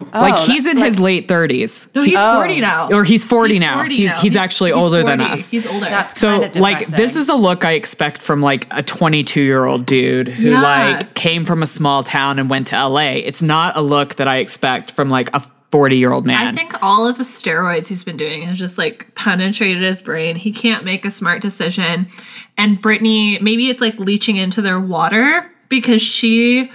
Oh, 0.00 0.20
like 0.20 0.34
Oh, 0.36 0.46
he's 0.46 0.64
in 0.64 0.76
like- 0.76 0.84
his 0.86 1.00
late 1.00 1.26
30s. 1.28 1.88
no, 1.94 2.02
he's 2.02 2.14
Oh. 2.16 2.34
40 2.36 2.60
now. 2.60 2.88
Or 2.92 3.02
he's 3.04 3.24
40 3.24 3.54
He's 3.54 3.60
now. 3.60 3.74
40 3.74 3.96
he's 3.96 4.10
now. 4.10 4.18
he's 4.20 4.36
actually 4.36 4.70
older 4.72 5.02
than 5.02 5.20
us. 5.20 5.50
He's 5.50 5.66
older. 5.66 5.86
That's 5.86 6.18
So 6.18 6.40
kind 6.40 6.56
of 6.56 6.62
like 6.62 6.86
this 6.86 7.16
is 7.16 7.28
a 7.28 7.34
look 7.34 7.64
I 7.64 7.72
expect 7.72 8.22
from 8.22 8.40
like 8.40 8.66
a 8.70 8.82
22 8.82 9.42
year 9.42 9.64
old 9.64 9.86
dude 9.86 10.28
who 10.28 10.50
Yeah. 10.50 10.62
like 10.62 11.14
came 11.14 11.44
from 11.44 11.62
a 11.62 11.66
small 11.66 12.04
town 12.04 12.38
and 12.38 12.48
went 12.48 12.68
to 12.68 12.76
LA. 12.76 13.14
It's 13.24 13.42
not 13.42 13.76
a 13.76 13.80
look 13.82 14.14
that 14.16 14.28
I 14.28 14.36
expect 14.38 14.92
from 14.92 15.10
like 15.10 15.30
a 15.34 15.42
40 15.72 15.98
year 15.98 16.12
old 16.12 16.24
man. 16.24 16.46
I 16.46 16.52
think 16.52 16.74
all 16.80 17.06
of 17.06 17.18
the 17.18 17.24
steroids 17.24 17.88
he's 17.88 18.04
been 18.04 18.16
doing 18.16 18.42
has 18.42 18.56
just 18.58 18.78
like 18.78 19.12
penetrated 19.16 19.82
his 19.82 20.00
brain. 20.00 20.36
He 20.36 20.52
can't 20.52 20.84
make 20.84 21.04
a 21.04 21.10
smart 21.10 21.42
decision. 21.42 22.08
And 22.56 22.80
Brittany, 22.80 23.38
maybe 23.42 23.68
it's 23.68 23.80
like 23.80 23.98
leaching 23.98 24.36
into 24.36 24.62
their 24.62 24.78
water 24.80 25.50
because 25.68 26.00
she, 26.00 26.70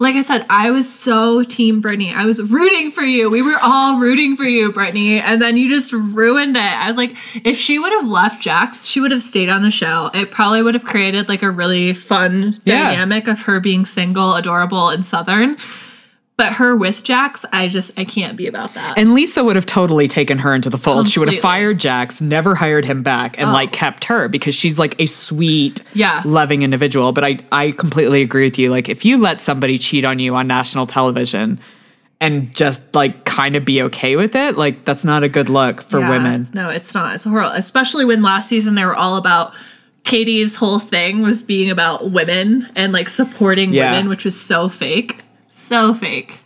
like 0.00 0.16
I 0.16 0.22
said, 0.22 0.44
I 0.50 0.70
was 0.72 0.92
so 0.92 1.42
team 1.44 1.80
Brittany. 1.80 2.12
I 2.12 2.24
was 2.26 2.42
rooting 2.42 2.90
for 2.90 3.02
you. 3.02 3.30
We 3.30 3.42
were 3.42 3.56
all 3.62 3.98
rooting 4.00 4.36
for 4.36 4.42
you, 4.44 4.72
Brittany. 4.72 5.20
And 5.20 5.40
then 5.40 5.56
you 5.56 5.68
just 5.68 5.92
ruined 5.92 6.56
it. 6.56 6.60
I 6.60 6.88
was 6.88 6.96
like, 6.96 7.16
if 7.44 7.56
she 7.56 7.78
would 7.78 7.92
have 7.92 8.06
left 8.06 8.42
Jax, 8.42 8.84
she 8.84 9.00
would 9.00 9.12
have 9.12 9.22
stayed 9.22 9.48
on 9.48 9.62
the 9.62 9.70
show. 9.70 10.10
It 10.12 10.30
probably 10.32 10.62
would 10.62 10.74
have 10.74 10.84
created 10.84 11.28
like 11.28 11.42
a 11.42 11.50
really 11.50 11.94
fun 11.94 12.58
Yeah. 12.64 12.90
dynamic 12.90 13.28
of 13.28 13.42
her 13.42 13.60
being 13.60 13.86
single, 13.86 14.34
adorable, 14.34 14.88
and 14.88 15.06
southern. 15.06 15.56
But 16.36 16.54
her 16.54 16.76
with 16.76 17.04
Jax, 17.04 17.44
I 17.52 17.68
just 17.68 17.96
I 17.96 18.04
can't 18.04 18.36
be 18.36 18.48
about 18.48 18.74
that. 18.74 18.98
and 18.98 19.14
Lisa 19.14 19.44
would 19.44 19.54
have 19.54 19.66
totally 19.66 20.08
taken 20.08 20.38
her 20.38 20.52
into 20.52 20.68
the 20.68 20.76
fold. 20.78 21.08
She 21.08 21.20
would 21.20 21.28
have 21.28 21.38
Oh. 21.38 21.40
fired 21.40 21.78
Jax, 21.78 22.20
never 22.20 22.56
hired 22.56 22.84
him 22.84 23.04
back, 23.04 23.38
and 23.38 23.52
like 23.52 23.68
oh. 23.68 23.72
kept 23.76 24.04
her 24.06 24.26
because 24.26 24.52
she's 24.54 24.76
like 24.76 24.96
a 25.00 25.06
sweet, 25.06 25.84
Yeah. 25.92 26.22
loving 26.24 26.62
individual. 26.62 27.12
But 27.12 27.24
I, 27.24 27.38
I 27.52 27.70
completely 27.70 28.20
agree 28.22 28.44
with 28.44 28.58
you. 28.58 28.70
Like 28.70 28.88
if 28.88 29.04
you 29.04 29.16
let 29.18 29.40
somebody 29.40 29.78
cheat 29.78 30.04
on 30.04 30.18
you 30.18 30.34
on 30.34 30.48
national 30.48 30.86
television 30.86 31.60
and 32.20 32.52
just 32.52 32.82
like 32.96 33.24
kind 33.24 33.54
of 33.54 33.64
be 33.64 33.80
okay 33.82 34.16
with 34.16 34.34
it, 34.34 34.56
like 34.58 34.84
that's 34.84 35.04
not 35.04 35.22
a 35.22 35.28
good 35.28 35.48
look 35.48 35.82
for 35.82 36.00
Yeah. 36.00 36.10
women. 36.10 36.48
No, 36.52 36.68
it's 36.68 36.94
not. 36.94 37.14
It's 37.14 37.22
horrible. 37.24 37.52
Especially 37.52 38.04
when 38.04 38.22
last 38.22 38.48
season 38.48 38.74
they 38.74 38.84
were 38.84 38.96
all 38.96 39.16
about 39.18 39.52
Katie's 40.02 40.56
whole 40.56 40.80
thing 40.80 41.22
was 41.22 41.44
being 41.44 41.70
about 41.70 42.10
women 42.10 42.68
and 42.74 42.92
like 42.92 43.08
supporting 43.08 43.72
Yeah. 43.72 43.92
women, 43.92 44.08
which 44.08 44.24
was 44.24 44.38
so 44.40 44.68
fake. 44.68 45.20
So 45.56 45.94
fake. 45.94 46.40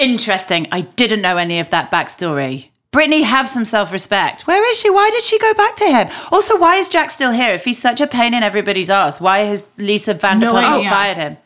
Interesting. 0.00 0.66
I 0.72 0.80
didn't 0.80 1.22
know 1.22 1.36
any 1.36 1.60
of 1.60 1.70
that 1.70 1.92
backstory. 1.92 2.70
Brittany, 2.90 3.22
have 3.22 3.48
some 3.48 3.64
self 3.64 3.92
respect. 3.92 4.48
Where 4.48 4.68
is 4.68 4.78
she? 4.80 4.90
Why 4.90 5.10
did 5.10 5.22
she 5.22 5.38
go 5.38 5.54
back 5.54 5.76
to 5.76 5.84
him? 5.84 6.08
Also, 6.32 6.58
why 6.58 6.74
is 6.74 6.88
Jax 6.88 7.14
still 7.14 7.30
here? 7.30 7.54
If 7.54 7.64
he's 7.64 7.80
such 7.80 8.00
a 8.00 8.06
pain 8.08 8.34
in 8.34 8.42
everybody's 8.42 8.90
ass, 8.90 9.20
why 9.20 9.38
has 9.40 9.70
Lisa 9.78 10.14
Vanderpump 10.14 10.82
No 10.82 10.90
fired 10.90 11.16
him? 11.16 11.36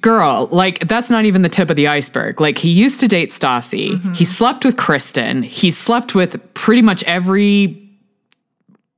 Girl, 0.00 0.48
like 0.50 0.88
that's 0.88 1.08
not 1.08 1.24
even 1.24 1.42
the 1.42 1.48
tip 1.48 1.70
of 1.70 1.76
the 1.76 1.86
iceberg. 1.86 2.40
Like 2.40 2.58
he 2.58 2.70
used 2.70 2.98
to 3.00 3.06
date 3.06 3.30
Stassi. 3.30 3.92
Mm-hmm. 3.92 4.14
He 4.14 4.24
slept 4.24 4.64
with 4.64 4.76
Kristen. 4.76 5.44
He 5.44 5.70
slept 5.70 6.16
with 6.16 6.52
pretty 6.54 6.82
much 6.82 7.04
every 7.04 7.88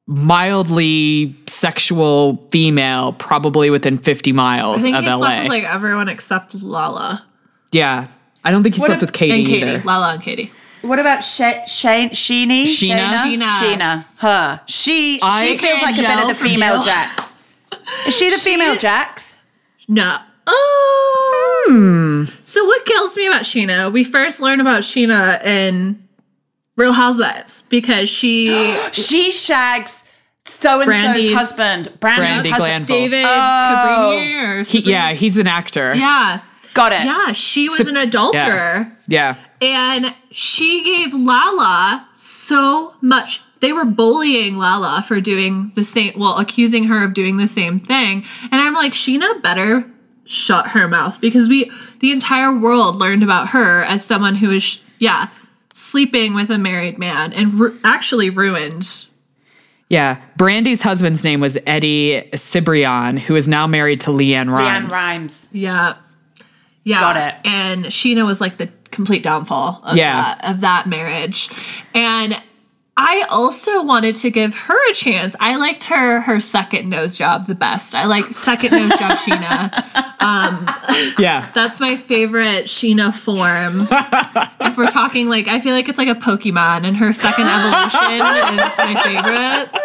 mildly 0.07 1.37
sexual 1.61 2.37
female, 2.51 3.13
probably 3.15 3.71
within 3.71 3.99
50 3.99 4.31
I 4.31 4.33
miles 4.33 4.83
think 4.83 4.97
of 4.97 5.05
he 5.05 5.11
LA. 5.11 5.17
slept 5.19 5.43
with 5.43 5.49
like 5.51 5.65
everyone 5.65 6.09
except 6.09 6.55
Lala 6.55 7.25
yeah. 7.73 8.09
I 8.45 8.51
don't 8.51 8.63
think 8.63 8.75
he 8.75 8.81
What 8.81 8.87
slept 8.89 9.03
if- 9.03 9.09
with 9.09 9.13
Katie, 9.13 9.33
and 9.39 9.47
Katie. 9.47 9.67
either. 9.69 9.83
Lala 9.85 10.15
and 10.15 10.23
Katie. 10.23 10.51
What 10.83 10.99
about 10.99 11.23
She- 11.23 11.61
Shane, 11.67 12.11
Sheeny? 12.11 12.65
Scheana? 12.65 13.11
Scheana? 13.23 13.49
Scheana. 13.49 13.49
Scheana. 13.61 14.05
Her. 14.19 14.61
She, 14.67 15.19
she 15.21 15.57
feels 15.59 15.83
like 15.83 15.95
a 15.99 16.01
bit 16.01 16.11
of 16.11 16.11
Angel 16.11 16.29
the 16.29 16.35
from 16.35 16.49
female 16.49 16.83
Jax. 16.83 17.35
Is 18.07 18.17
she 18.17 18.31
the 18.31 18.39
female 18.39 18.77
Jax? 18.77 19.37
No. 19.89 20.17
Oh. 20.47 22.27
So 22.45 22.65
what 22.65 22.85
kills 22.87 23.17
me 23.17 23.27
about 23.29 23.43
Scheana? 23.43 23.93
We 23.93 24.05
first 24.05 24.41
learned 24.41 24.61
about 24.61 24.83
Scheana 24.83 25.45
in 25.45 26.03
Real 26.77 26.93
Housewives 26.93 27.63
because 27.69 28.09
she 28.09 28.75
She 28.93 29.31
shags 29.33 30.05
so 30.51 30.81
and 30.81 30.93
so's 30.93 31.33
husband. 31.35 31.93
Brandi's 32.01 32.45
Brandi 32.47 32.51
husband. 32.51 32.87
Glanville. 32.87 32.87
David 32.87 33.25
Oh. 33.25 33.29
Cabrini 33.29 34.43
or 34.61 34.63
He, 34.65 34.81
yeah, 34.81 35.13
he's 35.13 35.37
an 35.39 35.47
actor. 35.47 35.95
yeah. 35.95 36.43
Got 36.73 36.93
it. 36.93 37.05
Yeah, 37.05 37.33
she 37.33 37.69
was 37.69 37.79
Sup- 37.79 37.89
an 37.89 37.97
adulterer. 37.97 38.97
Yeah. 39.09 39.37
And 39.61 40.15
she 40.31 40.85
gave 40.85 41.13
Lala 41.13 42.07
so 42.15 42.95
much. 43.01 43.43
They 43.59 43.73
were 43.73 43.85
bullying 43.85 44.57
Lala 44.57 45.05
for 45.07 45.21
doing 45.21 45.73
the 45.75 45.83
same, 45.85 46.13
well, 46.17 46.39
accusing 46.39 46.85
her 46.85 47.05
of 47.05 47.13
doing 47.13 47.39
the 47.39 47.49
same 47.49 47.81
thing. 47.81 48.25
And 48.45 48.55
I'm 48.61 48.75
like, 48.75 48.93
Scheana 48.93 49.43
better 49.43 49.85
shut 50.25 50.69
her 50.69 50.87
mouth 50.87 51.21
because 51.21 51.49
we, 51.49 51.71
the 51.99 52.13
entire 52.13 52.57
world 52.57 52.97
learned 52.97 53.25
about 53.25 53.49
her 53.49 53.83
as 53.83 54.05
someone 54.05 54.37
who 54.37 54.53
is, 54.53 54.79
yeah, 55.01 55.27
sleeping 55.75 56.35
with 56.35 56.51
a 56.51 56.57
married 56.59 56.99
man 56.99 57.33
and 57.33 57.55
ru- 57.55 57.79
actually 57.83 58.31
ruined. 58.31 59.07
Yeah. 59.91 60.23
Brandi's 60.37 60.81
husband's 60.83 61.23
name 61.25 61.41
was 61.41 61.59
Eddie 61.67 62.23
Cibrian, 62.33 63.19
who 63.19 63.37
is 63.37 63.47
now 63.49 63.67
married 63.67 64.01
to 64.03 64.11
LeAnn 64.11 64.47
LeAnn 64.47 64.53
Rimes. 64.53 64.93
Rimes. 64.93 65.49
Yeah. 65.53 65.97
Yeah. 66.85 67.01
Got 67.01 67.17
it. 67.17 67.35
And 67.47 67.85
Scheana 67.87 68.25
was 68.25 68.41
like 68.41 68.57
the 68.57 68.69
complete 68.91 69.23
downfall 69.23 69.81
of 69.85 69.97
Yeah. 69.97 70.23
that 70.23 70.45
of 70.55 70.61
that 70.63 70.87
marriage. 70.87 71.51
And 71.93 72.41
I 73.03 73.25
also 73.31 73.83
wanted 73.83 74.15
to 74.17 74.31
give 74.31 74.55
her 74.55 74.91
a 74.91 74.93
chance. 74.95 75.35
I 75.41 75.57
liked 75.57 75.85
her 75.85 76.21
her 76.21 76.39
second 76.39 76.91
nose 76.91 77.17
job 77.17 77.47
the 77.47 77.55
best. 77.55 77.95
I 77.95 78.05
like 78.05 78.27
second 78.27 78.73
nose 78.73 78.91
job 78.99 79.17
Scheana. 79.19 79.71
Yeah. 81.19 81.51
That's 81.55 81.81
my 81.81 81.97
favorite 81.97 82.67
Scheana 82.67 83.13
form. 83.15 83.89
if 84.61 84.77
we're 84.77 84.91
talking 84.91 85.29
like 85.31 85.49
I 85.49 85.61
feel 85.61 85.75
like 85.75 85.89
it's 85.89 85.97
like 85.99 86.09
a 86.09 86.15
Pokemon 86.15 86.85
and 86.87 86.97
her 86.99 87.13
second 87.15 87.47
evolution 87.47 88.21
is 88.21 88.79
my 88.79 89.03
favorite. 89.03 89.81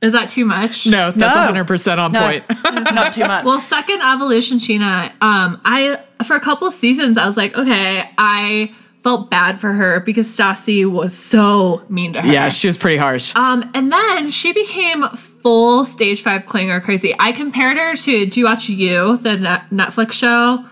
Is 0.00 0.12
that 0.12 0.28
too 0.28 0.44
much? 0.44 0.86
No, 0.86 1.10
that's 1.12 1.54
No. 1.54 1.62
100% 1.64 1.98
on 1.98 2.12
No. 2.12 2.20
point. 2.20 2.44
Not 2.94 3.12
too 3.12 3.20
much. 3.26 3.44
Well, 3.44 3.60
second 3.60 4.00
evolution, 4.02 4.58
Scheana. 4.58 5.12
Um, 5.22 5.60
I 5.64 5.98
for 6.24 6.34
a 6.36 6.40
couple 6.40 6.68
seasons 6.72 7.16
I 7.16 7.26
was 7.26 7.36
like, 7.36 7.56
okay, 7.56 8.10
I 8.18 8.72
felt 9.08 9.30
bad 9.30 9.58
for 9.58 9.72
her 9.72 10.00
because 10.00 10.26
Stassi 10.26 10.84
was 10.84 11.16
so 11.16 11.82
mean 11.88 12.12
to 12.12 12.20
her. 12.20 12.30
yeah, 12.30 12.50
she 12.50 12.66
was 12.66 12.76
pretty 12.76 12.98
harsh. 12.98 13.34
Um, 13.34 13.70
and 13.72 13.90
then 13.90 14.28
she 14.28 14.52
became 14.52 15.02
full 15.16 15.86
stage 15.86 16.20
five 16.22 16.42
clinger 16.42 16.82
crazy. 16.82 17.14
I 17.18 17.32
compared 17.32 17.78
her 17.78 17.96
to 17.96 18.26
Do 18.26 18.38
You 18.40 18.44
Watch 18.44 18.68
You, 18.68 19.16
the 19.16 19.38
net- 19.38 19.70
Netflix 19.70 20.12
show, 20.12 20.62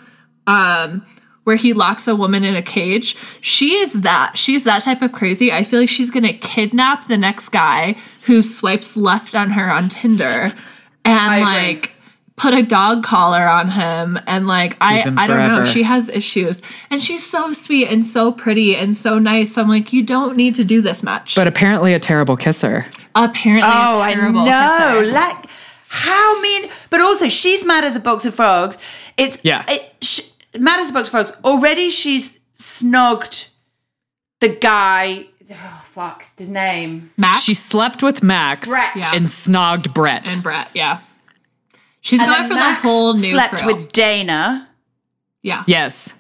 um, 0.46 1.06
where 1.44 1.56
he 1.56 1.72
locks 1.72 2.06
a 2.06 2.14
woman 2.14 2.44
in 2.44 2.54
a 2.54 2.60
cage. 2.60 3.16
She 3.40 3.76
is 3.76 4.02
that. 4.02 4.36
She's 4.36 4.64
that 4.64 4.82
type 4.82 5.00
of 5.00 5.12
crazy. 5.12 5.50
I 5.50 5.62
feel 5.64 5.80
like 5.80 5.88
she's 5.88 6.10
gonna 6.10 6.34
kidnap 6.34 7.08
the 7.08 7.16
next 7.16 7.48
guy 7.48 7.96
who 8.24 8.42
swipes 8.42 8.98
left 8.98 9.34
on 9.34 9.48
her 9.52 9.70
on 9.70 9.88
Tinder 9.88 10.50
and 11.06 11.32
agree. 11.32 11.42
like 11.42 11.90
put 12.36 12.52
a 12.52 12.62
dog 12.62 13.02
collar 13.02 13.48
on 13.48 13.70
him 13.70 14.18
and 14.26 14.46
like 14.46 14.76
I 14.80 14.98
him 15.00 15.18
I 15.18 15.26
don't 15.26 15.38
know. 15.38 15.64
She 15.64 15.82
has 15.84 16.08
issues. 16.10 16.60
And 16.90 17.02
she's 17.02 17.24
so 17.24 17.52
sweet 17.52 17.88
and 17.88 18.04
so 18.04 18.30
pretty 18.30 18.76
and 18.76 18.94
so 18.94 19.18
nice. 19.18 19.54
So 19.54 19.62
I'm 19.62 19.68
like, 19.68 19.92
you 19.92 20.02
don't 20.02 20.36
need 20.36 20.54
to 20.56 20.64
do 20.64 20.80
this 20.82 21.02
much. 21.02 21.34
but 21.34 21.46
apparently 21.46 21.94
a 21.94 21.98
terrible 21.98 22.36
kisser. 22.36 22.86
Apparently, 23.14 23.62
oh, 23.72 23.98
a 23.98 24.00
I 24.00 24.14
terrible 24.14 24.44
know. 24.44 25.00
kisser. 25.00 25.12
Like, 25.14 25.46
how 25.88 26.40
mean? 26.42 26.68
But 26.90 27.00
also, 27.00 27.28
she's 27.30 27.64
mad 27.64 27.84
as 27.84 27.96
a 27.96 28.00
box 28.00 28.26
of 28.26 28.34
frogs. 28.34 28.76
It's 29.16 29.42
Yeah. 29.42 29.64
It, 29.68 29.94
sh- 30.02 30.28
mad 30.58 30.80
as 30.80 30.90
a 30.90 30.92
box 30.92 31.08
of 31.08 31.12
frogs. 31.12 31.32
Already, 31.42 31.88
she's 31.90 32.38
snogged 32.58 33.48
the 34.40 34.48
guy. 34.50 35.26
Oh 35.50 35.84
fuck, 35.86 36.26
the 36.36 36.46
name. 36.46 37.10
Max 37.16 37.42
She 37.44 37.54
slept 37.54 38.02
with 38.02 38.22
Max 38.22 38.68
Brett. 38.68 38.96
Yeah. 38.96 39.12
and 39.14 39.26
snogged 39.26 39.94
Brett. 39.94 40.30
and 40.30 40.42
Brett, 40.42 40.68
yeah. 40.74 41.00
She's 42.06 42.20
And 42.20 42.28
going 42.28 42.42
then 42.42 42.48
for 42.50 42.54
Max 42.54 42.82
the 42.82 42.88
whole 42.88 43.14
new 43.14 43.30
slept 43.30 43.54
crew. 43.56 43.74
with 43.74 43.92
Dayna, 43.92 44.66
yeah. 45.42 45.64
Yes. 45.66 46.14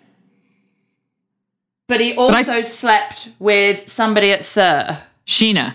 but 1.88 2.00
he 2.00 2.12
I- 2.12 2.16
also 2.16 2.60
slept 2.62 3.28
with 3.38 3.88
somebody 3.88 4.32
at 4.32 4.42
SUR. 4.42 4.98
Scheana. 5.26 5.74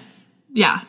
Yeah. 0.54 0.82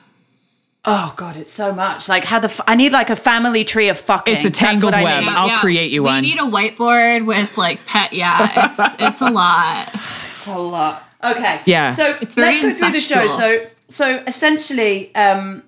Oh 0.85 1.14
god, 1.16 1.37
it's 1.37 1.53
so 1.53 1.73
much. 1.73 2.09
Like 2.09 2.25
how 2.25 2.41
the 2.41 2.49
f- 2.49 2.61
I 2.66 2.75
need 2.75 2.91
like 2.91 3.11
a 3.11 3.14
family 3.16 3.62
tree 3.64 3.89
of 3.89 3.99
fucking. 4.01 4.35
It's 4.35 4.45
a 4.45 4.49
That's 4.49 4.59
tangled 4.59 4.95
I 4.95 5.05
web. 5.05 5.23
need. 5.25 5.29
I'll 5.31 5.61
create 5.61 5.93
you 5.93 6.03
we 6.03 6.09
one. 6.09 6.23
need 6.23 6.39
a 6.39 6.43
whiteboard 6.43 7.25
with 7.25 7.57
like 7.57 7.87
pet. 7.87 8.12
Yeah, 8.12 8.66
it's 8.66 8.79
it's 8.99 9.20
a 9.20 9.31
lot. 9.31 9.91
It's 9.95 10.47
a 10.49 10.59
lot. 10.59 11.05
Okay. 11.23 11.61
Yeah. 11.66 11.93
So 11.93 12.18
It's 12.20 12.35
very 12.35 12.61
let's 12.61 12.81
go 12.81 12.91
through 12.91 13.01
the 13.01 13.07
show. 13.07 13.29
So 13.29 13.66
so 13.89 14.25
essentially, 14.27 15.14
um, 15.14 15.62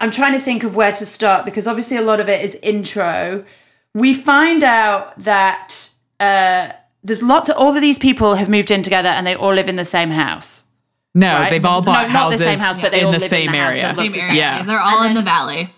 I'm 0.00 0.10
trying 0.10 0.32
to 0.34 0.40
think 0.40 0.64
of 0.64 0.76
where 0.76 0.92
to 0.92 1.06
start 1.06 1.44
because 1.44 1.66
obviously 1.66 1.96
a 1.96 2.02
lot 2.02 2.20
of 2.20 2.28
it 2.28 2.44
is 2.44 2.54
intro. 2.62 3.44
We 3.94 4.14
find 4.14 4.62
out 4.62 5.18
that 5.22 5.90
uh, 6.20 6.72
there's 7.02 7.22
lots 7.22 7.48
of 7.48 7.56
all 7.56 7.74
of 7.74 7.80
these 7.80 7.98
people 7.98 8.34
have 8.34 8.48
moved 8.48 8.70
in 8.70 8.82
together 8.82 9.08
and 9.08 9.26
they 9.26 9.34
all 9.34 9.54
live 9.54 9.68
in 9.68 9.76
the 9.76 9.84
same 9.84 10.10
house. 10.10 10.64
No, 11.14 11.34
Right? 11.34 11.50
they've 11.50 11.64
all 11.64 11.80
No, 11.80 11.86
bought 11.86 12.10
not 12.12 12.30
the 12.30 12.38
same 12.38 12.58
house, 12.58 12.78
but 12.78 12.92
they 12.92 13.00
in 13.00 13.06
all 13.06 13.12
the 13.12 13.18
live 13.18 13.32
in 13.32 13.50
the 13.52 13.58
area. 13.58 13.82
that 13.82 13.96
looks 13.96 14.12
Same 14.12 14.22
area. 14.22 14.34
Yeah. 14.36 14.62
They're 14.62 14.80
all 14.80 15.00
And 15.00 15.08
in 15.10 15.14
the 15.14 15.22
valley. 15.22 15.72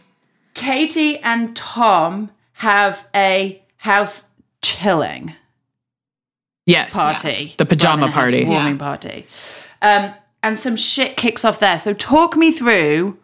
Katie 0.54 1.18
and 1.18 1.54
Tom 1.56 2.30
have 2.54 3.06
a 3.14 3.62
house 3.76 4.28
chilling. 4.60 5.34
Yes. 6.66 6.94
party. 6.94 7.54
The 7.56 7.64
pajama 7.66 8.06
rather 8.06 8.10
than 8.10 8.10
a 8.10 8.12
party. 8.12 8.44
Warming 8.44 8.72
Yeah. 8.74 8.78
party. 8.78 9.26
Um, 9.82 10.14
and 10.42 10.58
some 10.58 10.76
shit 10.76 11.16
kicks 11.16 11.44
off 11.44 11.58
there. 11.58 11.78
So 11.78 11.92
talk 11.94 12.36
me 12.36 12.50
through 12.52 13.16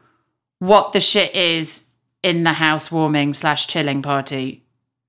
what 0.67 0.93
the 0.93 1.01
shit 1.01 1.35
is 1.35 1.83
in 2.23 2.43
the 2.45 2.53
housewarming 2.55 3.35
slash 3.35 3.67
chilling 3.67 4.03
party. 4.03 4.63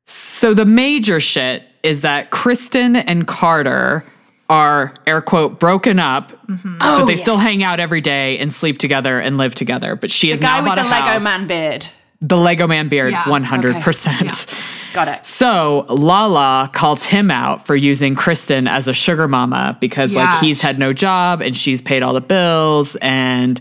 So 0.06 0.54
the 0.54 0.66
major 0.66 1.20
shit 1.20 1.64
is 1.84 2.02
that 2.02 2.30
Kristen 2.32 2.96
and 2.96 3.28
Carter 3.28 4.06
are 4.50 4.94
air 5.06 5.22
quote 5.22 5.60
broken 5.60 6.00
up, 6.00 6.32
Mm-hmm. 6.48 6.78
but 6.78 7.02
Oh, 7.02 7.06
they 7.06 7.18
still 7.18 7.38
hang 7.38 7.62
out 7.64 7.82
every 7.82 8.00
day 8.00 8.38
and 8.40 8.50
sleep 8.50 8.78
together 8.78 9.20
and 9.20 9.38
live 9.38 9.54
together. 9.54 9.98
But 9.98 10.10
she 10.12 10.32
is 10.32 10.40
The 10.40 10.46
guy 10.46 10.58
now 10.60 10.64
with 10.64 10.70
bought 10.70 10.76
the 10.78 10.84
a 10.88 10.90
Lego 10.90 11.06
house. 11.06 11.24
man 11.24 11.48
beard. 11.48 11.88
The 12.22 12.38
Lego 12.38 12.66
man 12.68 12.88
beard, 12.88 13.14
one 13.28 13.44
hundred 13.44 13.76
percent. 13.84 14.46
Got 14.94 15.10
it. 15.10 15.26
So 15.26 15.86
Lala 15.90 16.70
calls 16.74 17.04
him 17.04 17.30
out 17.30 17.68
for 17.68 17.76
using 17.76 18.16
Kristen 18.16 18.68
as 18.68 18.88
a 18.88 18.94
sugar 18.94 19.28
mama 19.28 19.78
because 19.82 20.14
Yeah. 20.14 20.24
like 20.32 20.40
he's 20.42 20.62
had 20.62 20.80
no 20.80 20.94
job 20.94 21.42
and 21.42 21.56
she's 21.56 21.82
paid 21.82 22.02
all 22.02 22.14
the 22.14 22.22
bills 22.22 22.96
and 23.02 23.60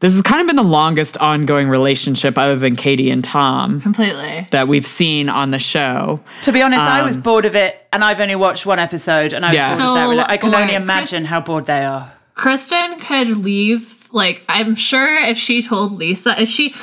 this 0.00 0.12
has 0.12 0.22
kind 0.22 0.40
of 0.40 0.46
been 0.46 0.56
the 0.56 0.62
longest 0.62 1.16
ongoing 1.18 1.68
relationship 1.68 2.38
other 2.38 2.56
than 2.56 2.76
Katie 2.76 3.10
and 3.10 3.24
Tom 3.24 3.80
Completely. 3.80 4.46
that 4.52 4.68
we've 4.68 4.86
seen 4.86 5.28
on 5.28 5.50
the 5.50 5.58
show. 5.58 6.20
To 6.42 6.52
be 6.52 6.62
honest, 6.62 6.80
I 6.82 7.02
was 7.02 7.16
bored 7.16 7.44
of 7.44 7.54
it, 7.56 7.76
and 7.92 8.04
I've 8.04 8.20
only 8.20 8.36
watched 8.36 8.64
one 8.66 8.78
episode, 8.78 9.32
and 9.32 9.44
I 9.44 9.48
was 9.50 9.56
Yeah. 9.56 9.68
bored 9.76 9.80
of 9.80 9.94
that. 9.94 10.06
So, 10.06 10.10
rela- 10.22 10.28
I 10.28 10.36
can 10.36 10.50
like, 10.52 10.60
only 10.62 10.72
Chris- 10.74 10.82
imagine 10.82 11.24
how 11.24 11.40
bored 11.40 11.66
they 11.66 11.84
are. 11.84 12.12
Kristen 12.34 13.00
could 13.00 13.36
leave. 13.38 13.94
Like, 14.12 14.44
I'm 14.48 14.74
sure 14.76 15.18
if 15.18 15.36
she 15.36 15.60
told 15.62 15.92
Lisa, 15.92 16.40
if 16.40 16.48
she, 16.48 16.74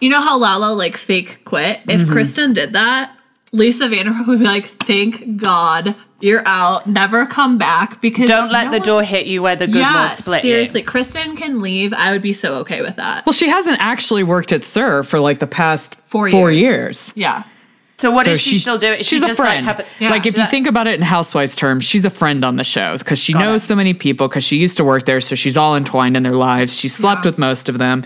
you 0.00 0.08
know 0.10 0.20
how 0.20 0.36
Lala 0.36 0.72
like 0.74 0.96
fake 0.96 1.44
quit? 1.44 1.80
If 1.88 2.02
Mm-hmm. 2.02 2.12
Kristen 2.12 2.52
did 2.54 2.72
that, 2.72 3.12
Lisa 3.54 3.88
Vanderpump 3.88 4.26
would 4.26 4.40
be 4.40 4.44
like, 4.44 4.66
"Thank 4.82 5.36
God 5.36 5.94
you're 6.20 6.42
out. 6.46 6.86
Never 6.86 7.24
come 7.26 7.56
back." 7.56 8.00
Because 8.00 8.28
Don't 8.28 8.50
let 8.50 8.64
no 8.66 8.70
the 8.72 8.78
one- 8.78 8.86
door 8.86 9.02
hit 9.02 9.26
you 9.26 9.42
where 9.42 9.56
the 9.56 9.66
good 9.66 9.76
Yeah, 9.80 10.00
Lord 10.00 10.12
split 10.12 10.44
you. 10.44 10.50
seriously, 10.50 10.82
Kristen 10.82 11.36
can 11.36 11.60
leave. 11.60 11.92
I 11.94 12.12
would 12.12 12.22
be 12.22 12.32
so 12.32 12.54
okay 12.56 12.82
with 12.82 12.96
that. 12.96 13.24
Well, 13.24 13.32
she 13.32 13.48
hasn't 13.48 13.78
actually 13.80 14.24
worked 14.24 14.52
at 14.52 14.64
SUR 14.64 15.02
for 15.02 15.20
like 15.20 15.38
the 15.38 15.46
past 15.46 15.96
Four 16.08 16.30
four 16.30 16.50
years. 16.50 16.62
years. 16.62 17.12
Yeah. 17.16 17.42
So 17.96 18.10
what 18.10 18.24
So 18.24 18.32
is 18.32 18.40
she, 18.40 18.58
still 18.58 18.76
doing? 18.76 18.98
Is 18.98 19.06
She's 19.06 19.20
she 19.20 19.24
a 19.24 19.28
just, 19.28 19.38
like, 19.38 19.48
friend. 19.50 19.64
happen- 19.66 19.86
Yeah. 20.00 20.10
like 20.10 20.26
if 20.26 20.34
you 20.34 20.42
That- 20.42 20.50
think 20.50 20.66
about 20.66 20.88
it 20.88 20.94
in 20.94 21.02
housewives 21.02 21.54
terms, 21.54 21.84
she's 21.84 22.04
a 22.04 22.10
friend 22.10 22.44
on 22.44 22.56
the 22.56 22.64
shows 22.64 23.04
because 23.04 23.20
she 23.20 23.32
Got 23.32 23.38
knows 23.44 23.62
it. 23.62 23.66
so 23.66 23.76
many 23.76 23.94
people 23.94 24.26
because 24.26 24.42
she 24.42 24.56
used 24.56 24.76
to 24.78 24.84
work 24.84 25.04
there, 25.06 25.20
so 25.20 25.36
she's 25.36 25.56
all 25.56 25.76
entwined 25.76 26.16
in 26.16 26.24
their 26.24 26.34
lives. 26.34 26.76
She 26.76 26.88
slept 26.88 27.24
Yeah. 27.24 27.30
with 27.30 27.38
most 27.38 27.68
of 27.68 27.78
them. 27.78 28.02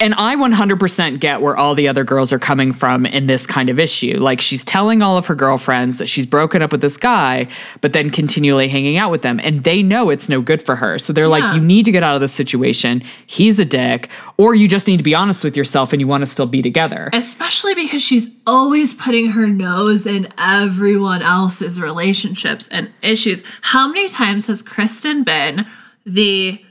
And 0.00 0.14
I 0.14 0.34
100% 0.34 1.20
get 1.20 1.42
where 1.42 1.54
all 1.54 1.74
the 1.74 1.86
other 1.86 2.04
girls 2.04 2.32
are 2.32 2.38
coming 2.38 2.72
from 2.72 3.04
in 3.04 3.26
this 3.26 3.46
kind 3.46 3.68
of 3.68 3.78
issue. 3.78 4.18
Like 4.18 4.40
she's 4.40 4.64
telling 4.64 5.02
all 5.02 5.18
of 5.18 5.26
her 5.26 5.34
girlfriends 5.34 5.98
that 5.98 6.08
she's 6.08 6.24
broken 6.24 6.62
up 6.62 6.72
with 6.72 6.80
this 6.80 6.96
guy, 6.96 7.48
but 7.82 7.92
then 7.92 8.08
continually 8.08 8.66
hanging 8.66 8.96
out 8.96 9.10
with 9.10 9.20
them. 9.20 9.38
And 9.44 9.62
they 9.62 9.82
know 9.82 10.08
it's 10.08 10.28
no 10.28 10.40
good 10.40 10.62
for 10.62 10.74
her. 10.76 10.98
So 10.98 11.12
they're 11.12 11.28
like, 11.28 11.54
you 11.54 11.60
need 11.60 11.84
to 11.84 11.92
get 11.92 12.02
out 12.02 12.14
of 12.14 12.22
this 12.22 12.32
situation. 12.32 13.02
He's 13.26 13.58
a 13.58 13.64
dick. 13.66 14.08
Or 14.38 14.54
you 14.54 14.68
just 14.68 14.86
need 14.86 14.96
to 14.96 15.04
be 15.04 15.14
honest 15.14 15.44
with 15.44 15.54
yourself 15.54 15.92
and 15.92 16.00
you 16.00 16.06
want 16.06 16.22
to 16.22 16.26
still 16.26 16.46
be 16.46 16.62
together. 16.62 17.10
Especially 17.12 17.74
because 17.74 18.02
she's 18.02 18.30
always 18.46 18.94
putting 18.94 19.32
her 19.32 19.46
nose 19.46 20.06
in 20.06 20.28
everyone 20.38 21.20
else's 21.20 21.78
relationships 21.78 22.68
and 22.68 22.90
issues. 23.02 23.42
How 23.60 23.86
many 23.86 24.08
times 24.08 24.46
has 24.46 24.62
Kristen 24.62 25.24
been 25.24 25.66
the 26.06 26.64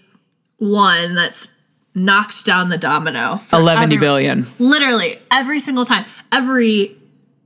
one 0.57 1.13
that's 1.13 1.53
knocked 2.05 2.45
down 2.45 2.69
the 2.69 2.77
domino? 2.77 3.37
for 3.37 3.57
11 3.57 3.83
every- 3.83 3.97
billion. 3.97 4.45
Literally 4.57 5.19
every 5.31 5.59
single 5.59 5.85
time. 5.85 6.05
Every 6.31 6.95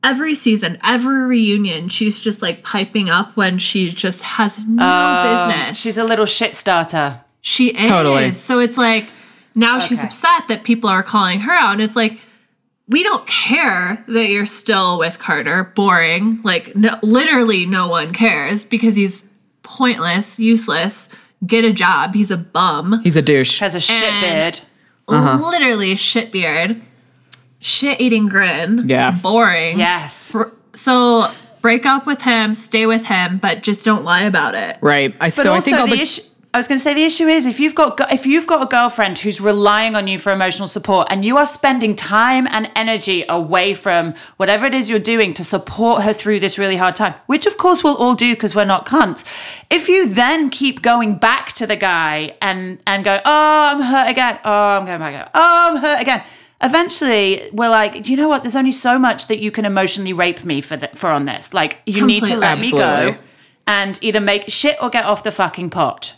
every 0.03 0.35
season, 0.35 0.77
every 0.83 1.25
reunion, 1.25 1.87
she's 1.89 2.19
just 2.19 2.41
like 2.41 2.63
piping 2.63 3.09
up 3.09 3.35
when 3.37 3.57
she 3.57 3.89
just 3.89 4.21
has 4.21 4.57
no 4.59 5.45
business. 5.47 5.67
Um, 5.69 5.73
She's 5.73 5.97
a 5.97 6.03
little 6.03 6.25
shit 6.25 6.55
starter. 6.55 7.21
She 7.41 7.69
is. 7.69 7.89
Totally. 7.89 8.31
So 8.33 8.59
it's 8.59 8.77
like 8.77 9.09
now 9.55 9.79
she's 9.79 9.99
upset 10.03 10.47
that 10.47 10.63
people 10.63 10.89
are 10.89 11.03
calling 11.03 11.39
her 11.41 11.51
out. 11.51 11.73
And 11.73 11.81
it's 11.81 11.95
like, 11.95 12.19
we 12.87 13.03
don't 13.03 13.25
care 13.27 14.03
that 14.07 14.27
you're 14.29 14.45
still 14.45 14.99
with 14.99 15.19
Carter. 15.19 15.71
Boring. 15.75 16.41
Like, 16.43 16.75
no, 16.75 16.97
literally, 17.01 17.65
no 17.65 17.87
one 17.87 18.13
cares 18.13 18.65
because 18.65 18.95
he's 18.95 19.29
pointless, 19.63 20.39
useless. 20.39 21.09
Get 21.45 21.65
a 21.65 21.73
job. 21.73 22.13
He's 22.15 22.31
a 22.31 22.37
bum. 22.37 23.01
He's 23.03 23.17
a 23.17 23.21
douche. 23.21 23.59
Has 23.59 23.75
a 23.75 23.79
shit 23.79 24.01
And- 24.03 24.21
beard. 24.55 24.59
Uh-huh. 25.05 25.49
Literally, 25.49 25.95
shit 25.95 26.31
beard, 26.31 26.81
shit 27.59 27.99
eating 27.99 28.27
grin. 28.29 28.87
Yeah. 28.87 29.11
Boring. 29.21 29.77
Yes. 29.77 30.33
So 30.75 31.25
break 31.61 31.85
up 31.85 32.05
with 32.05 32.21
him, 32.21 32.55
stay 32.55 32.85
with 32.85 33.05
him, 33.07 33.37
but 33.37 33.63
just 33.63 33.83
don't 33.83 34.05
lie 34.05 34.21
about 34.23 34.55
it. 34.55 34.77
Right. 34.81 35.13
I 35.19 35.25
But 35.27 35.33
so 35.33 35.53
I 35.53 35.59
think 35.59 35.77
all 35.77 35.87
the, 35.87 35.95
the 35.97 36.01
issue. 36.01 36.21
I 36.53 36.59
was 36.59 36.67
going 36.67 36.77
to 36.77 36.83
say 36.83 36.93
the 36.93 37.03
issue 37.03 37.27
is 37.27 37.47
if 37.47 37.59
you've 37.59 37.73
got 37.73 37.99
if 38.13 38.27
you've 38.27 38.45
got 38.45 38.61
a 38.61 38.67
girlfriend 38.67 39.17
who's 39.17 39.41
relying 39.41 39.95
on 39.95 40.07
you 40.07 40.19
for 40.19 40.31
emotional 40.31 40.67
support 40.67 41.07
and 41.09 41.25
you 41.25 41.35
are 41.37 41.47
spending 41.47 41.95
time 41.95 42.45
and 42.51 42.69
energy 42.75 43.25
away 43.27 43.73
from 43.73 44.13
whatever 44.37 44.67
it 44.67 44.75
is 44.75 44.87
you're 44.87 44.99
doing 44.99 45.33
to 45.33 45.43
support 45.43 46.03
her 46.03 46.13
through 46.13 46.39
this 46.39 46.59
really 46.59 46.75
hard 46.75 46.95
time, 46.95 47.15
which 47.25 47.47
of 47.47 47.57
course 47.57 47.83
we'll 47.83 47.97
all 47.97 48.13
do 48.13 48.35
because 48.35 48.53
we're 48.53 48.65
not 48.65 48.85
cunts. 48.85 49.25
If 49.71 49.89
you 49.89 50.07
then 50.07 50.51
keep 50.51 50.83
going 50.83 51.15
back 51.15 51.53
to 51.53 51.65
the 51.65 51.75
guy 51.75 52.35
and 52.39 52.79
and 52.85 53.03
go, 53.03 53.19
oh, 53.25 53.69
I'm 53.71 53.81
hurt 53.81 54.11
again. 54.11 54.39
Oh, 54.45 54.77
I'm 54.77 54.85
going 54.85 54.99
back. 54.99 55.15
Again. 55.15 55.29
Oh, 55.33 55.69
I'm 55.71 55.77
hurt 55.77 56.01
again. 56.01 56.23
Eventually, 56.61 57.49
we're 57.51 57.69
like, 57.69 58.03
do 58.03 58.11
you 58.11 58.17
know 58.17 58.27
what? 58.27 58.43
There's 58.43 58.55
only 58.55 58.71
so 58.71 58.99
much 58.99 59.25
that 59.25 59.39
you 59.39 59.49
can 59.49 59.65
emotionally 59.65 60.13
rape 60.13 60.45
me 60.45 60.61
for 60.61 60.77
the, 60.77 60.87
for 60.89 61.09
on 61.09 61.25
this. 61.25 61.51
Like, 61.51 61.79
you 61.87 62.05
need 62.05 62.25
to 62.25 62.37
Completely. 62.37 62.39
let 62.39 62.59
me 62.59 62.71
go 62.71 63.17
and 63.65 63.97
either 64.03 64.21
make 64.21 64.49
shit 64.49 64.77
or 64.79 64.91
get 64.91 65.03
off 65.03 65.23
the 65.23 65.31
fucking 65.31 65.71
pot. 65.71 66.15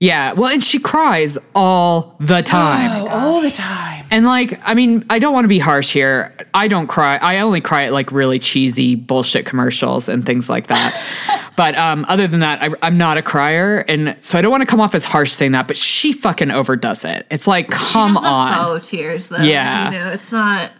Yeah. 0.00 0.32
Well, 0.32 0.50
and 0.50 0.64
she 0.64 0.78
cries 0.78 1.38
all 1.54 2.16
the 2.20 2.42
time. 2.42 3.06
all 3.10 3.40
the 3.42 3.50
time. 3.50 4.06
And 4.10 4.24
like, 4.26 4.58
I 4.64 4.74
mean, 4.74 5.04
I 5.10 5.18
don't 5.18 5.32
want 5.32 5.44
to 5.44 5.48
be 5.48 5.58
harsh 5.58 5.92
here. 5.92 6.34
I 6.54 6.66
don't 6.68 6.86
cry. 6.86 7.16
I 7.18 7.38
only 7.40 7.60
cry 7.60 7.84
at 7.84 7.92
like 7.92 8.10
really 8.10 8.38
cheesy 8.38 8.94
bullshit 8.96 9.46
commercials 9.46 10.08
and 10.08 10.24
things 10.26 10.48
like 10.48 10.66
that. 10.68 11.52
but 11.56 11.76
um, 11.76 12.04
other 12.08 12.26
than 12.26 12.40
that, 12.40 12.62
I, 12.62 12.74
I'm 12.82 12.96
not 12.98 13.18
a 13.18 13.22
crier, 13.22 13.84
and 13.86 14.16
so 14.22 14.38
I 14.38 14.40
don't 14.42 14.50
want 14.50 14.62
to 14.62 14.66
come 14.66 14.80
off 14.80 14.94
as 14.94 15.04
harsh 15.04 15.30
saying 15.32 15.52
that. 15.52 15.68
But 15.68 15.76
she 15.76 16.12
fucking 16.12 16.50
overdoes 16.50 17.04
it. 17.04 17.26
It's 17.30 17.46
like, 17.46 17.70
come 17.70 18.12
She 18.12 18.14
does 18.14 18.22
the 18.22 18.28
on. 18.28 18.54
faux 18.54 18.88
tears, 18.88 19.28
though. 19.28 19.42
Yeah. 19.42 19.92
You 19.92 19.98
know, 19.98 20.12
it's 20.12 20.32
not. 20.32 20.72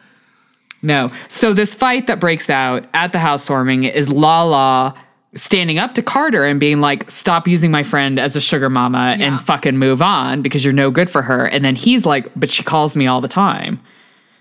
No. 0.83 1.11
So 1.29 1.53
this 1.53 1.75
fight 1.75 2.07
that 2.07 2.21
breaks 2.21 2.49
out 2.49 2.87
at 2.95 3.12
the 3.12 3.18
housewarming 3.18 3.85
is 3.85 4.09
Lala 4.09 4.95
standing 5.35 5.78
up 5.78 5.95
to 5.95 6.03
Carter 6.03 6.45
and 6.45 6.59
being 6.59 6.81
like, 6.81 7.11
"Stop 7.11 7.47
using 7.47 7.70
my 7.70 7.83
friend 7.83 8.18
as 8.18 8.35
a 8.37 8.41
sugar 8.41 8.68
mama 8.70 9.16
Yeah. 9.18 9.26
and 9.26 9.41
fucking 9.41 9.76
move 9.76 10.03
on 10.03 10.43
because 10.43 10.64
you're 10.64 10.72
no 10.74 10.91
good 10.91 11.09
for 11.09 11.22
her." 11.22 11.47
And 11.47 11.64
then 11.64 11.76
he's 11.76 12.05
like, 12.07 12.28
"But 12.37 12.51
she 12.51 12.62
calls 12.62 12.97
me 12.97 13.07
all 13.07 13.20
the 13.20 13.28
time." 13.28 13.81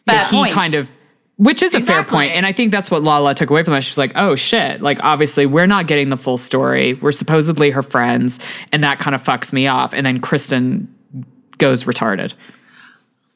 So 0.09 0.15
he 0.17 0.37
point. 0.37 0.53
kind 0.53 0.73
of 0.73 0.89
which 1.37 1.63
is 1.63 1.73
a 1.73 1.79
fair 1.79 2.03
point. 2.03 2.33
And 2.33 2.45
I 2.45 2.51
think 2.51 2.69
that's 2.73 2.91
what 2.91 3.01
Lala 3.01 3.33
took 3.33 3.49
away 3.49 3.63
from 3.63 3.73
that. 3.73 3.81
She's 3.85 3.97
like, 3.97 4.11
oh 4.15 4.35
shit. 4.35 4.81
Like, 4.81 5.01
obviously, 5.01 5.45
we're 5.45 5.67
not 5.67 5.87
getting 5.87 6.09
the 6.09 6.17
full 6.17 6.35
story. 6.37 6.95
We're 6.95 7.13
supposedly 7.13 7.69
her 7.69 7.81
friends. 7.81 8.45
And 8.73 8.83
that 8.83 8.99
kind 8.99 9.15
of 9.15 9.23
fucks 9.23 9.53
me 9.53 9.65
off. 9.65 9.93
And 9.93 10.05
then 10.05 10.19
Kristen 10.19 10.93
goes 11.57 11.85
retarded. 11.85 12.33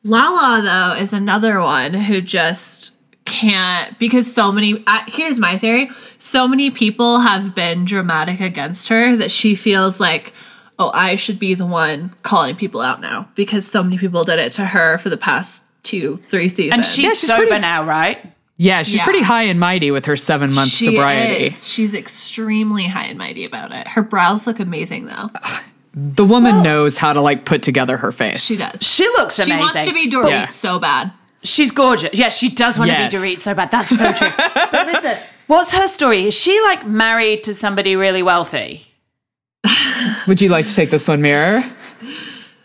Lala 0.04 0.62
though 0.62 1.01
is 1.01 1.14
another 1.14 1.62
one 1.62 1.93
who 1.93 2.20
just 2.20 2.91
can't 3.34 3.97
because 3.99 4.31
so 4.34 4.51
many 4.51 4.84
uh, 4.88 5.01
here's 5.07 5.39
my 5.39 5.57
theory 5.57 5.89
so 6.19 6.47
many 6.47 6.69
people 6.71 7.19
have 7.19 7.53
been 7.55 7.84
dramatic 7.86 8.39
against 8.39 8.88
her 8.89 9.15
that 9.15 9.31
she 9.31 9.55
feels 9.55 9.99
like 9.99 10.34
oh 10.79 10.91
I 10.93 11.15
should 11.15 11.39
be 11.39 11.53
the 11.55 11.65
one 11.65 12.13
calling 12.23 12.55
people 12.55 12.81
out 12.81 13.01
now 13.01 13.27
because 13.36 13.65
so 13.67 13.81
many 13.84 13.97
people 13.97 14.23
did 14.23 14.39
it 14.39 14.51
to 14.53 14.65
her 14.65 14.97
for 14.99 15.09
the 15.09 15.17
past 15.17 15.63
two, 15.84 16.15
three 16.29 16.47
seasons. 16.47 16.73
And 16.73 16.86
she's, 16.86 17.19
she's 17.19 17.27
sober 17.27 17.45
pretty- 17.47 17.59
now, 17.59 17.84
right? 17.84 18.31
Yeah, 18.55 18.84
she's 18.84 18.95
Yeah. 18.95 19.03
pretty 19.03 19.21
high 19.21 19.43
and 19.43 19.59
mighty 19.59 19.91
with 19.91 20.05
her 20.05 20.15
seven 20.15 20.53
month 20.53 20.71
she 20.71 20.86
sobriety. 20.86 21.47
is. 21.47 21.67
She's 21.67 21.93
extremely 21.93 22.88
high 22.88 23.05
and 23.05 23.17
mighty 23.17 23.43
about 23.45 23.71
it. 23.73 23.88
Her 23.88 24.01
brows 24.03 24.47
look 24.47 24.59
amazing 24.59 25.07
though. 25.07 25.29
The 25.95 26.23
woman 26.23 26.63
knows 26.63 26.97
how 26.97 27.11
to 27.13 27.19
like 27.21 27.45
put 27.45 27.63
together 27.63 27.97
her 27.97 28.11
face. 28.11 28.43
She 28.43 28.55
does. 28.57 28.81
She 28.81 29.05
looks 29.17 29.36
She 29.43 29.51
wants 29.55 29.84
to 29.84 29.91
be 29.93 30.09
Dorit 30.09 30.29
Yeah. 30.29 30.47
so 30.47 30.79
bad. 30.79 31.11
She's 31.44 31.72
gorgeous. 31.72 32.12
Yeah, 32.14 32.30
she 32.30 32.50
does 32.50 32.78
want 32.80 32.89
Yes. 32.89 33.12
to 33.12 33.20
be 33.22 33.36
Dorit 33.36 33.39
so 33.39 33.54
bad. 33.54 33.70
That's 33.72 33.89
so 33.89 34.14
true. 34.14 34.30
but 34.72 34.88
listen, 34.88 35.18
what's 35.48 35.72
her 35.72 35.88
story? 35.88 36.28
Is 36.28 36.34
she 36.34 36.60
like 36.62 36.86
married 36.88 37.44
to 37.44 37.54
somebody 37.54 37.96
really 37.96 38.24
wealthy? 38.24 38.88
Would 40.28 40.41
you 40.41 40.50
like 40.50 40.66
to 40.66 40.76
take 40.76 40.89
this 40.89 41.08
one, 41.08 41.22
Mira? 41.22 41.70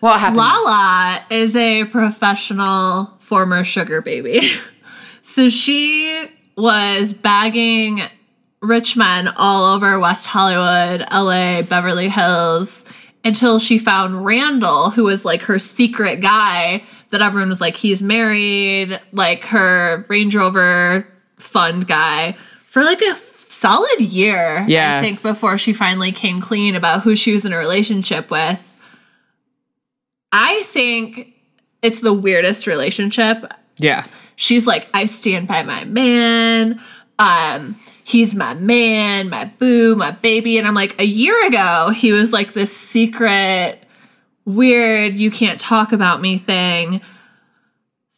What 0.01 0.20
happened? 0.20 0.37
Lala 0.39 1.24
is 1.31 1.57
a 1.57 1.85
professional 1.87 3.16
former 3.18 3.64
sugar 3.64 4.01
baby. 4.01 4.53
so 5.22 5.49
she 5.49 6.29
was 6.57 7.12
bagging 7.12 8.03
rich 8.62 8.97
men 8.97 9.29
all 9.29 9.74
over 9.74 9.99
West 9.99 10.26
Hollywood, 10.26 11.07
LA, 11.12 11.62
Beverly 11.62 12.09
Hills 12.09 12.85
until 13.24 13.59
she 13.59 13.79
found 13.79 14.24
Randall, 14.24 14.91
who 14.91 15.05
was 15.05 15.24
like 15.24 15.43
her 15.43 15.59
secret 15.59 16.20
guy 16.20 16.83
that 17.11 17.22
everyone 17.22 17.48
was 17.48 17.61
like, 17.61 17.76
he's 17.76 18.02
married, 18.02 19.00
like 19.12 19.44
her 19.44 20.04
Range 20.09 20.34
Rover 20.34 21.06
fund 21.36 21.86
guy 21.86 22.32
for 22.66 22.82
like 22.82 23.00
a 23.00 23.16
solid 23.48 24.00
year. 24.00 24.64
Yeah. 24.68 24.98
I 24.98 25.02
think 25.02 25.22
before 25.22 25.59
she 25.59 25.72
finally 25.72 26.12
came 26.12 26.40
clean 26.40 26.74
about 26.74 27.02
who 27.02 27.16
she 27.16 27.32
was 27.32 27.44
in 27.44 27.52
a 27.52 27.59
relationship 27.59 28.30
with. 28.30 28.64
I 30.32 30.62
think 30.64 31.34
it's 31.82 32.00
the 32.00 32.12
weirdest 32.12 32.66
relationship. 32.66 33.50
Yeah. 33.78 34.06
She's 34.36 34.66
like, 34.66 34.88
I 34.92 35.06
stand 35.06 35.48
by 35.48 35.62
my 35.62 35.84
man. 35.84 36.80
Um, 37.18 37.76
he's 38.04 38.34
my 38.34 38.54
man, 38.54 39.28
my 39.28 39.46
boo, 39.59 39.96
my 39.96 40.11
baby. 40.11 40.59
And 40.59 40.66
I'm 40.66 40.74
like, 40.74 41.00
a 41.00 41.06
year 41.06 41.46
ago, 41.46 41.90
he 41.90 42.12
was 42.12 42.32
like 42.32 42.52
this 42.52 42.76
secret, 42.76 43.82
weird, 44.49 45.14
you 45.14 45.30
can't 45.30 45.61
talk 45.61 45.92
about 45.92 46.20
me 46.20 46.38
thing. 46.38 47.01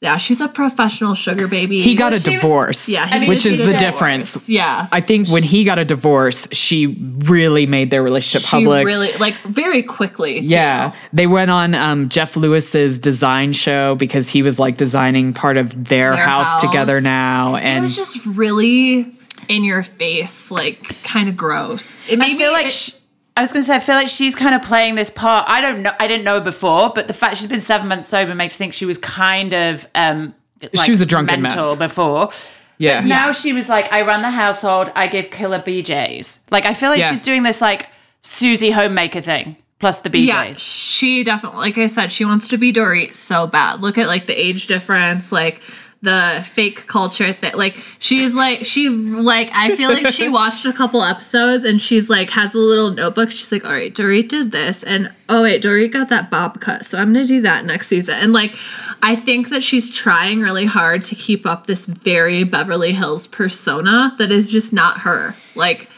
Yeah, 0.03 0.17
she's 0.17 0.41
a 0.41 0.49
professional 0.49 1.15
sugar 1.15 1.47
baby. 1.47 1.83
He 1.83 1.95
got 1.95 2.15
a 2.15 2.19
she 2.19 2.31
was- 2.31 2.41
divorce. 2.41 2.89
yeah, 2.89 3.07
he 3.07 3.15
I 3.17 3.19
mean, 3.19 3.29
which 3.29 3.45
is 3.45 3.59
the 3.59 3.67
did 3.73 3.79
difference. 3.81 4.49
yeah. 4.49 4.89
I 4.91 5.03
think 5.03 5.29
when 5.29 5.43
he 5.43 5.63
got 5.63 5.79
a 5.79 5.85
divorce, 5.85 6.49
she 6.53 6.87
really 7.19 7.67
made 7.67 7.91
their 7.91 8.03
relationship 8.03 8.49
She 8.49 8.51
public. 8.51 8.87
really 8.87 9.13
like 9.19 9.35
very 9.43 9.83
quickly. 9.83 10.41
too. 10.41 10.47
yeah, 10.47 10.95
they 11.13 11.27
went 11.27 11.51
on 11.51 11.75
um, 11.75 12.09
Jeff 12.09 12.35
Lewis's 12.35 12.99
design 12.99 13.53
show 13.53 13.95
because 13.95 14.27
he 14.31 14.41
was 14.43 14.59
like 14.59 14.79
designing 14.79 15.35
part 15.35 15.59
of 15.59 15.73
their, 15.73 16.15
Their 16.15 16.25
house, 16.27 16.63
together 16.63 17.03
now, 17.03 17.57
and 17.57 17.81
it 17.81 17.83
was 17.83 17.95
just 17.95 18.25
really 18.25 19.15
in 19.49 19.65
your 19.65 19.83
face, 19.83 20.51
like 20.51 21.03
kind 21.03 21.29
of 21.29 21.37
gross. 21.37 22.01
It 22.09 22.19
made 22.19 22.37
I 22.37 22.39
feel 22.39 22.49
me 22.55 22.55
like 22.55 22.71
she, 22.71 22.93
I 23.41 23.43
was 23.43 23.55
going 23.55 23.63
to 23.63 23.67
say 23.67 23.75
I 23.77 23.81
feel 23.81 23.95
like 23.95 24.09
she's 24.09 24.35
kind 24.35 24.55
of 24.55 24.61
playing 24.61 24.97
this 24.97 25.09
part. 25.09 25.47
I 25.49 25.63
don't 25.63 25.81
know. 25.83 25.95
I 25.99 26.07
didn't 26.07 26.25
know 26.25 26.35
her 26.35 26.45
before, 26.45 26.93
but 26.95 27.07
the 27.07 27.15
fact 27.15 27.39
she's 27.39 27.49
been 27.49 27.63
seven 27.63 27.89
months 27.89 28.07
sober 28.07 28.35
makes 28.35 28.53
me 28.55 28.59
think 28.59 28.75
she 28.75 28.85
was 28.85 28.99
kind 28.99 29.55
of 29.55 29.87
um. 29.95 30.35
Like 30.63 30.85
She 30.85 30.91
was 30.91 31.01
a 31.01 31.07
drunken 31.07 31.41
mental 31.41 31.75
mess. 31.75 31.91
before. 31.91 32.29
yeah, 32.77 33.01
Now 33.01 33.33
she 33.33 33.55
was 33.55 33.71
like, 33.71 33.91
I 33.95 34.03
run 34.03 34.21
the 34.21 34.31
household. 34.31 34.93
I 34.95 35.07
give 35.07 35.31
killer 35.31 35.59
BJ's. 35.59 36.39
Like 36.51 36.67
I 36.67 36.75
feel 36.75 36.91
like 36.91 36.99
Yeah. 37.01 37.11
she's 37.11 37.23
doing 37.23 37.45
this 37.45 37.63
like 37.63 37.87
Susie 38.21 38.71
homemaker 38.71 39.23
thing 39.23 39.57
plus 39.79 40.01
the 40.01 40.11
BJ's. 40.11 40.27
Yeah, 40.27 40.53
she 40.53 41.25
definitely, 41.25 41.61
like 41.61 41.79
I 41.79 41.87
said, 41.87 42.13
she 42.13 42.27
wants 42.27 42.47
to 42.49 42.59
be 42.59 42.75
Dorit 42.75 43.15
so 43.15 43.47
bad. 43.47 43.81
Look 43.81 43.97
at 43.97 44.07
like 44.07 44.27
the 44.27 44.35
age 44.39 44.67
difference, 44.67 45.33
like 45.33 45.63
the 46.03 46.43
fake 46.47 46.87
culture 46.87 47.33
thing. 47.33 47.53
Like 47.55 47.77
she's 47.99 48.35
like 48.35 48.65
she 48.65 48.89
like 48.89 49.51
I 49.53 49.77
feel 49.77 49.91
like 49.91 50.07
she 50.09 50.29
watched 50.31 50.65
a 50.65 50.73
couple 50.73 51.03
episodes 51.03 51.63
and 51.63 51.81
she's 51.81 52.09
like 52.09 52.31
has 52.31 52.55
a 52.55 52.59
little 52.59 52.91
notebook. 52.91 53.31
She's 53.31 53.53
like, 53.53 53.65
all 53.65 53.73
right, 53.73 53.95
Dorit 53.95 54.29
did 54.29 54.51
this, 54.51 54.83
and 54.83 55.13
oh 55.29 55.43
wait, 55.43 55.63
Dorit 55.63 55.93
got 55.93 56.09
that 56.09 56.31
bob 56.31 56.61
cut, 56.61 56.87
so 56.87 56.99
I'm 56.99 57.13
gonna 57.13 57.27
do 57.27 57.43
that 57.43 57.65
next 57.67 57.89
season. 57.89 58.15
And 58.15 58.33
like, 58.33 58.57
I 59.03 59.15
think 59.15 59.51
that 59.51 59.63
she's 59.63 59.91
trying 59.91 60.41
really 60.41 60.67
hard 60.67 61.03
to 61.05 61.15
keep 61.15 61.45
up 61.45 61.67
this 61.67 61.85
very 61.85 62.45
Beverly 62.45 62.93
Hills 62.93 63.27
persona 63.27 64.15
that 64.19 64.33
is 64.33 64.51
just 64.51 64.73
not 64.73 65.01
her. 65.01 65.35
Like. 65.55 65.90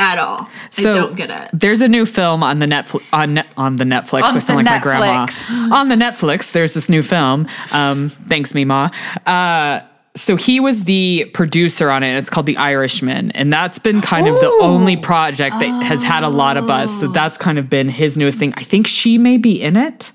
At 0.00 0.18
all, 0.18 0.48
So 0.70 0.90
I 0.90 0.94
don't 0.94 1.16
get 1.16 1.28
it. 1.30 1.50
There's 1.52 1.80
a 1.80 1.88
new 1.88 2.06
film 2.06 2.44
on 2.44 2.60
the 2.60 2.66
Netflix 2.66 3.02
on 3.12 3.34
net, 3.34 3.48
on 3.56 3.76
the 3.76 3.84
Netflix. 3.84 4.22
On 4.22 4.36
I 4.36 4.38
sound 4.38 4.60
the 4.60 4.70
like 4.70 4.76
my 4.76 4.78
grandma. 4.78 5.26
Netflix. 5.26 5.72
on 5.72 5.88
the 5.88 5.96
Netflix, 5.96 6.52
there's 6.52 6.74
this 6.74 6.88
new 6.88 7.02
film. 7.02 7.48
Um, 7.72 8.08
thanks, 8.28 8.54
Mima. 8.54 8.92
Uh, 9.26 9.80
so 10.14 10.36
he 10.36 10.60
was 10.60 10.84
the 10.84 11.28
producer 11.34 11.90
on 11.90 12.04
it. 12.04 12.16
It's 12.16 12.30
called 12.30 12.46
The 12.46 12.56
Irishman, 12.56 13.32
and 13.32 13.52
that's 13.52 13.80
been 13.80 14.00
kind 14.00 14.28
of 14.28 14.34
the 14.34 14.56
only 14.62 14.96
project 14.96 15.58
that 15.58 15.82
has 15.82 16.00
had 16.02 16.22
a 16.22 16.28
lot 16.28 16.56
of 16.56 16.66
buzz. 16.68 16.96
So 17.00 17.08
that's 17.08 17.36
kind 17.36 17.58
of 17.58 17.68
been 17.68 17.88
his 17.88 18.16
newest 18.16 18.38
thing. 18.38 18.54
I 18.56 18.62
think 18.62 18.86
she 18.86 19.18
may 19.18 19.36
be 19.36 19.60
in 19.60 19.76
it. 19.76 20.12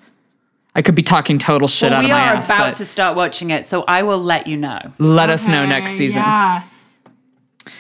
I 0.76 0.82
could 0.82 0.96
be 0.96 1.04
talking 1.04 1.38
total 1.40 1.68
shit 1.68 1.92
Well, 1.92 2.00
out 2.00 2.06
we 2.06 2.12
of 2.12 2.16
my 2.16 2.20
ass. 2.22 2.48
We 2.48 2.54
are 2.54 2.58
about 2.58 2.70
but 2.72 2.76
to 2.78 2.86
start 2.86 3.16
watching 3.18 3.50
it, 3.50 3.66
so 3.66 3.84
I 3.84 4.04
will 4.04 4.20
let 4.20 4.48
you 4.48 4.56
know. 4.58 4.80
let 4.98 5.30
us 5.30 5.46
know 5.48 5.66
next 5.66 5.92
season. 5.92 6.22
Yeah. 6.22 6.64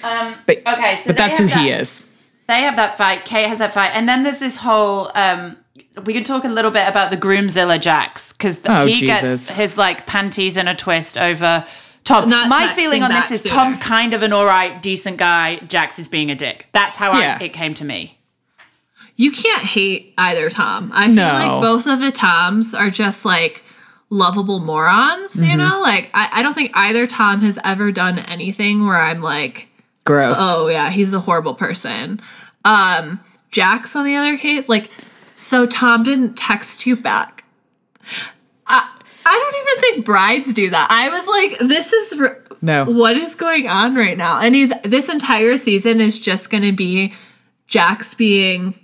But, 0.01 0.57
Okay, 0.67 0.97
so 0.97 1.07
but 1.07 1.17
that's 1.17 1.37
who 1.37 1.47
have 1.47 1.61
he 1.61 1.69
is. 1.71 2.05
They 2.47 2.61
have 2.61 2.75
that 2.75 2.97
fight. 2.97 3.25
Kate 3.25 3.47
has 3.47 3.59
that 3.59 3.73
fight, 3.73 3.91
and 3.93 4.07
then 4.07 4.23
there's 4.23 4.39
this 4.39 4.57
whole. 4.57 5.11
um 5.15 5.57
we 6.05 6.13
can 6.13 6.23
talk 6.23 6.43
a 6.43 6.47
little 6.47 6.71
bit 6.71 6.87
about 6.87 7.11
the 7.11 7.17
Groomzilla 7.17 7.79
Jax 7.79 8.31
because 8.33 8.59
Oh, 8.65 8.85
he 8.87 8.93
Jesus. 8.95 9.47
gets 9.47 9.49
his 9.49 9.77
like 9.77 10.05
panties 10.07 10.57
in 10.57 10.67
a 10.67 10.75
twist 10.75 11.17
over 11.17 11.63
Tom. 12.03 12.29
Not 12.29 12.47
My 12.49 12.65
texting 12.67 12.75
feeling 12.75 13.03
on 13.03 13.11
this 13.11 13.29
is 13.31 13.41
sooner. 13.41 13.53
Tom's 13.55 13.77
kind 13.77 14.13
of 14.13 14.23
an 14.23 14.33
all 14.33 14.45
right, 14.45 14.81
decent 14.81 15.17
guy. 15.17 15.57
Jax 15.67 15.99
is 15.99 16.07
being 16.07 16.29
a 16.31 16.35
dick. 16.35 16.67
That's 16.73 16.95
how 16.97 17.17
Yeah. 17.19 17.37
I, 17.39 17.43
it 17.45 17.53
came 17.53 17.73
to 17.75 17.85
me. 17.85 18.17
You 19.15 19.31
can't 19.31 19.63
hate 19.63 20.13
either 20.17 20.49
Tom. 20.49 20.91
I 20.93 21.07
feel 21.07 21.15
like 21.25 21.61
both 21.61 21.85
of 21.85 21.99
the 21.99 22.11
Toms 22.11 22.73
are 22.73 22.89
just 22.89 23.23
like 23.25 23.63
lovable 24.09 24.59
morons, 24.59 25.35
Mm-hmm. 25.35 25.49
you 25.49 25.57
know? 25.57 25.79
Like 25.81 26.09
I, 26.13 26.29
I 26.39 26.41
don't 26.41 26.53
think 26.53 26.71
either 26.73 27.05
Tom 27.05 27.41
has 27.41 27.59
ever 27.63 27.91
done 27.91 28.17
anything 28.19 28.85
where 28.85 28.99
I'm 28.99 29.21
like, 29.21 29.67
Gross. 30.05 30.37
oh 30.39 30.67
yeah, 30.67 30.89
he's 30.89 31.13
a 31.13 31.19
horrible 31.19 31.55
person. 31.55 32.19
Um, 32.65 33.19
Jax 33.51 33.95
on 33.95 34.05
the 34.05 34.15
other 34.15 34.37
case, 34.37 34.67
like, 34.69 34.89
so 35.33 35.65
Tom 35.65 36.03
didn't 36.03 36.35
text 36.35 36.85
you 36.85 36.95
back. 36.95 37.43
I 38.67 38.89
I 39.25 39.31
don't 39.51 39.61
even 39.69 39.81
think 39.81 40.05
brides 40.05 40.53
do 40.53 40.69
that. 40.69 40.87
I 40.91 41.09
was 41.09 41.25
like, 41.27 41.69
this 41.69 41.93
is 41.93 42.19
r- 42.19 42.43
No. 42.61 42.85
what 42.85 43.15
is 43.15 43.35
going 43.35 43.67
on 43.67 43.95
right 43.95 44.17
now? 44.17 44.39
And 44.39 44.53
he's 44.55 44.71
this 44.83 45.07
entire 45.09 45.55
season 45.57 46.01
is 46.01 46.19
just 46.19 46.49
going 46.49 46.63
to 46.63 46.73
be 46.73 47.13
Jax 47.67 48.13
being 48.13 48.77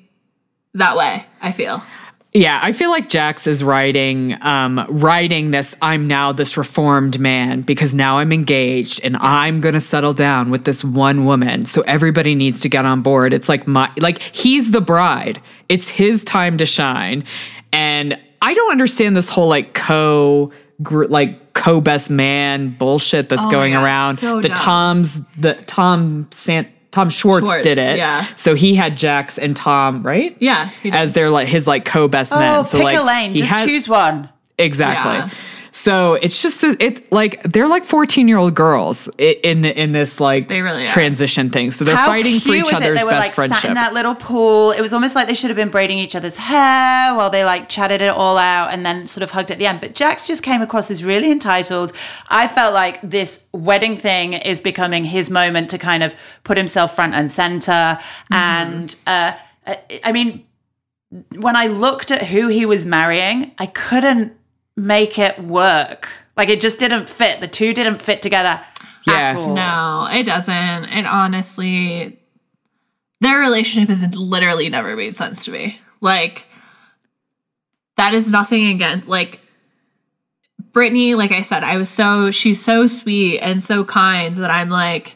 that 0.73 0.95
way. 0.95 1.25
I 1.41 1.51
feel. 1.51 1.83
Yeah, 2.31 2.59
I 2.61 2.73
feel 2.73 2.91
like 2.91 3.09
Jax 3.09 3.47
is 3.47 3.63
writing 3.63 4.37
um 4.41 4.85
writing 4.89 5.49
this 5.49 5.73
I'm 5.81 6.07
now 6.07 6.31
this 6.31 6.57
reformed 6.57 7.19
man 7.19 7.61
because 7.61 7.93
now 7.95 8.19
I'm 8.19 8.31
engaged 8.31 9.01
and 9.03 9.17
I'm 9.17 9.61
going 9.61 9.73
to 9.73 9.79
settle 9.79 10.13
down 10.13 10.51
with 10.51 10.63
this 10.65 10.83
one 10.83 11.25
woman. 11.25 11.65
So 11.65 11.81
everybody 11.81 12.35
needs 12.35 12.59
to 12.59 12.69
get 12.69 12.85
on 12.85 13.01
board. 13.01 13.33
It's 13.33 13.49
like 13.49 13.65
my 13.67 13.91
like 13.97 14.21
he's 14.21 14.69
the 14.71 14.81
bride. 14.81 15.41
It's 15.69 15.89
his 15.89 16.23
time 16.23 16.59
to 16.59 16.65
shine. 16.67 17.23
And 17.73 18.15
I 18.43 18.53
don't 18.53 18.71
understand 18.71 19.17
this 19.17 19.27
whole 19.29 19.47
like 19.47 19.73
co 19.73 20.51
gr- 20.83 21.05
like 21.05 21.53
co 21.53 21.81
best 21.81 22.11
man 22.11 22.75
bullshit 22.77 23.27
that's 23.29 23.45
Oh 23.45 23.49
going 23.49 23.73
God, 23.73 23.83
around. 23.83 24.15
so 24.17 24.39
the 24.39 24.49
dumb. 24.49 24.55
Tom's 24.57 25.21
the 25.37 25.55
Tom 25.65 26.27
Sant 26.31 26.67
Tom 26.91 27.09
Schwartz, 27.09 27.45
Schwartz, 27.45 27.63
did 27.63 27.77
it. 27.77 27.97
yeah. 27.97 28.25
So 28.35 28.55
he 28.55 28.73
had 28.75 28.97
Jax 28.97 29.37
and 29.37 29.55
Tom, 29.55 30.01
right? 30.03 30.35
Yeah. 30.39 30.69
as 30.85 30.91
does. 30.91 31.11
their 31.13 31.29
like 31.29 31.47
his 31.47 31.67
like 31.67 31.85
co 31.85 32.07
best 32.07 32.33
oh, 32.33 32.39
men. 32.39 32.55
Oh, 32.59 32.63
So 32.63 32.77
pick 32.77 32.85
like 32.85 32.97
a 32.97 33.03
lane. 33.03 33.31
he 33.31 33.39
Just 33.39 33.51
had- 33.51 33.67
choose 33.67 33.87
one. 33.87 34.29
exactly. 34.57 35.13
Yeah. 35.13 35.29
So 35.71 36.15
it's 36.15 36.41
just 36.41 36.61
the, 36.61 36.75
it 36.79 37.11
like 37.11 37.43
they're 37.43 37.67
like 37.67 37.85
fourteen 37.85 38.27
year 38.27 38.37
old 38.37 38.55
girls 38.55 39.07
in 39.17 39.65
in 39.65 39.91
this 39.91 40.19
like 40.19 40.47
They 40.47 40.61
really 40.61 40.85
are. 40.85 40.87
transition 40.87 41.49
thing. 41.49 41.71
So 41.71 41.85
they're 41.85 41.95
How 41.95 42.07
fighting 42.07 42.39
for 42.39 42.53
each 42.53 42.73
other's 42.73 42.99
They 42.99 43.03
were 43.03 43.11
best 43.11 43.27
like 43.27 43.27
sat 43.27 43.35
friendship. 43.35 43.65
in 43.65 43.73
that 43.75 43.93
little 43.93 44.15
pool. 44.15 44.71
It 44.71 44.81
was 44.81 44.93
almost 44.93 45.15
like 45.15 45.27
they 45.27 45.33
should 45.33 45.49
have 45.49 45.57
been 45.57 45.69
braiding 45.69 45.99
each 45.99 46.15
other's 46.15 46.35
hair 46.37 47.13
while 47.15 47.29
they 47.29 47.43
like 47.45 47.69
chatted 47.69 48.01
it 48.01 48.09
all 48.09 48.37
out 48.37 48.71
and 48.71 48.85
then 48.85 49.07
sort 49.07 49.23
of 49.23 49.31
hugged 49.31 49.51
at 49.51 49.57
the 49.59 49.67
end. 49.67 49.79
But 49.81 49.95
Jax 49.95 50.25
just 50.25 50.43
came 50.43 50.61
across 50.61 50.89
as 50.89 51.03
really 51.03 51.31
entitled. 51.31 51.93
I 52.29 52.47
felt 52.47 52.73
like 52.73 52.99
this 53.01 53.43
wedding 53.53 53.97
thing 53.97 54.33
is 54.33 54.59
becoming 54.61 55.03
his 55.03 55.29
moment 55.29 55.69
to 55.71 55.77
kind 55.77 56.03
of 56.03 56.15
put 56.43 56.57
himself 56.57 56.95
front 56.95 57.13
and 57.13 57.29
center. 57.29 57.71
Mm-hmm. 57.71 58.33
And 58.33 58.95
uh, 59.05 59.33
I 60.03 60.11
mean, 60.11 60.45
when 61.35 61.55
I 61.55 61.67
looked 61.67 62.11
at 62.11 62.27
who 62.27 62.47
he 62.47 62.65
was 62.65 62.85
marrying, 62.85 63.51
I 63.57 63.65
couldn't 63.67 64.33
make 64.79 65.19
it 65.19 65.39
work. 65.43 66.07
Like 66.37 66.49
it 66.49 66.61
just 66.61 66.79
didn't 66.79 67.09
fit. 67.09 67.41
The 67.41 67.47
two 67.47 67.73
didn't 67.73 68.01
fit 68.01 68.21
together 68.21 68.61
Yeah. 69.05 69.13
at 69.13 69.35
all. 69.35 69.53
No, 69.53 70.07
it 70.11 70.23
doesn't. 70.23 70.53
And 70.53 71.05
honestly, 71.05 72.19
their 73.21 73.39
relationship 73.39 73.89
has 73.89 74.15
literally 74.15 74.69
never 74.69 74.95
made 74.95 75.15
sense 75.15 75.43
to 75.45 75.51
me. 75.51 75.79
Like, 76.01 76.45
that 77.97 78.13
is 78.13 78.31
nothing 78.31 78.67
against, 78.67 79.09
like, 79.09 79.41
Brittany, 80.71 81.15
like 81.15 81.31
I 81.31 81.41
said, 81.41 81.63
I 81.63 81.77
was 81.77 81.89
so 81.89 82.31
she's 82.31 82.63
so 82.63 82.85
sweet 82.85 83.39
and 83.39 83.61
so 83.63 83.83
kind 83.83 84.35
that 84.37 84.51
I'm 84.51 84.69
like, 84.69 85.15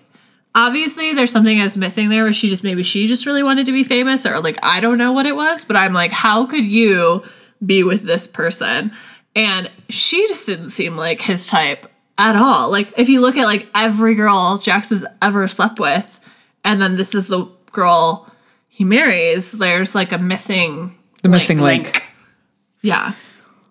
obviously 0.56 1.14
there's 1.14 1.32
something 1.32 1.60
I 1.60 1.64
was 1.64 1.78
missing 1.78 2.10
there 2.10 2.24
where 2.24 2.34
she 2.34 2.50
just 2.50 2.64
maybe 2.64 2.82
she 2.84 3.08
just 3.08 3.26
really 3.26 3.44
wanted 3.44 3.66
to 3.68 3.72
be 3.72 3.84
famous 3.84 4.26
or 4.26 4.40
like 4.40 4.58
I 4.64 4.80
don't 4.80 4.98
know 4.98 5.12
what 5.12 5.26
it 5.26 5.36
was, 5.36 5.64
but 5.64 5.76
I'm 5.76 5.94
like, 5.94 6.12
how 6.12 6.46
could 6.46 6.66
you 6.66 7.24
be 7.66 7.84
with 7.84 8.04
this 8.04 8.26
person? 8.28 8.92
And 9.36 9.70
she 9.90 10.28
just 10.28 10.46
didn't 10.46 10.70
seem 10.70 10.96
like 10.96 11.22
his 11.22 11.48
type 11.48 11.88
at 12.18 12.36
all. 12.36 12.70
Like 12.70 12.94
if 12.98 13.10
you 13.10 13.20
look 13.22 13.36
at 13.38 13.46
like 13.46 13.68
every 13.74 14.16
girl 14.16 14.58
Jax 14.58 14.90
has 14.92 15.04
ever 15.22 15.48
slept 15.48 15.80
with, 15.80 16.20
and 16.64 16.82
then 16.82 16.96
this 16.96 17.16
is 17.16 17.30
the 17.30 17.46
girl 17.72 18.30
he 18.70 18.84
marries, 18.84 19.52
there's 19.54 19.96
like 19.96 20.12
a 20.12 20.18
missing 20.18 20.96
The 21.24 21.30
missing 21.30 21.60
link. 21.60 21.84
Link. 21.86 22.04
yeah. 22.82 23.14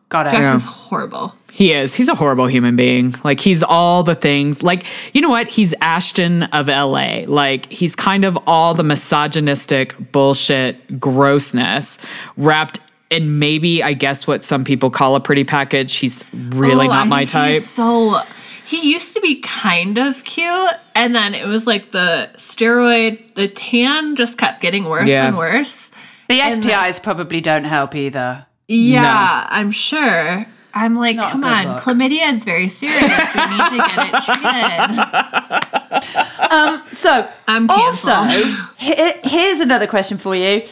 Got 0.08 0.26
it. 0.26 0.30
Jax 0.30 0.62
is 0.62 0.68
horrible. 0.68 1.34
He 1.52 1.72
is. 1.72 1.94
He's 1.94 2.08
a 2.08 2.14
horrible 2.14 2.46
human 2.46 2.76
being. 2.76 3.14
Like 3.24 3.38
he's 3.40 3.62
all 3.62 4.02
the 4.02 4.14
things. 4.14 4.62
Like 4.62 4.86
you 5.12 5.20
know 5.20 5.28
what? 5.30 5.48
He's 5.48 5.74
Ashton 5.80 6.44
of 6.44 6.68
LA. 6.68 7.22
Like 7.26 7.70
he's 7.70 7.94
kind 7.94 8.24
of 8.24 8.38
all 8.46 8.74
the 8.74 8.82
misogynistic 8.82 9.94
bullshit 10.12 10.98
grossness 10.98 11.98
wrapped 12.36 12.80
in 13.12 13.38
maybe 13.38 13.82
I 13.82 13.92
guess 13.92 14.26
what 14.26 14.42
some 14.42 14.64
people 14.64 14.90
call 14.90 15.14
a 15.16 15.20
pretty 15.20 15.44
package. 15.44 15.94
He's 15.96 16.24
really 16.32 16.86
Oh, 16.86 16.90
not 16.90 17.06
I 17.06 17.08
my 17.08 17.24
type. 17.24 17.62
So 17.62 18.18
he 18.64 18.90
used 18.92 19.12
to 19.14 19.20
be 19.20 19.40
kind 19.40 19.98
of 19.98 20.24
cute, 20.24 20.70
and 20.94 21.14
then 21.14 21.34
it 21.34 21.46
was 21.46 21.66
like 21.66 21.90
the 21.90 22.30
steroid, 22.36 23.34
the 23.34 23.48
tan 23.48 24.16
just 24.16 24.38
kept 24.38 24.60
getting 24.62 24.84
worse 24.84 25.08
Yeah. 25.08 25.28
and 25.28 25.36
worse. 25.36 25.90
The 26.28 26.40
And 26.40 26.62
STIs 26.62 27.02
probably 27.02 27.40
don't 27.40 27.64
help 27.64 27.94
either. 27.94 28.46
Yeah, 28.68 29.46
I'm 29.50 29.70
sure. 29.72 30.46
I'm 30.74 30.94
like, 30.96 31.16
Not 31.16 31.32
come 31.32 31.44
on, 31.44 31.66
luck. 31.66 31.82
chlamydia 31.82 32.30
is 32.30 32.44
very 32.44 32.68
serious. 32.68 33.02
We 33.02 33.08
need 33.08 33.10
to 33.10 33.76
get 33.76 34.08
it 34.08 34.22
treated. 36.00 36.50
Um, 36.50 36.82
so, 36.92 37.28
I'm 37.46 37.68
also, 37.68 38.08
canceled. 38.08 38.56
he- 38.78 39.28
here's 39.28 39.60
another 39.60 39.86
question 39.86 40.16
for 40.16 40.34
you. 40.34 40.62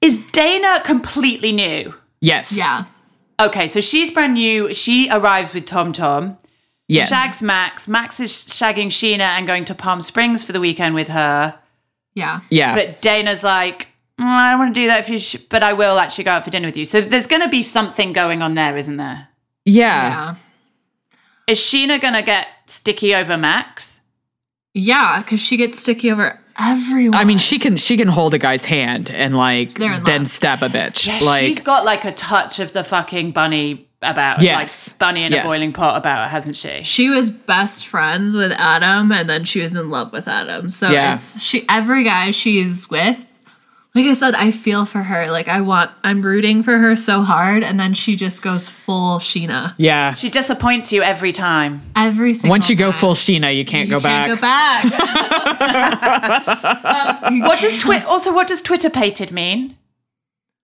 Is 0.00 0.18
Dayna 0.18 0.82
completely 0.84 1.52
new? 1.52 1.94
yes. 2.20 2.56
Yeah. 2.56 2.84
Okay, 3.38 3.68
so 3.68 3.80
she's 3.80 4.10
brand 4.10 4.34
new. 4.34 4.74
She 4.74 5.08
arrives 5.10 5.54
with 5.54 5.64
Tom 5.64 5.94
Tom. 5.94 6.36
Yes. 6.88 7.08
Shags 7.08 7.42
Max. 7.42 7.88
Max 7.88 8.20
is 8.20 8.30
shagging 8.32 8.88
Scheana 8.88 9.20
and 9.20 9.46
going 9.46 9.64
to 9.66 9.74
Palm 9.74 10.02
Springs 10.02 10.42
for 10.42 10.52
the 10.52 10.60
weekend 10.60 10.94
with 10.94 11.08
her. 11.08 11.58
Yeah. 12.14 12.40
yeah. 12.50 12.74
But 12.74 13.00
Dayna's 13.00 13.42
like, 13.42 13.88
"Mm, 14.18 14.24
I 14.26 14.50
don't 14.50 14.58
want 14.58 14.74
to 14.74 14.80
do 14.80 14.86
that 14.88 15.00
if 15.00 15.08
you, 15.08 15.18
sh- 15.18 15.36
but 15.48 15.62
I 15.62 15.72
will 15.72 15.98
actually 15.98 16.24
go 16.24 16.32
out 16.32 16.44
for 16.44 16.50
dinner 16.50 16.68
with 16.68 16.76
you. 16.76 16.84
So 16.84 17.00
there's 17.00 17.26
going 17.26 17.40
to 17.42 17.48
be 17.48 17.62
something 17.62 18.12
going 18.12 18.42
on 18.42 18.54
there, 18.54 18.76
isn't 18.76 18.96
there? 18.98 19.28
yeah. 19.64 20.08
Yeah. 20.10 20.34
Is 21.46 21.58
Scheana 21.58 22.00
going 22.00 22.14
to 22.14 22.22
get 22.22 22.46
sticky 22.66 23.14
over 23.14 23.36
Max? 23.38 24.00
Yeah, 24.74 25.22
because 25.22 25.40
she 25.40 25.56
gets 25.56 25.78
sticky 25.78 26.10
over 26.12 26.38
everyone. 26.60 27.14
I 27.18 27.24
mean, 27.24 27.38
she 27.38 27.58
can 27.58 27.76
she 27.76 27.96
can 27.96 28.08
hold 28.08 28.34
a 28.34 28.38
guy's 28.38 28.64
hand 28.64 29.10
and 29.10 29.36
like 29.36 29.74
then 29.74 30.02
love. 30.04 30.28
stab 30.28 30.62
a 30.62 30.68
bitch. 30.68 31.06
Yeah, 31.06 31.18
like 31.24 31.44
she's 31.44 31.62
got 31.62 31.84
like 31.84 32.04
a 32.04 32.12
touch 32.12 32.60
of 32.60 32.72
the 32.72 32.84
fucking 32.84 33.32
bunny 33.32 33.86
about, 34.02 34.40
Yes. 34.42 34.90
like 34.92 34.98
bunny 34.98 35.24
in 35.24 35.32
Yes. 35.32 35.44
a 35.44 35.48
boiling 35.48 35.72
pot 35.72 35.96
about, 35.96 36.18
her, 36.24 36.28
hasn't 36.28 36.56
she? 36.56 36.82
she 36.84 37.10
was 37.10 37.30
best 37.30 37.86
friends 37.86 38.34
with 38.34 38.50
Adam, 38.52 39.12
and 39.12 39.28
then 39.28 39.44
she 39.44 39.60
was 39.60 39.74
in 39.74 39.90
love 39.90 40.12
with 40.12 40.26
Adam. 40.26 40.70
So 40.70 40.90
Yeah. 40.90 41.14
it's, 41.14 41.42
she 41.42 41.64
every 41.68 42.02
guy 42.04 42.30
she's 42.30 42.88
with, 42.88 43.18
like 43.94 44.06
I 44.06 44.14
said, 44.14 44.34
I 44.36 44.50
feel 44.52 44.86
for 44.86 45.02
her. 45.02 45.28
Like 45.30 45.48
I 45.48 45.60
want, 45.62 45.90
I'm 46.04 46.22
rooting 46.22 46.62
for 46.62 46.78
her 46.78 46.94
so 46.94 47.22
hard, 47.22 47.64
and 47.64 47.80
then 47.80 47.94
she 47.94 48.14
just 48.16 48.40
goes 48.42 48.68
full 48.68 49.18
Scheana 49.18 49.74
yeah. 49.78 50.12
She 50.14 50.28
disappoints 50.30 50.92
you 50.92 51.02
every 51.02 51.32
time. 51.32 51.80
every 51.96 52.34
single. 52.34 52.48
Time. 52.48 52.50
Once 52.50 52.70
you 52.70 52.76
go 52.76 52.92
full 52.92 53.14
Scheana, 53.14 53.54
you 53.56 53.64
can't 53.64 53.88
You 53.88 53.96
go 53.96 54.00
back. 54.00 54.26
can't 54.26 54.38
go 54.38 54.40
back. 54.40 54.84
Um, 57.22 57.40
what 57.40 57.60
does 57.60 57.76
Twitter 57.76 58.06
also 58.06 58.32
what 58.32 58.48
does 58.48 58.62
Twitter 58.62 58.90
pated 58.90 59.30
mean? 59.30 59.76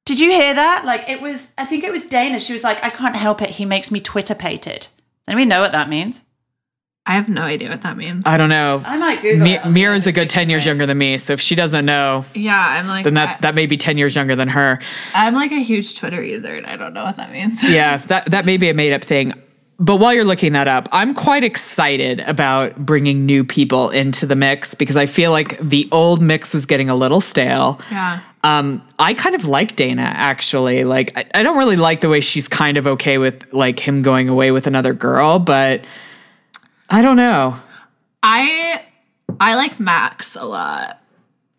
Did 0.04 0.20
you 0.20 0.30
hear 0.30 0.54
that? 0.54 0.84
Like 0.84 1.08
it 1.08 1.20
was 1.20 1.52
I 1.58 1.64
think 1.64 1.84
it 1.84 1.92
was 1.92 2.08
Dayna. 2.08 2.40
She 2.40 2.52
was 2.52 2.64
like, 2.64 2.82
I 2.82 2.90
can't 2.90 3.16
help 3.16 3.42
it, 3.42 3.50
he 3.50 3.64
makes 3.64 3.90
me 3.90 4.00
Twitter 4.00 4.34
pated. 4.34 4.88
Anybody 5.28 5.46
know 5.46 5.60
what 5.60 5.72
that 5.72 5.88
means? 5.88 6.22
I 7.08 7.12
have 7.14 7.28
no 7.28 7.42
idea 7.42 7.70
what 7.70 7.82
that 7.82 7.96
means. 7.96 8.24
I 8.26 8.36
don't 8.36 8.48
know. 8.48 8.82
I 8.84 8.96
might 8.96 9.22
Google 9.22 9.44
Mi- 9.44 9.58
it. 9.58 9.66
Mira's 9.66 10.08
a 10.08 10.12
good 10.12 10.28
10 10.28 10.50
years 10.50 10.66
younger 10.66 10.86
than 10.86 10.98
me, 10.98 11.18
so 11.18 11.32
if 11.34 11.40
she 11.40 11.54
doesn't 11.54 11.84
know, 11.86 12.24
Yeah, 12.34 12.58
I'm 12.58 12.88
like 12.88 13.04
then 13.04 13.14
that, 13.14 13.40
that 13.42 13.54
may 13.54 13.66
be 13.66 13.76
10 13.76 13.96
years 13.96 14.16
younger 14.16 14.34
than 14.34 14.48
her. 14.48 14.80
I, 15.14 15.26
am 15.28 15.34
like 15.34 15.52
a 15.52 15.62
huge 15.62 15.96
Twitter 15.98 16.22
user, 16.22 16.54
and 16.54 16.66
I 16.66 16.76
don't 16.76 16.92
know 16.94 17.04
what 17.04 17.16
that 17.16 17.30
means. 17.30 17.62
Yeah, 17.76 17.98
that, 17.98 18.30
that 18.30 18.44
may 18.44 18.56
be 18.56 18.68
a 18.70 18.74
made 18.74 18.92
up 18.92 19.04
thing. 19.04 19.32
But 19.78 19.96
while 19.96 20.14
you're 20.14 20.24
looking 20.24 20.52
that 20.54 20.66
up, 20.68 20.88
I'm 20.90 21.12
quite 21.14 21.44
excited 21.44 22.20
about 22.20 22.76
bringing 22.84 23.26
new 23.26 23.44
people 23.44 23.90
into 23.90 24.24
the 24.26 24.34
mix 24.34 24.74
because 24.74 24.96
I 24.96 25.04
feel 25.06 25.30
like 25.30 25.58
the 25.60 25.86
old 25.92 26.22
mix 26.22 26.54
was 26.54 26.64
getting 26.64 26.88
a 26.88 26.94
little 26.96 27.20
stale. 27.20 27.80
yeah. 27.90 28.20
Um, 28.42 28.80
I 28.98 29.12
kind 29.14 29.34
of 29.34 29.44
like 29.46 29.76
Dayna 29.76 30.02
actually. 30.06 30.84
Like, 30.84 31.12
I, 31.16 31.26
I 31.34 31.42
don't 31.42 31.58
really 31.58 31.76
like 31.76 32.00
the 32.00 32.08
way 32.08 32.20
she's 32.20 32.46
kind 32.48 32.78
of 32.78 32.86
okay 32.86 33.18
with 33.18 33.52
like 33.52 33.78
him 33.80 34.02
going 34.02 34.28
away 34.28 34.50
with 34.52 34.66
another 34.68 34.92
girl, 34.94 35.38
but 35.40 35.84
I 36.88 37.02
don't 37.02 37.16
know. 37.16 37.56
I 38.22 38.82
I 39.40 39.54
like 39.54 39.80
Max 39.80 40.36
a 40.36 40.44
lot 40.44 41.00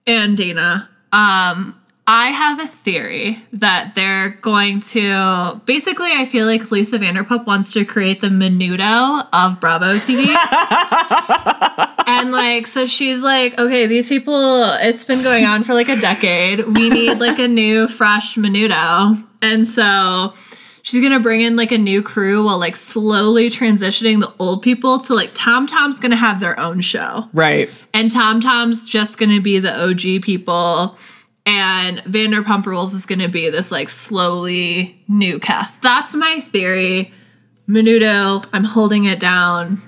and 0.06 0.38
Dayna. 0.38 0.88
Um 1.12 1.80
I 2.10 2.28
have 2.30 2.62
a 2.62 2.68
theory 2.68 3.44
that 3.52 3.94
they're 3.94 4.30
going 4.42 4.80
to 4.80 5.62
basically 5.66 6.14
I 6.14 6.26
feel 6.26 6.46
like 6.46 6.72
Lisa 6.72 6.98
Vanderpump 6.98 7.46
wants 7.46 7.74
to 7.74 7.84
create 7.84 8.22
the 8.22 8.28
Menudo 8.28 9.28
of 9.34 9.60
Bravo 9.60 9.96
TV. 9.96 10.28
and 12.08 12.32
like 12.32 12.66
so 12.66 12.86
she's 12.86 13.22
like, 13.22 13.58
okay, 13.60 13.88
these 13.88 14.08
people 14.08 14.64
it's 14.64 15.04
been 15.04 15.22
going 15.22 15.46
on 15.46 15.64
for 15.66 15.74
like 15.74 15.90
a 15.90 16.00
decade. 16.00 16.66
We 16.66 16.90
need 16.90 17.20
like 17.20 17.40
a 17.40 17.48
new 17.48 17.90
fresh 17.90 18.36
Menudo. 18.36 19.22
And 19.42 19.68
so 19.68 20.34
she's 20.88 21.02
gonna 21.04 21.20
bring 21.20 21.42
in 21.42 21.58
like 21.58 21.74
a 21.74 21.78
new 21.78 22.02
crew 22.02 22.46
while 22.46 22.58
like 22.58 22.78
slowly 22.78 23.50
transitioning 23.50 24.22
the 24.22 24.34
old 24.40 24.62
people 24.62 25.00
to 25.00 25.14
like 25.14 25.32
Tom 25.34 25.68
Tom's 25.68 26.00
gonna 26.00 26.16
have 26.16 26.40
their 26.40 26.58
own 26.58 26.80
show. 26.80 27.28
Right. 27.34 27.70
And 27.94 28.10
Tom 28.10 28.40
Tom's 28.40 28.88
just 28.88 29.18
gonna 29.18 29.42
be 29.42 29.60
the 29.60 29.78
OG 29.78 30.22
people. 30.24 30.98
And 31.46 32.00
Vanderpump 32.00 32.66
Rules 32.66 32.94
is 32.94 33.06
gonna 33.06 33.28
be 33.28 33.50
this 33.50 33.70
like 33.70 33.90
slowly 33.90 35.04
new 35.10 35.40
cast. 35.40 35.82
That's 35.82 36.16
my 36.16 36.40
theory. 36.40 37.12
Menudo, 37.68 38.46
I'm 38.54 38.64
holding 38.64 39.04
it 39.04 39.20
down. 39.20 39.82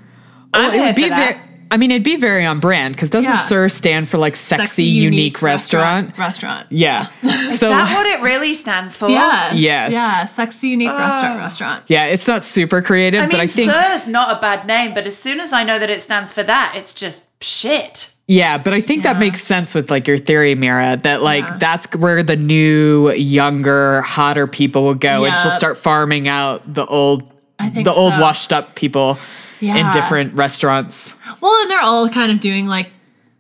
I'm 0.54 0.74
it 0.74 0.80
would 0.80 0.96
be 0.96 1.04
for 1.04 1.10
that. 1.10 1.36
very. 1.36 1.49
I 1.72 1.78
mean, 1.78 1.92
it'd 1.92 2.04
be 2.04 2.16
very 2.16 2.46
on 2.46 2.60
brand 2.60 2.96
because 2.96 3.10
doesn't 3.10 3.30
Yeah. 3.30 3.38
SUR 3.38 3.70
stand 3.70 4.10
for 4.10 4.18
like 4.18 4.36
sexy, 4.36 4.84
unique, 4.86 5.42
restaurant? 5.42 6.18
Restaurant. 6.18 6.66
Yeah. 6.70 7.08
so 7.22 7.32
Is 7.32 7.60
that 7.60 7.94
what 7.96 8.08
it 8.08 8.22
really 8.22 8.54
stands 8.56 8.96
for? 8.96 9.08
Yeah. 9.10 9.54
Yes. 9.54 9.94
Yeah. 9.94 10.26
Sexy, 10.26 10.70
unique 10.70 10.90
restaurant. 10.90 11.38
Restaurant. 11.40 11.84
yeah, 11.88 12.06
it's 12.06 12.28
not 12.28 12.44
super 12.44 12.82
creative, 12.82 13.20
I 13.22 13.24
mean, 13.26 13.32
but 13.32 13.40
I 13.42 13.46
think 13.48 13.72
SUR's 13.72 14.08
not 14.08 14.38
a 14.38 14.42
bad 14.42 14.66
name, 14.66 14.94
but 14.94 15.06
as 15.06 15.16
soon 15.18 15.40
as 15.40 15.54
I 15.54 15.64
know 15.64 15.78
that 15.80 15.90
it 15.90 16.02
stands 16.02 16.32
for 16.34 16.44
that, 16.44 16.74
it's 16.76 16.94
just 16.94 17.26
shit. 17.42 18.14
yeah, 18.28 18.58
but 18.58 18.74
I 18.74 18.82
think 18.82 19.04
that 19.04 19.18
makes 19.20 19.42
sense 19.42 19.74
with 19.74 19.90
like 19.90 20.08
your 20.08 20.18
theory, 20.18 20.56
Mira, 20.56 20.98
that 21.04 21.22
like 21.24 21.46
Yeah. 21.46 21.58
that's 21.60 21.96
where 21.96 22.22
the 22.24 22.36
new, 22.36 23.12
younger, 23.14 24.02
hotter 24.02 24.46
people 24.48 24.84
will 24.84 24.94
go, 24.96 25.24
and 25.26 25.36
she'll 25.38 25.52
start 25.52 25.78
farming 25.78 26.28
out 26.28 26.62
the 26.74 26.86
old, 26.86 27.32
I 27.60 27.70
think 27.70 27.86
the 27.86 27.94
old 27.94 28.14
washed 28.20 28.52
up 28.54 28.76
people 28.76 29.18
in 29.62 29.92
different 29.92 30.34
restaurants. 30.34 31.16
Well, 31.42 31.62
and 31.62 31.70
they're 31.72 31.82
all 31.82 32.10
kind 32.10 32.32
of 32.32 32.40
doing 32.40 32.68
like 32.68 32.92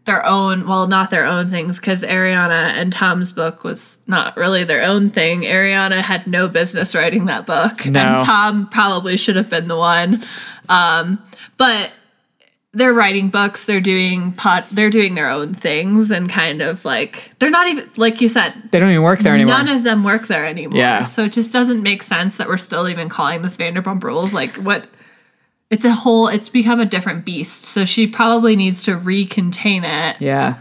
their 0.05 0.25
own, 0.25 0.67
well, 0.67 0.87
not 0.87 1.09
their 1.11 1.25
own 1.25 1.51
things, 1.51 1.79
because 1.79 2.01
Ariana 2.03 2.73
and 2.73 2.91
Tom's 2.91 3.31
book 3.31 3.63
was 3.63 4.01
not 4.07 4.35
really 4.37 4.63
their 4.63 4.83
own 4.83 5.09
thing. 5.11 5.41
Ariana 5.41 6.01
had 6.01 6.25
no 6.25 6.47
business 6.47 6.95
writing 6.95 7.25
that 7.25 7.45
book, 7.45 7.85
No. 7.85 7.99
and 7.99 8.19
Tom 8.25 8.67
probably 8.69 9.17
should 9.17 9.35
have 9.35 9.49
been 9.49 9.67
the 9.67 9.77
one. 9.77 10.23
Um, 10.67 11.21
but 11.57 11.91
they're 12.73 12.93
writing 12.93 13.29
books, 13.29 13.65
they're 13.65 13.81
doing 13.81 14.31
pot, 14.31 14.65
they're 14.71 14.89
doing 14.91 15.15
their 15.15 15.29
own 15.29 15.53
things, 15.53 16.11
and 16.11 16.29
kind 16.29 16.61
of 16.61 16.85
like 16.85 17.31
they're 17.39 17.49
not 17.49 17.67
even 17.67 17.89
like 17.97 18.21
you 18.21 18.27
said. 18.29 18.53
They 18.71 18.79
don't 18.79 18.91
even 18.91 19.03
work 19.03 19.19
there 19.19 19.33
anymore. 19.33 19.55
None 19.55 19.67
of 19.69 19.83
them 19.83 20.03
work 20.03 20.27
there 20.27 20.45
anymore. 20.45 20.77
Yeah. 20.77 21.03
So 21.03 21.23
it 21.25 21.33
just 21.33 21.51
doesn't 21.51 21.81
make 21.83 22.03
sense 22.03 22.37
that 22.37 22.47
we're 22.47 22.57
still 22.57 22.87
even 22.87 23.09
calling 23.09 23.41
this 23.41 23.57
Vanderpump 23.57 24.03
Rules. 24.03 24.33
Like 24.33 24.55
what? 24.57 24.87
It's 25.69 25.85
a 25.85 25.91
whole. 25.93 26.27
It's 26.27 26.49
become 26.49 26.79
a 26.79 26.85
different 26.85 27.25
beast. 27.25 27.63
So 27.65 27.85
she 27.85 28.07
probably 28.07 28.55
needs 28.55 28.83
to 28.83 28.91
recontain 28.97 29.83
it. 29.83 30.19
yeah. 30.19 30.59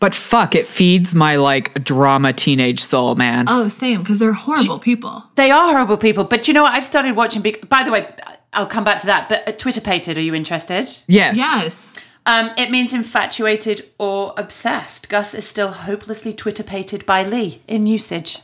But 0.00 0.14
fuck, 0.14 0.54
it 0.54 0.66
feeds 0.66 1.14
my 1.14 1.36
like 1.36 1.82
drama 1.82 2.32
teenage 2.32 2.80
soul, 2.80 3.14
man. 3.14 3.46
Oh, 3.48 3.68
same. 3.68 4.00
Because 4.02 4.18
they're 4.18 4.32
horrible 4.32 4.78
people. 4.78 5.24
They 5.36 5.50
are 5.50 5.68
horrible 5.72 5.96
people, 5.96 6.24
but 6.24 6.48
you 6.48 6.54
know 6.54 6.62
what? 6.62 6.72
I've 6.74 6.84
started 6.84 7.16
watching. 7.16 7.40
Big, 7.40 7.66
by 7.68 7.82
the 7.82 7.90
way, 7.90 8.12
I'll 8.52 8.66
come 8.66 8.84
back 8.84 8.98
to 9.00 9.06
that. 9.06 9.28
But 9.28 9.46
uh, 9.48 9.52
Twitter 9.52 9.80
pated. 9.80 10.18
Are 10.18 10.22
you 10.22 10.34
interested? 10.34 10.90
yes. 11.06 11.36
Yes. 11.36 11.98
Um, 12.26 12.50
it 12.58 12.72
means 12.72 12.92
infatuated 12.92 13.88
or 13.98 14.34
obsessed. 14.36 15.08
Gus 15.08 15.32
is 15.32 15.46
still 15.46 15.68
hopelessly 15.70 16.34
Twitter 16.34 16.64
pated 16.64 17.06
by 17.06 17.22
Lee 17.22 17.62
in 17.68 17.86
usage. 17.86 18.40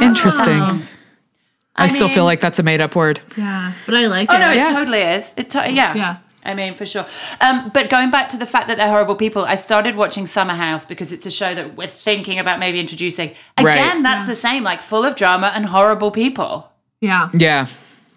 Interesting. 0.00 0.60
Oh. 0.60 0.82
I, 1.84 1.86
still 1.88 2.08
mean- 2.08 2.14
feel 2.14 2.24
like 2.24 2.40
that's 2.40 2.58
a 2.58 2.62
made 2.62 2.80
up 2.80 2.94
word. 2.96 3.20
Yeah, 3.36 3.72
but 3.86 3.94
I 3.94 4.06
like 4.06 4.28
it. 4.30 4.32
Oh 4.32 4.36
it. 4.36 4.40
no, 4.40 4.50
it 4.52 4.56
Yeah. 4.56 4.72
totally 4.72 5.00
is. 5.00 5.34
It 5.36 5.50
to- 5.50 5.70
yeah. 5.70 5.94
Yeah. 5.94 6.16
I 6.44 6.54
mean, 6.54 6.74
for 6.74 6.86
sure. 6.86 7.04
Um, 7.42 7.70
but 7.74 7.90
going 7.90 8.10
back 8.10 8.28
to 8.30 8.38
the 8.38 8.46
fact 8.46 8.68
that 8.68 8.78
they're 8.78 8.88
horrible 8.88 9.16
people, 9.16 9.44
I 9.44 9.54
started 9.56 9.96
watching 9.96 10.26
Summer 10.26 10.54
House 10.54 10.84
because 10.84 11.12
it's 11.12 11.26
a 11.26 11.30
show 11.30 11.54
that 11.54 11.76
we're 11.76 11.88
thinking 11.88 12.38
about 12.38 12.58
maybe 12.58 12.80
introducing. 12.80 13.34
Again, 13.58 13.66
Right. 13.66 14.02
that's 14.02 14.26
the 14.26 14.34
same, 14.34 14.62
like 14.62 14.80
full 14.80 15.04
of 15.04 15.14
drama 15.16 15.52
and 15.54 15.66
horrible 15.66 16.10
people. 16.10 16.70
yeah. 17.00 17.28
Yeah. 17.34 17.66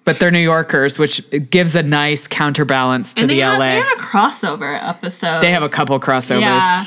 But 0.03 0.19
they're 0.19 0.31
New 0.31 0.39
Yorkers, 0.39 0.97
which 0.97 1.21
gives 1.51 1.75
a 1.75 1.83
nice 1.83 2.27
counterbalance 2.27 3.13
to 3.15 3.21
And 3.23 3.29
the 3.29 3.35
they 3.35 3.41
had, 3.41 3.59
LA. 3.59 3.65
they 3.73 3.75
have 3.81 3.99
a 3.99 4.01
crossover 4.01 4.79
episode. 4.81 5.41
they 5.41 5.51
have 5.51 5.61
a 5.61 5.69
couple 5.69 5.99
crossovers. 5.99 6.41
Yeah. 6.41 6.85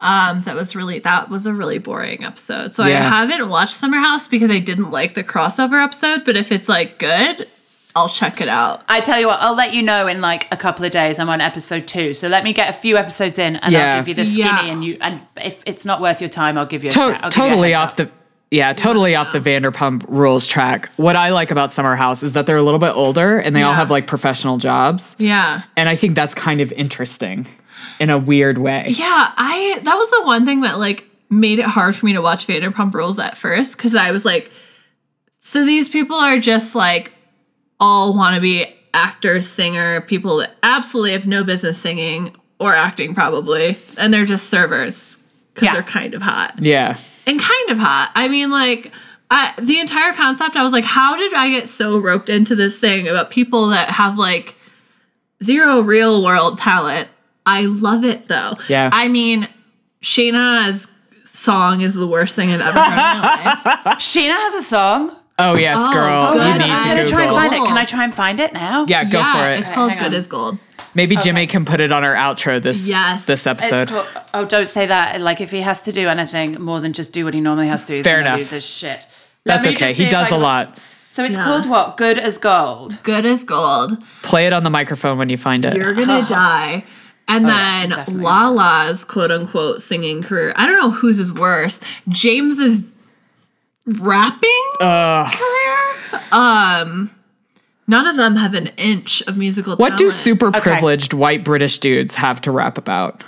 Um, 0.00 0.40
that 0.42 0.54
was 0.56 0.74
really 0.74 0.98
that 1.00 1.28
was 1.28 1.44
a 1.46 1.52
really 1.52 1.78
boring 1.78 2.24
episode. 2.24 2.72
So 2.72 2.82
I 2.84 2.90
haven't 2.90 3.48
watched 3.48 3.74
Summer 3.76 3.98
House 3.98 4.26
because 4.28 4.50
I 4.50 4.58
didn't 4.58 4.90
like 4.90 5.14
the 5.14 5.22
crossover 5.24 5.82
episode. 5.82 6.24
But 6.24 6.36
if 6.36 6.50
it's 6.50 6.68
like 6.70 6.98
good, 6.98 7.46
I'll 7.94 8.08
check 8.08 8.40
it 8.40 8.48
out. 8.48 8.82
I 8.88 9.00
tell 9.00 9.20
you 9.20 9.26
what, 9.26 9.40
I'll 9.40 9.54
let 9.56 9.74
you 9.74 9.82
know 9.82 10.06
in 10.06 10.20
like 10.22 10.46
a 10.52 10.56
couple 10.56 10.84
of 10.86 10.92
days. 10.92 11.18
I'm 11.18 11.28
on 11.28 11.40
episode 11.42 11.86
two, 11.86 12.14
so 12.14 12.28
let 12.28 12.44
me 12.44 12.52
get 12.54 12.70
a 12.70 12.72
few 12.72 12.96
episodes 12.96 13.38
in, 13.38 13.56
and 13.56 13.72
Yeah. 13.72 13.94
I'll 13.96 14.00
give 14.00 14.08
you 14.08 14.14
the 14.14 14.24
skinny. 14.24 14.38
Yeah. 14.48 14.64
And 14.66 14.84
you, 14.84 14.96
and 15.02 15.20
if 15.42 15.62
it's 15.66 15.84
not 15.84 16.00
worth 16.00 16.20
your 16.20 16.30
time, 16.30 16.56
I'll 16.56 16.66
give 16.66 16.82
you 16.82 16.88
a 16.88 16.92
To- 16.92 17.00
I'll 17.00 17.08
give 17.08 17.20
you 17.22 17.26
a 17.26 17.30
totally 17.30 17.74
off 17.74 17.90
up. 17.90 17.96
the 17.96 18.10
yeah, 18.52 18.72
totally 18.72 19.14
off 19.14 19.32
the 19.32 19.38
Vanderpump 19.38 20.04
Rules 20.08 20.44
track. 20.46 20.88
What 20.96 21.14
I 21.14 21.28
like 21.28 21.52
about 21.52 21.72
Summer 21.72 21.94
House 21.94 22.24
is 22.24 22.32
that 22.32 22.46
they're 22.46 22.56
a 22.56 22.62
little 22.62 22.80
bit 22.80 22.96
older 22.96 23.38
and 23.38 23.54
they 23.54 23.62
all 23.62 23.74
have 23.74 23.90
like 23.92 24.06
professional 24.08 24.56
jobs, 24.56 25.14
Yeah. 25.20 25.62
and 25.76 25.88
I 25.88 25.94
think 25.94 26.16
that's 26.16 26.34
kind 26.34 26.60
of 26.60 26.72
interesting 26.72 27.46
in 27.98 28.10
a 28.10 28.18
weird 28.18 28.58
way. 28.58 28.86
Yeah, 28.88 29.32
I 29.36 29.80
that 29.82 29.94
was 29.96 30.10
the 30.10 30.22
one 30.22 30.46
thing 30.46 30.60
that 30.62 30.78
like 30.78 31.04
made 31.30 31.58
it 31.58 31.64
hard 31.66 31.94
for 31.96 32.06
me 32.06 32.12
to 32.12 32.20
watch 32.20 32.46
Vanderpump 32.46 32.92
Rules 32.94 33.18
at 33.18 33.36
first 33.36 33.76
because 33.76 33.94
I 33.94 34.10
was 34.10 34.24
like, 34.24 34.50
so 35.38 35.64
these 35.64 35.88
people 35.88 36.16
are 36.16 36.38
just 36.38 36.74
like 36.74 37.12
all 37.78 38.14
want 38.16 38.34
to 38.34 38.40
be 38.40 38.66
actor, 38.92 39.40
singer, 39.40 40.00
people 40.02 40.38
that 40.38 40.54
absolutely 40.62 41.12
have 41.12 41.26
no 41.26 41.44
business 41.44 41.78
singing 41.80 42.34
or 42.58 42.74
acting 42.74 43.14
probably, 43.14 43.76
and 43.96 44.12
they're 44.12 44.26
just 44.26 44.48
servers 44.50 45.22
because 45.54 45.66
Yeah. 45.66 45.72
they're 45.74 45.82
kind 45.82 46.14
of 46.14 46.20
hot 46.22 46.54
Yeah. 46.60 46.98
and 47.26 47.40
kind 47.40 47.70
of 47.70 47.78
hot. 47.78 48.10
I 48.14 48.28
mean, 48.28 48.50
like. 48.50 48.92
I, 49.32 49.54
the 49.62 49.78
entire 49.78 50.12
concept, 50.12 50.56
I 50.56 50.64
was 50.64 50.72
like, 50.72 50.84
how 50.84 51.16
did 51.16 51.32
I 51.34 51.50
get 51.50 51.68
so 51.68 52.00
roped 52.00 52.28
into 52.28 52.56
this 52.56 52.80
thing 52.80 53.06
about 53.06 53.30
people 53.30 53.68
that 53.68 53.88
have 53.90 54.18
like 54.18 54.56
zero 55.40 55.82
real 55.82 56.20
world 56.24 56.58
talent? 56.58 57.08
I 57.46 57.62
love 57.62 58.04
it 58.04 58.28
though. 58.28 58.54
Yeah. 58.68 58.90
I 58.92 59.08
mean, 59.08 59.48
Scheana's 60.02 60.90
song 61.24 61.80
is 61.80 61.94
the 61.94 62.06
worst 62.06 62.34
thing 62.36 62.50
I've 62.50 62.60
ever 62.60 62.78
heard 62.80 62.90
in 62.92 62.96
my 62.96 63.44
life. 63.44 63.84
Scheana 63.98 64.32
has 64.32 64.54
a 64.54 64.62
song. 64.62 65.16
Oh 65.38 65.54
yes, 65.56 65.76
Oh, 65.80 65.92
girl. 65.92 66.32
good. 66.34 66.46
You 66.46 66.58
need 66.66 66.70
I'm 66.70 66.82
to 66.82 66.96
gonna 66.96 67.08
try 67.08 67.22
and 67.24 67.30
find 67.34 67.52
it. 67.54 67.66
Can 67.66 67.78
I 67.78 67.84
try 67.84 68.04
and 68.04 68.14
find 68.14 68.40
it 68.40 68.52
now? 68.52 68.84
Yeah, 68.88 69.04
go 69.04 69.18
yeah, 69.20 69.32
for 69.32 69.50
it. 69.52 69.60
It's 69.60 69.70
called 69.70 69.92
Good 69.92 70.02
on. 70.08 70.14
as 70.14 70.26
Gold. 70.26 70.58
Maybe 70.92 71.16
Jimmy 71.16 71.46
can 71.46 71.64
put 71.64 71.80
it 71.80 71.92
on 71.92 72.04
our 72.04 72.14
outro 72.14 72.60
this 72.60 72.86
Yes. 72.86 73.24
this 73.26 73.46
It's 73.46 73.62
episode. 73.62 73.88
called- 73.88 74.24
oh, 74.34 74.44
don't 74.44 74.66
say 74.66 74.86
that. 74.86 75.20
Like, 75.20 75.40
if 75.40 75.50
he 75.52 75.60
has 75.60 75.82
to 75.82 75.92
do 75.92 76.08
anything 76.08 76.60
more 76.60 76.80
than 76.80 76.92
just 76.92 77.12
do 77.12 77.24
what 77.24 77.32
he 77.32 77.40
normally 77.40 77.68
has 77.68 77.84
to, 77.84 77.94
he's 77.94 78.04
Fair 78.04 78.18
gonna 78.18 78.30
enough. 78.30 78.38
lose 78.40 78.50
his 78.50 78.64
shit. 78.66 79.06
Let 79.46 79.62
That's 79.62 79.66
okay. 79.76 79.92
He 79.94 80.08
does 80.08 80.26
I 80.26 80.30
a 80.30 80.32
can- 80.32 80.42
lot. 80.42 80.78
So 81.12 81.24
it's 81.24 81.36
Yeah. 81.36 81.44
called 81.44 81.68
what? 81.68 81.96
Good 81.96 82.18
as 82.18 82.38
gold. 82.38 82.98
Good 83.02 83.24
as 83.26 83.42
Gold. 83.44 83.98
Play 84.22 84.46
it 84.46 84.52
on 84.52 84.62
the 84.62 84.70
microphone 84.70 85.16
when 85.18 85.28
you 85.28 85.36
find 85.36 85.64
it. 85.64 85.74
You're 85.74 85.94
gonna 85.94 86.24
die. 86.28 86.84
And 87.30 87.46
yeah, 87.46 87.80
then 87.80 87.88
definitely. 87.90 88.22
Lala's 88.24 89.04
quote 89.04 89.30
unquote 89.30 89.80
singing 89.80 90.22
career. 90.22 90.52
I 90.56 90.66
don't 90.66 90.78
know 90.80 90.90
whose 90.90 91.18
is 91.18 91.32
worse. 91.32 91.80
James's 92.08 92.84
rapping 93.86 94.62
Ugh. 94.80 95.32
career. 95.32 96.22
Um, 96.32 97.10
none 97.86 98.06
of 98.06 98.16
them 98.16 98.36
have 98.36 98.54
an 98.54 98.68
inch 98.76 99.22
of 99.22 99.36
musical 99.36 99.76
What 99.76 99.96
do 99.96 100.10
super 100.10 100.50
privileged 100.50 101.12
white 101.12 101.44
British 101.44 101.78
dudes 101.78 102.14
have 102.16 102.40
to 102.42 102.50
rap 102.50 102.76
about? 102.78 103.24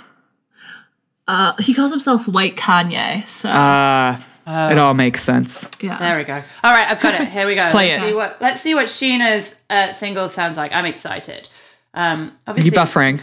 Uh, 1.27 1.53
he 1.61 1.73
calls 1.73 1.91
himself 1.91 2.27
White 2.27 2.57
Kanye. 2.57 3.25
So 3.27 3.49
Uh, 3.49 4.17
it 4.45 4.77
all 4.77 4.93
makes 4.93 5.23
sense. 5.23 5.69
yeah. 5.81 5.97
There 5.97 6.17
we 6.17 6.25
go. 6.25 6.41
All 6.63 6.71
right, 6.73 6.89
I've 6.89 6.99
got 6.99 7.21
it. 7.21 7.29
Here 7.29 7.47
we 7.47 7.55
go. 7.55 7.69
Play 7.69 7.91
let's 7.91 8.03
it. 8.03 8.07
See 8.07 8.13
what, 8.13 8.37
let's 8.41 8.61
see 8.61 8.75
what 8.75 8.85
Scheana's 8.87 9.55
uh, 9.69 9.93
single 9.93 10.27
sounds 10.27 10.57
like. 10.57 10.73
I'm 10.73 10.85
excited. 10.85 11.47
Um, 11.93 12.25
You 12.25 12.31
obviously, 12.47 12.71
buffering. 12.71 13.21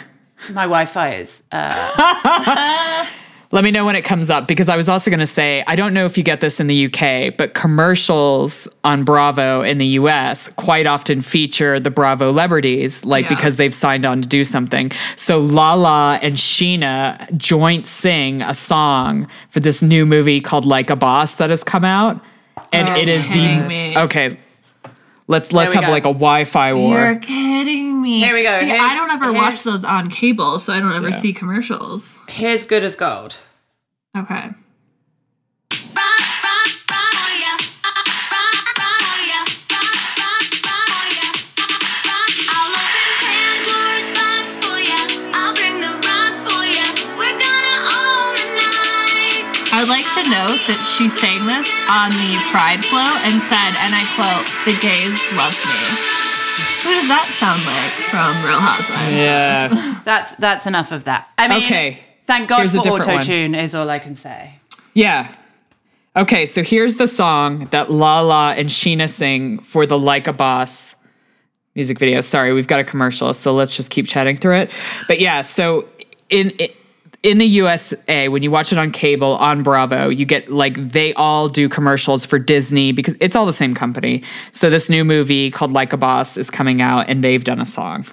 My 0.49 0.63
Wi-Fi 0.65 1.15
is. 1.17 1.43
Uh, 1.53 3.07
Let 3.53 3.65
me 3.65 3.73
know 3.73 3.85
when 3.85 3.97
it 3.97 4.03
comes 4.03 4.31
up 4.31 4.47
because 4.47 4.69
I 4.69 4.77
was 4.77 4.89
also 4.89 5.11
going 5.11 5.19
to 5.19 5.27
say 5.27 5.65
I 5.67 5.75
don't 5.75 5.93
know 5.93 6.05
if 6.07 6.17
you 6.17 6.23
get 6.23 6.41
this 6.41 6.61
in 6.61 6.69
the 6.69 6.87
UK, 6.87 7.37
but 7.37 7.55
commercials 7.55 8.69
on 8.85 9.03
Bravo 9.03 9.63
in 9.63 9.79
the 9.79 9.87
US 9.99 10.47
quite 10.53 10.87
often 10.87 11.21
feature 11.21 11.81
the 11.81 11.91
Bravo 11.91 12.31
celebrities, 12.31 13.05
like 13.05 13.25
Yeah. 13.25 13.31
because 13.35 13.57
they've 13.57 13.75
signed 13.75 14.05
on 14.05 14.23
to 14.23 14.29
do 14.29 14.45
something. 14.45 14.93
So 15.17 15.41
Lala 15.41 16.21
and 16.23 16.35
Scheana 16.35 17.37
joint 17.37 17.89
sing 17.89 18.41
a 18.43 18.55
song 18.55 19.27
for 19.49 19.59
this 19.59 19.83
new 19.83 20.07
movie 20.07 20.41
called 20.41 20.65
Like 20.65 20.89
a 20.89 20.97
Boss 20.97 21.35
that 21.35 21.51
has 21.51 21.65
come 21.65 21.85
out, 21.85 22.21
and 22.73 22.89
it 22.97 23.09
is 23.09 23.27
the 23.27 23.59
me. 23.67 23.99
okay. 23.99 24.39
Let's 25.31 25.53
let's 25.53 25.73
have 25.75 25.85
go. 25.85 25.91
like 25.91 26.03
a 26.05 26.09
Wi-Fi 26.13 26.75
war. 26.75 26.99
You're 26.99 27.19
kidding 27.21 28.03
me. 28.03 28.19
Here 28.21 28.35
we 28.35 28.43
go. 28.43 28.59
See, 28.59 28.67
Here's- 28.67 28.81
I 28.81 28.97
don't 28.97 29.11
ever 29.13 29.27
here's- 29.27 29.37
watch 29.39 29.63
those 29.63 29.85
on 29.85 30.09
cable, 30.11 30.59
so 30.59 30.73
I 30.75 30.81
don't 30.81 30.93
ever 30.93 31.11
Yeah. 31.11 31.19
see 31.21 31.33
commercials. 31.33 32.19
here's 32.29 32.65
good 32.67 32.83
as 32.83 32.97
gold. 32.97 33.37
Okay. 34.19 34.51
I 35.73 36.40
note 50.31 50.63
that 50.71 50.81
she 50.87 51.11
sang 51.11 51.45
this 51.45 51.67
on 51.91 52.15
the 52.23 52.39
Pride 52.55 52.81
Flow 52.87 53.05
and 53.27 53.37
said, 53.51 53.75
and 53.83 53.91
I 53.91 54.07
quote, 54.15 54.47
the 54.65 54.79
gays 54.79 55.19
love 55.35 55.59
me. 55.67 55.81
Who 56.87 56.95
does 56.95 57.09
that 57.11 57.27
sound 57.27 57.61
like 57.67 57.93
from 58.09 58.33
Real 58.47 58.63
Housewives? 58.63 59.17
Yeah. 59.17 60.01
That's 60.05 60.35
that's 60.37 60.67
enough 60.67 60.93
of 60.93 61.05
that. 61.05 61.29
I 61.37 61.49
mean, 61.49 61.65
Okay. 61.65 62.01
Thank 62.25 62.49
God 62.49 62.59
Here's 62.59 62.75
for 62.75 62.83
different 62.83 63.09
auto 63.09 63.23
tune 63.23 63.55
is 63.55 63.75
all 63.75 63.91
I 63.91 63.99
can 63.99 64.15
say. 64.15 64.61
Yeah. 64.95 65.35
Okay, 66.17 66.47
so 66.47 66.63
here's 66.63 66.97
the 66.97 67.07
song 67.07 67.67
that 67.71 67.91
Lala 67.91 68.55
and 68.55 68.69
Scheana 68.69 69.09
sing 69.09 69.59
for 69.61 69.85
the 69.85 69.99
Like 69.99 70.27
a 70.27 70.33
Boss 70.33 70.97
music 71.75 71.99
video. 71.99 72.21
Sorry, 72.21 72.53
we've 72.53 72.67
got 72.67 72.81
a 72.81 72.85
commercial, 72.85 73.33
so 73.35 73.53
let's 73.53 73.77
just 73.77 73.91
keep 73.91 74.07
chatting 74.07 74.37
through 74.37 74.57
it. 74.57 74.71
But 75.07 75.21
yeah, 75.21 75.43
so 75.43 75.89
in 76.29 76.51
in 76.51 76.69
the 77.39 77.47
USA, 77.47 78.29
when 78.29 78.43
you 78.43 78.51
watch 78.51 78.73
it 78.73 78.79
on 78.79 78.91
cable 78.91 79.37
on 79.37 79.63
Bravo, 79.63 80.09
you 80.09 80.25
get 80.25 80.51
like 80.51 80.75
they 80.91 81.13
all 81.15 81.49
do 81.49 81.69
commercials 81.69 82.25
for 82.25 82.39
Disney 82.39 82.93
because 82.93 83.15
it's 83.21 83.37
all 83.37 83.45
the 83.45 83.53
same 83.53 83.75
company. 83.75 84.23
So 84.53 84.71
this 84.71 84.89
new 84.89 85.05
movie 85.05 85.51
called 85.51 85.71
Like 85.73 85.93
a 85.93 85.99
Boss 85.99 86.37
is 86.39 86.49
coming 86.51 86.81
out, 86.81 87.11
and 87.11 87.23
they've 87.23 87.45
done 87.45 87.61
a 87.61 87.67
song. 87.67 88.07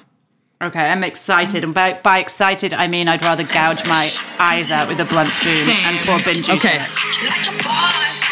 Okay, 0.62 0.80
I'm 0.82 1.04
excited. 1.04 1.64
And 1.64 1.74
by, 1.74 1.94
by 2.04 2.18
excited, 2.18 2.74
I 2.74 2.88
mean 2.88 3.08
I'd 3.08 3.24
rather 3.24 3.44
gouge 3.44 3.88
my 3.88 4.10
eyes 4.40 4.72
out 4.72 4.88
with 4.90 5.00
a 5.00 5.06
blunt 5.06 5.30
spoon 5.30 5.54
Same. 5.54 5.86
and 5.86 5.98
pour 6.06 6.18
bin 6.20 6.36
juice 6.44 6.50
Okay. 6.50 6.76
in 6.76 6.82
it. 6.82 7.30
Like 7.30 8.27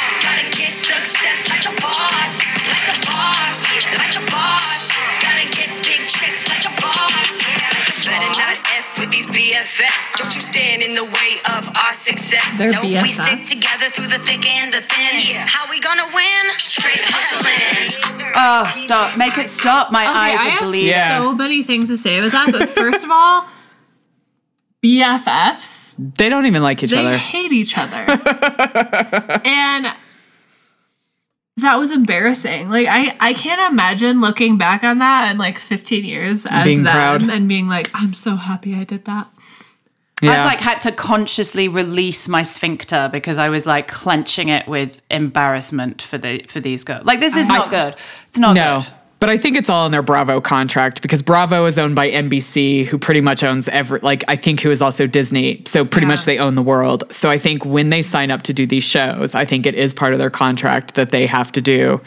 with 9.05 9.13
these 9.13 9.27
BFFs. 9.27 10.17
Don't 10.17 10.33
you 10.35 10.41
stand 10.41 10.81
in 10.81 10.95
the 10.95 11.03
way 11.05 11.31
of 11.57 11.69
our 11.75 11.93
success. 11.93 12.57
They're 12.57 12.71
no, 12.71 12.81
we 12.81 12.95
BFFs? 12.95 13.23
stick 13.23 13.45
together 13.45 13.89
through 13.91 14.07
the 14.07 14.19
thick 14.19 14.45
and 14.45 14.73
the 14.73 14.81
thin. 14.81 15.21
Yeah. 15.35 15.45
How 15.47 15.69
we 15.69 15.79
gonna 15.79 16.05
win? 16.13 16.43
Straight 16.57 16.99
hustling. 17.01 18.31
Oh, 18.35 18.63
stop. 18.65 19.17
Make 19.17 19.37
it 19.37 19.49
stop. 19.49 19.91
My 19.91 20.03
Okay, 20.03 20.11
eyes 20.13 20.39
I 20.39 20.45
are 20.47 20.49
have 20.51 20.67
bleeding. 20.67 20.89
Yeah. 20.89 21.19
so 21.19 21.33
many 21.33 21.63
things 21.63 21.89
to 21.89 21.97
say 21.97 22.17
about 22.19 22.31
that, 22.31 22.51
but 22.51 22.69
first 22.69 23.03
of 23.03 23.11
all, 23.11 23.45
BFFs, 24.83 25.95
They 26.17 26.29
don't 26.29 26.45
even 26.45 26.61
like 26.63 26.83
each 26.83 26.91
they 26.91 26.97
other. 26.99 27.11
They 27.11 27.17
hate 27.17 27.51
each 27.51 27.77
other. 27.77 27.95
and 29.45 29.87
that 31.57 31.75
was 31.79 31.91
embarrassing. 31.91 32.69
Like 32.69 32.87
I, 32.87 33.15
I 33.19 33.33
can't 33.33 33.71
imagine 33.71 34.21
looking 34.21 34.57
back 34.57 34.83
on 34.83 34.99
that 34.99 35.31
in 35.31 35.37
like 35.37 35.57
15 35.57 36.03
years 36.03 36.45
as 36.45 36.65
Being 36.65 36.83
them 36.83 36.93
proud. 36.93 37.23
and 37.29 37.47
being 37.47 37.67
like, 37.67 37.89
I'm 37.93 38.13
so 38.13 38.35
happy 38.35 38.75
I 38.75 38.83
did 38.83 39.05
that. 39.05 39.29
Yeah. 40.21 40.31
I've 40.31 40.45
like 40.45 40.59
had 40.59 40.81
to 40.81 40.91
consciously 40.91 41.67
release 41.67 42.27
my 42.27 42.41
sphincter 42.43 43.09
because 43.11 43.37
I 43.37 43.49
was 43.49 43.65
like 43.65 43.87
clenching 43.87 44.49
it 44.49 44.67
with 44.67 45.01
embarrassment 45.11 46.01
for 46.01 46.17
the 46.17 46.43
for 46.47 46.59
these 46.59 46.83
girls. 46.83 47.05
Like 47.05 47.19
this 47.19 47.35
is 47.35 47.47
not 47.47 47.69
good. 47.69 47.95
It's 48.29 48.37
not 48.37 48.53
No. 48.55 48.79
good. 48.81 48.93
But 49.19 49.29
I 49.29 49.37
think 49.37 49.55
it's 49.57 49.69
all 49.69 49.85
in 49.85 49.91
their 49.91 50.03
Bravo 50.03 50.41
contract 50.41 51.01
because 51.01 51.21
Bravo 51.21 51.65
is 51.65 51.79
owned 51.79 51.95
by 51.95 52.11
NBC, 52.11 52.85
who 52.85 52.97
pretty 52.97 53.21
much 53.21 53.43
owns 53.43 53.67
every, 53.69 53.99
like, 54.01 54.23
I 54.27 54.35
think 54.35 54.59
who 54.59 54.69
is 54.71 54.81
also 54.81 55.07
Disney. 55.07 55.63
So 55.65 55.85
pretty 55.85 56.05
much 56.05 56.25
they 56.25 56.37
own 56.37 56.55
the 56.55 56.61
world. 56.61 57.05
So 57.11 57.29
I 57.31 57.37
think 57.37 57.65
when 57.65 57.89
they 57.89 58.01
sign 58.01 58.29
up 58.29 58.43
to 58.43 58.53
do 58.53 58.67
these 58.67 58.83
shows, 58.83 59.33
I 59.33 59.45
think 59.45 59.65
it 59.65 59.73
is 59.73 59.93
part 59.93 60.13
of 60.13 60.19
their 60.19 60.29
contract 60.29 60.95
that 60.95 61.09
they 61.11 61.25
have 61.27 61.51
to 61.53 61.61
do. 61.61 62.01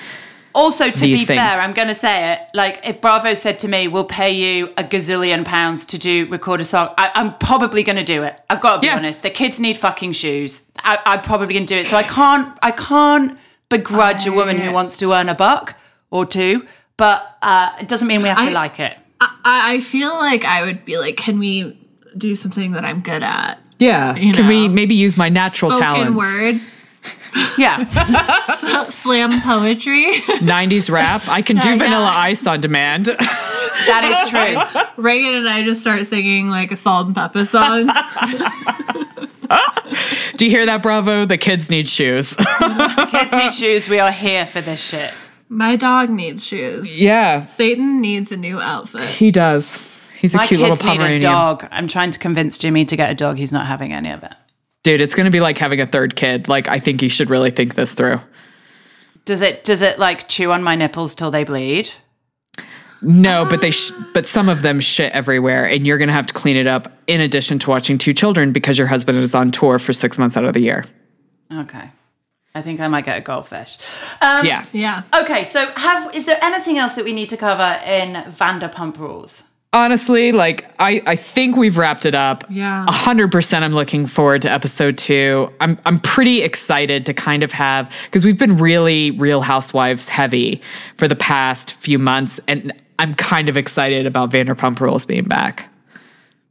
Also, 0.55 0.91
to 0.91 0.99
these 1.01 1.21
be 1.21 1.27
things. 1.27 1.41
fair, 1.41 1.61
I'm 1.61 1.73
going 1.73 1.89
to 1.89 1.95
say 1.95 2.33
it. 2.33 2.41
Like, 2.53 2.81
if 2.85 3.01
Bravo 3.01 3.35
said 3.35 3.59
to 3.61 3.69
me, 3.69 3.87
"We'll 3.87 4.05
pay 4.05 4.33
you 4.33 4.73
a 4.77 4.83
gazillion 4.83 5.45
pounds 5.45 5.85
to 5.87 5.99
do 5.99 6.27
record 6.31 6.61
a 6.61 6.65
song," 6.65 6.95
I, 6.99 7.11
I'm 7.15 7.37
probably 7.39 7.83
going 7.85 7.97
to 7.97 8.03
do 8.05 8.23
it. 8.25 8.35
I've 8.51 8.61
got 8.61 8.77
to 8.77 8.81
be 8.81 8.87
Yeah. 8.89 8.97
honest. 8.97 9.23
The 9.23 9.31
kids 9.31 9.61
need 9.61 9.77
fucking 9.77 10.15
shoes. 10.15 10.65
I, 10.81 10.99
I'm 11.05 11.21
probably 11.21 11.55
going 11.55 11.67
to 11.67 11.75
do 11.75 11.79
it. 11.81 11.87
So 11.87 11.97
I 11.97 12.03
can't. 12.03 12.59
I 12.63 12.73
can't 12.73 13.39
begrudge 13.69 14.27
a 14.27 14.33
woman 14.33 14.59
who 14.59 14.73
wants 14.73 14.97
to 14.99 15.13
earn 15.13 15.29
a 15.29 15.35
buck 15.35 15.75
or 16.11 16.25
two, 16.27 16.67
but 16.99 17.39
uh, 17.41 17.71
it 17.81 17.89
doesn't 17.89 18.07
mean 18.07 18.21
we 18.21 18.29
have 18.29 18.37
to 18.39 18.51
I- 18.51 18.53
like 18.53 18.79
it. 18.79 18.97
I, 19.21 19.75
I 19.75 19.81
feel 19.81 20.11
like 20.11 20.45
I 20.45 20.63
would 20.63 20.85
be 20.85 20.97
like, 20.99 21.17
can 21.17 21.39
we 21.41 21.77
do 22.17 22.35
something 22.37 22.73
that 22.73 22.85
I'm 22.85 23.01
good 23.01 23.23
at? 23.25 23.59
Yeah. 23.81 24.15
You 24.15 24.33
Can 24.33 24.47
we 24.47 24.69
maybe 24.69 24.95
use 24.95 25.17
my 25.17 25.29
natural 25.29 25.73
Spoken 25.73 26.15
talents? 26.15 26.17
word, 26.17 26.61
Yeah. 27.59 27.85
s- 28.49 28.95
slam 28.95 29.41
poetry. 29.41 30.15
90s 30.41 30.89
rap. 30.91 31.23
I 31.29 31.43
can 31.43 31.57
do 31.59 31.71
Yeah, 31.71 31.79
Vanilla 31.79 32.05
yeah. 32.07 32.19
Ice 32.19 32.47
on 32.47 32.61
demand. 32.61 33.07
that 33.07 34.05
is 34.05 34.31
true. 34.31 34.83
Reagan 35.03 35.35
and 35.35 35.49
I 35.49 35.63
just 35.65 35.81
start 35.81 36.07
singing 36.07 36.49
like 36.49 36.71
a 36.73 36.77
salt 36.77 37.07
and 37.07 37.15
pepper 37.17 37.45
song. 37.45 37.87
do 40.37 40.45
you 40.45 40.51
hear 40.51 40.67
that, 40.67 40.81
Bravo? 40.83 41.25
The 41.25 41.39
kids 41.39 41.71
need 41.71 41.89
shoes. 41.89 42.35
Kids 42.37 43.33
need 43.33 43.55
shoes. 43.55 43.89
We 43.89 43.99
are 43.99 44.13
here 44.13 44.47
for 44.47 44.61
this 44.61 44.81
shit. 44.81 45.13
My 45.49 45.77
dog 45.77 46.11
needs 46.11 46.45
shoes. 46.45 47.01
yeah, 47.01 47.45
Satan 47.47 48.01
needs 48.01 48.31
a 48.33 48.37
new 48.37 48.61
outfit. 48.61 49.09
he 49.09 49.31
does. 49.31 49.95
He's 50.21 50.35
a 50.35 50.39
My 50.39 50.47
cute 50.47 50.61
little 50.61 50.75
kids 50.77 50.85
need 50.85 50.91
Pomeranian. 50.99 51.19
a 51.19 51.21
dog. 51.23 51.69
I'm 51.71 51.87
trying 51.89 52.11
to 52.11 52.19
convince 52.19 52.59
Jimmy 52.59 52.85
to 52.87 52.97
get 52.97 53.11
a 53.11 53.15
dog. 53.15 53.39
He's 53.39 53.53
not 53.53 53.67
having 53.67 53.93
any 53.93 54.11
of 54.11 54.23
it. 54.25 54.35
Dude, 54.83 55.01
it's 55.01 55.15
going 55.15 55.27
to 55.27 55.31
be 55.31 55.41
like 55.41 55.59
having 55.59 55.81
a 55.81 55.87
third 55.87 56.17
kid. 56.17 56.49
Like, 56.49 56.67
I 56.69 56.79
think 56.81 57.03
you 57.03 57.09
should 57.09 57.31
really 57.31 57.51
think 57.51 57.75
this 57.77 57.95
through. 57.95 58.21
Does 59.25 59.41
it? 59.41 59.63
Does 59.65 59.81
it 59.83 59.99
like 59.99 60.29
chew 60.29 60.51
on 60.53 60.63
my 60.63 60.75
nipples 60.75 61.15
till 61.15 61.31
they 61.31 61.45
bleed? 61.45 61.91
No, 63.01 63.45
but 63.45 63.61
they 63.61 63.71
sh- 63.71 63.93
but 64.13 64.27
some 64.27 64.49
of 64.49 64.63
them 64.63 64.81
shit 64.81 65.13
everywhere 65.13 65.65
and 65.69 65.87
you're 65.87 65.99
going 65.99 66.09
to 66.09 66.15
have 66.15 66.27
to 66.27 66.35
clean 66.35 66.57
it 66.57 66.67
up 66.67 66.93
in 67.07 67.21
addition 67.21 67.61
to 67.61 67.71
watching 67.71 67.97
two 67.97 68.13
children 68.13 68.51
because 68.51 68.77
your 68.77 68.89
husband 68.89 69.19
is 69.19 69.37
on 69.37 69.53
tour 69.53 69.79
for 69.79 69.93
6 69.93 70.19
months 70.19 70.37
out 70.37 70.45
of 70.45 70.53
the 70.53 70.61
year. 70.61 70.85
Okay. 71.53 71.91
I 72.59 72.63
think 72.63 72.81
I 72.81 72.89
might 72.89 73.05
get 73.05 73.17
a 73.17 73.21
goldfish. 73.21 73.79
Um, 74.21 74.45
Yeah. 74.45 74.65
Yeah. 74.73 75.03
Okay, 75.15 75.45
so 75.45 75.67
have 75.77 76.15
is 76.15 76.25
there 76.27 76.39
anything 76.43 76.77
else 76.79 76.95
that 76.97 77.05
we 77.05 77.13
need 77.13 77.29
to 77.31 77.37
cover 77.37 77.81
in 77.87 78.15
Vanderpump 78.33 78.99
Rules? 78.99 79.45
Honestly, 79.73 80.33
like 80.33 80.65
I, 80.79 81.03
I 81.07 81.15
think 81.15 81.57
we've 81.57 81.77
wrapped 81.77 82.07
it 82.07 82.15
up. 82.15 82.43
Yeah. 82.49 82.87
A 82.89 82.93
hundred 82.93 83.31
percent 83.31 83.65
I'm 83.65 83.75
looking 83.75 84.07
forward 84.07 84.43
to 84.43 84.51
episode 84.51 84.97
two. 84.97 85.53
I'm 85.61 85.79
I'm 85.85 86.01
pretty 86.01 86.43
excited 86.43 87.05
to 87.07 87.15
kind 87.15 87.43
of 87.43 87.53
have 87.53 87.95
because 88.07 88.25
we've 88.25 88.39
been 88.39 88.57
really 88.57 89.11
Real 89.11 89.43
Housewives 89.43 90.09
heavy 90.09 90.63
for 90.97 91.07
the 91.07 91.17
past 91.17 91.75
few 91.75 91.99
months, 91.99 92.41
and 92.49 92.73
I'm 92.99 93.15
kind 93.15 93.51
of 93.51 93.59
excited 93.59 94.07
about 94.07 94.31
Vanderpump 94.31 94.81
Rules 94.81 95.05
being 95.05 95.25
back. 95.25 95.68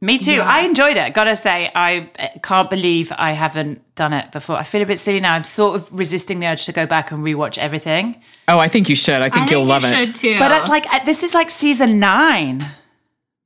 Me 0.00 0.16
too. 0.18 0.40
I 0.40 0.60
enjoyed 0.60 0.96
it. 0.96 1.12
Gotta 1.12 1.36
say, 1.36 1.72
I 1.74 2.08
uh, 2.18 2.28
can't 2.40 2.70
believe 2.70 3.12
I 3.16 3.32
haven't 3.32 3.82
done 3.96 4.12
it 4.12 4.30
before. 4.30 4.56
I 4.56 4.62
feel 4.62 4.80
a 4.80 4.86
bit 4.86 5.00
silly 5.00 5.18
now. 5.18 5.34
I'm 5.34 5.42
sort 5.42 5.74
of 5.74 5.92
resisting 5.92 6.38
the 6.38 6.46
urge 6.46 6.66
to 6.66 6.72
go 6.72 6.86
back 6.86 7.10
and 7.10 7.24
rewatch 7.24 7.58
everything. 7.58 8.22
Oh, 8.46 8.60
I 8.60 8.68
think 8.68 8.88
you 8.88 8.94
should. 8.94 9.20
I 9.22 9.28
think 9.28 9.48
I 9.48 9.50
you'll 9.50 9.62
think 9.64 9.68
love 9.68 9.82
you 9.82 9.88
it. 9.88 10.06
should 10.06 10.14
too. 10.14 10.38
But 10.38 10.52
at, 10.52 10.68
like, 10.68 10.86
uh, 10.92 11.04
this 11.04 11.24
is 11.24 11.34
like 11.34 11.50
season 11.50 11.98
nine. 11.98 12.64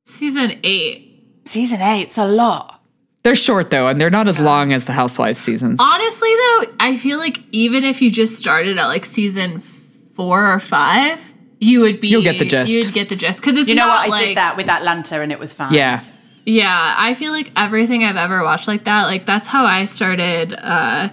season 0.05 0.59
eight. 0.63 1.09
Season 1.47 1.81
eight. 1.81 2.03
It's 2.03 2.19
a 2.19 2.27
lot. 2.27 2.83
They're 3.23 3.35
short 3.35 3.71
though, 3.71 3.87
and 3.89 4.01
they're 4.01 4.11
not 4.11 4.27
as 4.29 4.39
long 4.39 4.73
as 4.73 4.85
the 4.85 4.93
Housewives 4.93 5.39
seasons. 5.41 5.79
Honestly, 5.81 6.31
though, 6.35 6.65
I 6.81 6.97
feel 6.97 7.19
like 7.19 7.41
even 7.53 7.85
if 7.85 8.03
you 8.03 8.11
just 8.11 8.37
started 8.37 8.77
at 8.79 8.87
like 8.89 9.05
season 9.05 9.61
four 9.61 10.53
or 10.53 10.59
five, 10.59 11.21
you 11.61 11.81
would 11.81 12.01
be. 12.01 12.09
You'll 12.09 12.23
get 12.23 12.39
the 12.39 12.45
gist. 12.45 12.73
You'd 12.73 12.93
get 12.93 13.09
the 13.09 13.17
gist 13.17 13.39
because 13.39 13.57
it's 13.57 13.69
You 13.69 13.77
know 13.77 13.87
not 13.87 14.09
what? 14.09 14.19
I 14.19 14.19
like 14.19 14.27
did 14.29 14.37
that 14.37 14.57
with 14.57 14.69
Atlanta, 14.69 15.21
and 15.21 15.31
it 15.33 15.39
was 15.39 15.53
fine. 15.53 15.73
yeah. 15.73 16.03
Yeah, 16.45 16.95
I 16.99 17.15
feel 17.15 17.33
like 17.33 17.53
everything 17.57 18.05
I've 18.05 18.17
ever 18.17 18.43
watched 18.43 18.67
like 18.69 18.85
that, 18.85 19.05
like 19.05 19.25
that's 19.27 19.47
how 19.47 19.65
I 19.65 19.85
started 19.85 20.55
uh 20.55 21.09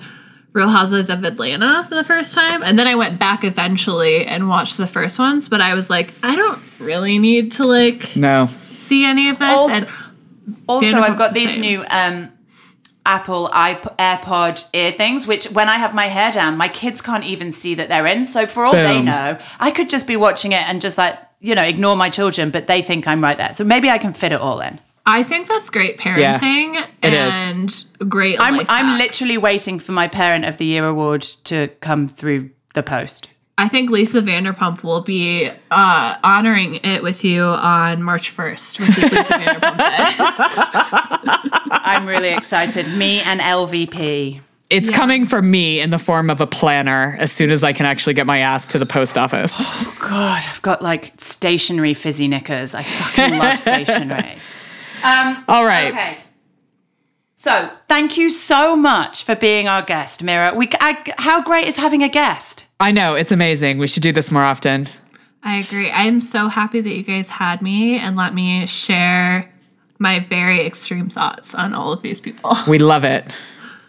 Real 0.51 0.67
Housewives 0.69 1.11
of 1.11 1.23
Atlanta 1.23 1.85
for 1.87 1.93
the 1.93 2.03
first 2.03 2.33
time. 2.33 2.63
And 2.63 2.77
then 2.79 2.87
I 2.87 2.95
went 2.95 3.19
back 3.19 3.43
eventually 3.43 4.25
and 4.25 4.49
watched 4.49 4.77
the 4.77 4.87
first 4.87 5.19
ones, 5.19 5.47
but 5.47 5.61
I 5.61 5.75
was 5.75 5.91
like, 5.91 6.11
I 6.23 6.35
don't 6.35 6.59
really 6.79 7.19
need 7.19 7.51
to 7.53 7.65
like 7.65 8.15
No. 8.15 8.47
see 8.71 9.05
any 9.05 9.29
of 9.29 9.37
this. 9.37 9.51
Also- 9.51 9.75
and 9.75 9.87
Also, 10.67 10.99
I've 10.99 11.17
got 11.19 11.33
the 11.33 11.39
these 11.41 11.51
same. 11.51 11.61
new 11.61 11.85
um, 11.91 12.29
Apple 13.05 13.45
iP- 13.49 13.95
AirPod 13.99 14.63
ear 14.73 14.91
things, 14.91 15.27
which 15.27 15.45
when 15.51 15.69
I 15.69 15.77
have 15.77 15.93
my 15.93 16.05
hair 16.07 16.31
down, 16.31 16.57
my 16.57 16.67
kids 16.67 17.01
can't 17.01 17.23
even 17.23 17.51
see 17.51 17.75
that 17.75 17.87
they're 17.89 18.07
in. 18.07 18.25
So 18.25 18.47
for 18.47 18.65
all 18.65 18.73
they 18.73 19.01
know, 19.01 19.37
I 19.59 19.69
could 19.69 19.89
just 19.91 20.07
be 20.07 20.15
watching 20.15 20.51
it 20.53 20.67
and 20.67 20.81
just 20.81 20.97
like 20.97 21.19
you 21.39 21.53
know 21.53 21.63
ignore 21.63 21.95
my 21.95 22.09
children, 22.09 22.49
but 22.49 22.65
they 22.65 22.81
think 22.81 23.07
I'm 23.07 23.21
right 23.23 23.37
there. 23.37 23.53
So 23.53 23.63
maybe 23.63 23.89
I 23.91 23.99
can 23.99 24.13
fit 24.13 24.31
it 24.31 24.41
all 24.41 24.59
in. 24.61 24.79
I 25.11 25.23
think 25.23 25.47
that's 25.47 25.69
great 25.69 25.97
parenting 25.97 26.85
it 27.01 27.13
is. 27.13 27.33
and 27.33 27.85
great 28.09 28.39
I'm 28.39 28.57
life 28.57 28.67
I'm 28.69 28.85
hack. 28.85 28.99
literally 28.99 29.37
waiting 29.37 29.79
for 29.79 29.91
my 29.91 30.07
Parent 30.07 30.45
of 30.45 30.57
the 30.57 30.65
Year 30.65 30.85
award 30.87 31.23
to 31.45 31.67
come 31.81 32.07
through 32.07 32.51
the 32.75 32.83
post. 32.83 33.29
I 33.57 33.67
think 33.67 33.89
Lisa 33.89 34.21
Vanderpump 34.21 34.83
will 34.83 35.01
be 35.01 35.49
uh, 35.71 36.15
honoring 36.23 36.75
it 36.75 37.03
with 37.03 37.25
you 37.25 37.43
on 37.43 38.01
March 38.03 38.33
1st, 38.35 38.79
which 38.79 38.97
is 38.97 39.11
Lisa 39.11 39.33
Vanderpump 39.33 39.77
Day. 39.77 41.69
I'm 41.71 42.05
really 42.05 42.29
excited. 42.29 42.87
Me 42.95 43.19
and 43.21 43.41
LVP. 43.41 44.39
It's 44.69 44.89
Yeah. 44.89 44.95
coming 44.95 45.25
from 45.25 45.49
me 45.49 45.79
in 45.81 45.89
the 45.89 45.97
form 45.99 46.29
of 46.29 46.39
a 46.39 46.47
planner 46.47 47.17
as 47.19 47.31
soon 47.31 47.49
as 47.49 47.63
I 47.63 47.73
can 47.73 47.85
actually 47.85 48.13
get 48.13 48.27
my 48.27 48.37
ass 48.37 48.67
to 48.67 48.79
the 48.79 48.85
post 48.85 49.17
office. 49.17 49.55
Oh, 49.59 49.97
God, 49.99 50.43
I've 50.47 50.61
got 50.61 50.81
like 50.81 51.11
stationery 51.17 51.93
fizzy 51.95 52.27
knickers. 52.27 52.75
I 52.75 52.83
fucking 52.83 53.39
love 53.39 53.59
stationery. 53.67 54.37
Um, 55.03 55.43
All 55.47 55.65
right. 55.65 55.91
Okay. 55.91 56.17
So, 57.35 57.71
thank 57.87 58.17
you 58.17 58.29
so 58.29 58.75
much 58.75 59.23
for 59.23 59.33
being 59.33 59.67
our 59.67 59.81
guest, 59.81 60.21
Mira. 60.21 60.53
We, 60.53 60.69
I, 60.81 61.01
how 61.17 61.41
great 61.41 61.67
is 61.67 61.77
having 61.77 62.03
a 62.03 62.09
guest? 62.09 62.65
I 62.81 62.91
know, 62.91 63.15
it's 63.15 63.31
amazing. 63.31 63.77
We 63.77 63.87
should 63.87 64.03
do 64.03 64.11
this 64.11 64.29
more 64.29 64.43
often. 64.43 64.87
I 65.41 65.59
agree. 65.59 65.89
I'm 65.89 66.19
so 66.19 66.49
happy 66.49 66.81
that 66.81 66.93
you 66.93 67.03
guys 67.03 67.29
had 67.29 67.61
me 67.61 67.97
and 67.97 68.17
let 68.17 68.33
me 68.33 68.65
share 68.65 69.49
my 69.99 70.19
very 70.19 70.65
extreme 70.65 71.09
thoughts 71.09 71.55
on 71.55 71.73
all 71.73 71.93
of 71.93 72.01
these 72.01 72.19
people. 72.19 72.57
We 72.67 72.77
love 72.77 73.05
it. 73.05 73.31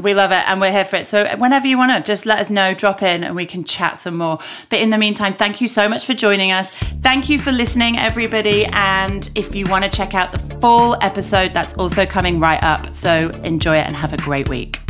We 0.00 0.14
love 0.14 0.32
it 0.32 0.42
and 0.46 0.60
we're 0.60 0.72
here 0.72 0.84
for 0.84 0.96
it. 0.96 1.06
So, 1.06 1.26
whenever 1.36 1.66
you 1.66 1.78
want 1.78 1.92
to, 1.92 2.02
just 2.02 2.26
let 2.26 2.38
us 2.38 2.50
know, 2.50 2.74
drop 2.74 3.02
in, 3.02 3.24
and 3.24 3.34
we 3.36 3.46
can 3.46 3.64
chat 3.64 3.98
some 3.98 4.16
more. 4.16 4.38
But 4.68 4.80
in 4.80 4.90
the 4.90 4.98
meantime, 4.98 5.34
thank 5.34 5.60
you 5.60 5.68
so 5.68 5.88
much 5.88 6.06
for 6.06 6.14
joining 6.14 6.52
us. 6.52 6.74
Thank 7.02 7.28
you 7.28 7.38
for 7.38 7.52
listening, 7.52 7.98
everybody. 7.98 8.66
And 8.66 9.30
if 9.34 9.54
you 9.54 9.66
want 9.66 9.84
to 9.84 9.90
check 9.90 10.14
out 10.14 10.32
the 10.32 10.56
full 10.56 10.96
episode, 11.02 11.54
that's 11.54 11.74
also 11.74 12.06
coming 12.06 12.40
right 12.40 12.62
up. 12.62 12.94
So, 12.94 13.30
enjoy 13.44 13.76
it 13.78 13.86
and 13.86 13.94
have 13.96 14.12
a 14.12 14.18
great 14.18 14.48
week. 14.48 14.89